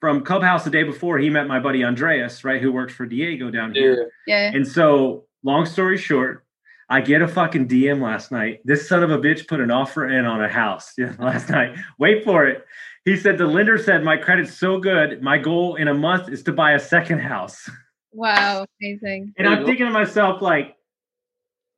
from 0.01 0.23
Clubhouse 0.23 0.63
the 0.63 0.71
day 0.71 0.83
before, 0.83 1.19
he 1.19 1.31
met 1.31 1.47
my 1.47 1.59
buddy 1.59 1.83
Andreas, 1.83 2.45
right, 2.45 2.61
who 2.61 2.71
works 2.71 2.93
for 2.93 3.07
Diego 3.07 3.51
down 3.51 3.75
here. 3.75 4.11
Yeah. 4.27 4.53
And 4.55 4.69
so, 4.69 5.25
long 5.43 5.65
story 5.65 5.97
short, 5.97 6.45
I 6.89 7.01
get 7.01 7.23
a 7.23 7.29
fucking 7.29 7.67
DM 7.69 8.03
last 8.03 8.31
night. 8.31 8.61
This 8.65 8.89
son 8.89 9.03
of 9.03 9.11
a 9.11 9.19
bitch 9.19 9.49
put 9.49 9.61
an 9.61 9.71
offer 9.71 10.07
in 10.07 10.25
on 10.25 10.45
a 10.45 10.49
house 10.49 10.93
last 11.19 11.49
night. 11.49 11.77
Wait 11.99 12.25
for 12.25 12.47
it. 12.47 12.65
He 13.07 13.17
said 13.17 13.39
the 13.39 13.47
lender 13.47 13.79
said 13.79 14.03
my 14.03 14.17
credit's 14.17 14.59
so 14.59 14.79
good. 14.79 15.23
My 15.23 15.39
goal 15.39 15.77
in 15.77 15.87
a 15.87 15.95
month 15.95 16.29
is 16.29 16.43
to 16.43 16.53
buy 16.53 16.73
a 16.73 16.81
second 16.81 17.21
house. 17.21 17.71
Wow, 18.13 18.67
amazing. 18.83 19.33
And 19.39 19.49
I'm 19.49 19.65
thinking 19.65 19.87
to 19.87 19.93
myself, 19.93 20.43
like, 20.43 20.75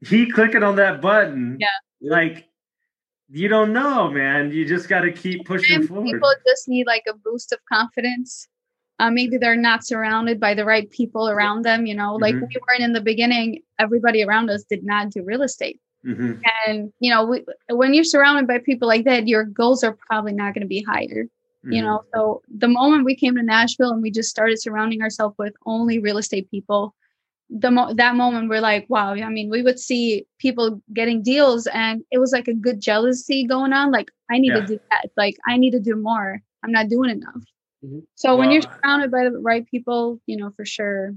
he 0.01 0.31
clicking 0.31 0.63
on 0.63 0.77
that 0.77 1.03
button. 1.03 1.59
Yeah. 1.61 1.69
Like, 2.01 2.49
you 3.29 3.49
don't 3.49 3.75
know, 3.75 4.11
man. 4.11 4.53
You 4.53 4.65
just 4.67 4.89
got 4.89 5.01
to 5.01 5.13
keep 5.13 5.45
pushing 5.45 5.87
forward. 5.87 6.07
People 6.07 6.33
just 6.47 6.67
need 6.67 6.87
like 6.87 7.05
a 7.07 7.13
boost 7.13 7.53
of 7.53 7.59
confidence. 7.71 8.49
Uh, 8.99 9.11
maybe 9.11 9.37
they're 9.37 9.55
not 9.55 9.85
surrounded 9.85 10.41
by 10.41 10.55
the 10.55 10.65
right 10.65 10.91
people 10.91 11.29
around 11.29 11.63
them. 11.63 11.85
You 11.85 11.95
know, 11.95 12.15
like 12.15 12.37
mm-hmm. 12.37 12.47
we 12.47 12.61
weren't 12.67 12.83
in 12.83 12.95
the 12.95 13.03
beginning. 13.03 13.61
Everybody 13.79 14.25
around 14.25 14.49
us 14.49 14.65
did 14.65 14.83
not 14.83 15.11
do 15.11 15.23
real 15.23 15.43
estate. 15.43 15.79
Mm-hmm. 16.09 16.41
And, 16.67 16.93
you 17.01 17.11
know, 17.13 17.25
we, 17.27 17.45
when 17.69 17.93
you're 17.93 18.05
surrounded 18.05 18.47
by 18.47 18.59
people 18.59 18.89
like 18.89 19.05
that, 19.05 19.29
your 19.29 19.45
goals 19.45 19.85
are 19.85 19.99
probably 20.09 20.33
not 20.33 20.55
going 20.55 20.63
to 20.63 20.69
be 20.69 20.83
higher. 20.83 21.25
Mm-hmm. 21.65 21.73
You 21.73 21.83
know, 21.83 22.05
so 22.15 22.41
the 22.49 22.69
moment 22.69 23.05
we 23.05 23.15
came 23.15 23.37
to 23.37 23.43
Nashville 23.43 23.91
and 23.91 24.01
we 24.01 24.11
just 24.11 24.31
started 24.31 24.61
surrounding 24.61 25.03
ourselves 25.03 25.37
with 25.39 25.55
only 25.67 25.99
real 25.99 26.17
estate 26.17 26.51
people, 26.51 26.95
the 27.51 27.71
mo- 27.71 27.95
that 27.95 28.15
moment 28.15 28.49
we're 28.49 28.61
like, 28.61 28.87
wow. 28.89 29.13
I 29.13 29.29
mean, 29.29 29.51
we 29.51 29.63
would 29.63 29.79
see 29.79 30.27
people 30.39 30.81
getting 30.93 31.23
deals, 31.23 31.67
and 31.67 32.05
it 32.11 32.19
was 32.19 32.33
like 32.33 32.47
a 32.47 32.55
good 32.55 32.81
jealousy 32.81 33.45
going 33.45 33.73
on. 33.73 33.91
Like, 33.91 34.11
I 34.31 34.39
need 34.39 34.53
yeah. 34.53 34.61
to 34.61 34.67
do 34.67 34.81
that. 34.91 35.11
Like, 35.17 35.37
I 35.47 35.57
need 35.57 35.73
to 35.73 35.81
do 35.81 35.97
more. 35.97 36.41
I'm 36.63 36.73
not 36.73 36.89
doing 36.89 37.11
enough. 37.11 37.43
Mm-hmm. 37.85 38.01
So 38.15 38.31
well, 38.31 38.39
when 38.39 38.51
you're 38.51 38.63
surrounded 38.63 39.11
by 39.11 39.25
the 39.25 39.39
right 39.39 39.67
people, 39.67 40.21
you 40.27 40.37
know, 40.37 40.53
for 40.57 40.65
sure. 40.65 41.15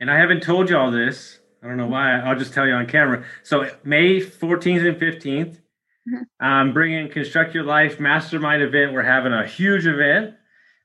And 0.00 0.10
I 0.10 0.18
haven't 0.18 0.42
told 0.42 0.70
you 0.70 0.76
all 0.76 0.90
this, 0.90 1.40
I 1.62 1.66
don't 1.66 1.76
know 1.76 1.86
why. 1.86 2.18
I'll 2.20 2.38
just 2.38 2.54
tell 2.54 2.66
you 2.66 2.72
on 2.72 2.86
camera. 2.86 3.24
So 3.42 3.68
May 3.84 4.20
14th 4.20 4.88
and 4.88 5.00
15th, 5.00 5.56
mm-hmm. 5.56 6.22
I'm 6.40 6.72
bringing 6.72 7.08
Construct 7.10 7.54
Your 7.54 7.64
Life 7.64 8.00
Mastermind 8.00 8.62
event. 8.62 8.94
We're 8.94 9.02
having 9.02 9.32
a 9.32 9.46
huge 9.46 9.86
event 9.86 10.34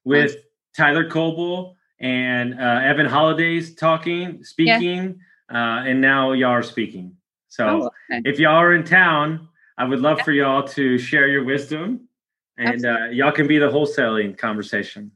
with 0.03 0.34
nice. 0.34 0.43
Tyler 0.76 1.09
Coble 1.09 1.78
and 1.99 2.59
uh, 2.59 2.82
Evan 2.84 3.07
Holladay's 3.07 3.73
talking, 3.76 4.43
speaking, 4.43 5.19
yeah. 5.49 5.80
uh, 5.80 5.84
and 5.84 6.01
now 6.01 6.34
y'all 6.34 6.51
are 6.51 6.63
speaking. 6.63 7.15
So 7.47 7.65
oh, 7.65 7.91
okay. 8.11 8.21
if 8.26 8.38
y'all 8.38 8.55
are 8.55 8.73
in 8.73 8.84
town, 8.84 9.47
I 9.78 9.86
would 9.86 9.99
love 9.99 10.17
yeah. 10.19 10.23
for 10.23 10.32
y'all 10.34 10.67
to 10.69 10.97
share 10.97 11.28
your 11.28 11.45
wisdom, 11.45 12.09
and 12.57 12.86
uh, 12.86 13.05
y'all 13.11 13.32
can 13.32 13.47
be 13.47 13.57
the 13.57 13.69
wholesaling 13.69 14.38
conversation. 14.38 15.11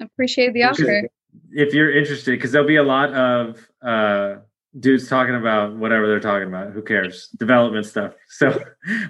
Appreciate 0.00 0.54
the 0.54 0.64
offer. 0.64 1.08
If 1.50 1.74
you're 1.74 1.92
interested, 1.96 2.32
because 2.32 2.52
there'll 2.52 2.66
be 2.66 2.76
a 2.76 2.82
lot 2.82 3.12
of 3.12 3.68
uh, 3.82 4.36
dudes 4.78 5.08
talking 5.08 5.34
about 5.34 5.76
whatever 5.76 6.06
they're 6.06 6.20
talking 6.20 6.48
about. 6.48 6.72
Who 6.72 6.82
cares? 6.82 7.28
Development 7.38 7.86
stuff. 7.86 8.14
So 8.28 8.58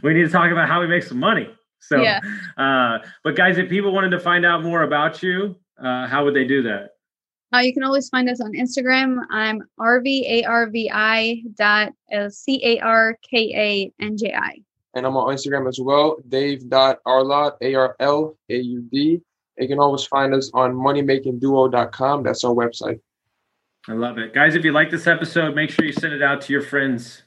we 0.03 0.13
need 0.13 0.25
to 0.25 0.29
talk 0.29 0.53
about 0.53 0.69
how 0.69 0.81
we 0.81 0.87
make 0.87 1.03
some 1.03 1.19
money. 1.19 1.49
So, 1.81 2.01
yeah. 2.01 2.21
uh, 2.59 2.99
but 3.23 3.37
guys, 3.37 3.57
if 3.57 3.69
people 3.71 3.93
wanted 3.93 4.11
to 4.11 4.21
find 4.21 4.45
out 4.45 4.63
more 4.63 4.83
about 4.83 5.23
you, 5.23 5.57
uh, 5.83 6.07
how 6.07 6.25
would 6.25 6.35
they 6.35 6.45
do 6.45 6.63
that? 6.63 6.91
Uh, 7.55 7.61
you 7.61 7.73
can 7.73 7.83
always 7.83 8.09
find 8.09 8.29
us 8.29 8.41
on 8.41 8.53
Instagram. 8.53 9.19
I'm 9.31 9.63
rvarvi 9.79 11.55
dot 11.55 11.93
c 12.29 12.61
a 12.65 12.81
r 12.81 13.19
k 13.31 13.53
a 13.55 13.93
n 14.03 14.17
j 14.17 14.35
i. 14.35 14.59
And 14.95 15.07
I'm 15.07 15.17
on 15.17 15.35
Instagram 15.35 15.69
as 15.69 15.79
well, 15.81 16.17
Dave 16.29 16.69
dot 16.69 16.99
dave.arlaud, 17.05 17.55
A 17.63 17.75
R 17.75 17.97
L 18.01 18.37
A 18.51 18.57
U 18.57 18.83
D. 18.91 19.21
You 19.59 19.69
can 19.69 19.79
always 19.79 20.05
find 20.05 20.35
us 20.35 20.51
on 20.53 20.75
moneymakingduo.com. 20.75 22.23
That's 22.25 22.45
our 22.45 22.55
website. 22.55 23.01
I 23.87 23.93
love 23.93 24.17
it. 24.17 24.33
Guys, 24.33 24.55
if 24.55 24.65
you 24.65 24.73
like 24.73 24.91
this 24.91 25.07
episode, 25.07 25.55
make 25.55 25.69
sure 25.69 25.85
you 25.85 25.93
send 25.93 26.15
it 26.15 26.23
out 26.23 26.41
to 26.43 26.53
your 26.53 26.63
friends. 26.63 27.23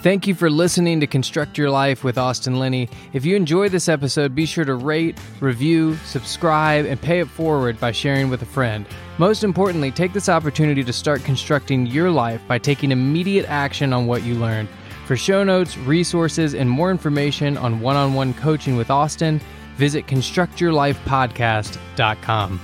Thank 0.00 0.26
you 0.26 0.34
for 0.34 0.48
listening 0.48 1.00
to 1.00 1.06
Construct 1.06 1.58
Your 1.58 1.70
Life 1.70 2.04
with 2.04 2.18
Austin 2.18 2.60
Linney. 2.60 2.88
If 3.12 3.24
you 3.24 3.34
enjoyed 3.34 3.72
this 3.72 3.88
episode, 3.88 4.34
be 4.34 4.46
sure 4.46 4.64
to 4.64 4.74
rate, 4.74 5.18
review, 5.40 5.96
subscribe, 6.04 6.84
and 6.84 7.00
pay 7.00 7.20
it 7.20 7.28
forward 7.28 7.80
by 7.80 7.92
sharing 7.92 8.30
with 8.30 8.40
a 8.42 8.46
friend. 8.46 8.86
Most 9.18 9.42
importantly, 9.42 9.90
take 9.90 10.12
this 10.12 10.28
opportunity 10.28 10.84
to 10.84 10.92
start 10.92 11.24
constructing 11.24 11.84
your 11.86 12.10
life 12.10 12.40
by 12.46 12.58
taking 12.58 12.92
immediate 12.92 13.46
action 13.48 13.92
on 13.92 14.06
what 14.06 14.22
you 14.22 14.34
learned. 14.34 14.68
For 15.08 15.16
show 15.16 15.42
notes, 15.42 15.76
resources, 15.78 16.54
and 16.54 16.68
more 16.68 16.90
information 16.90 17.56
on 17.56 17.80
one 17.80 17.96
on 17.96 18.12
one 18.12 18.34
coaching 18.34 18.76
with 18.76 18.90
Austin, 18.90 19.40
visit 19.76 20.06
constructyourlifepodcast.com. 20.06 22.60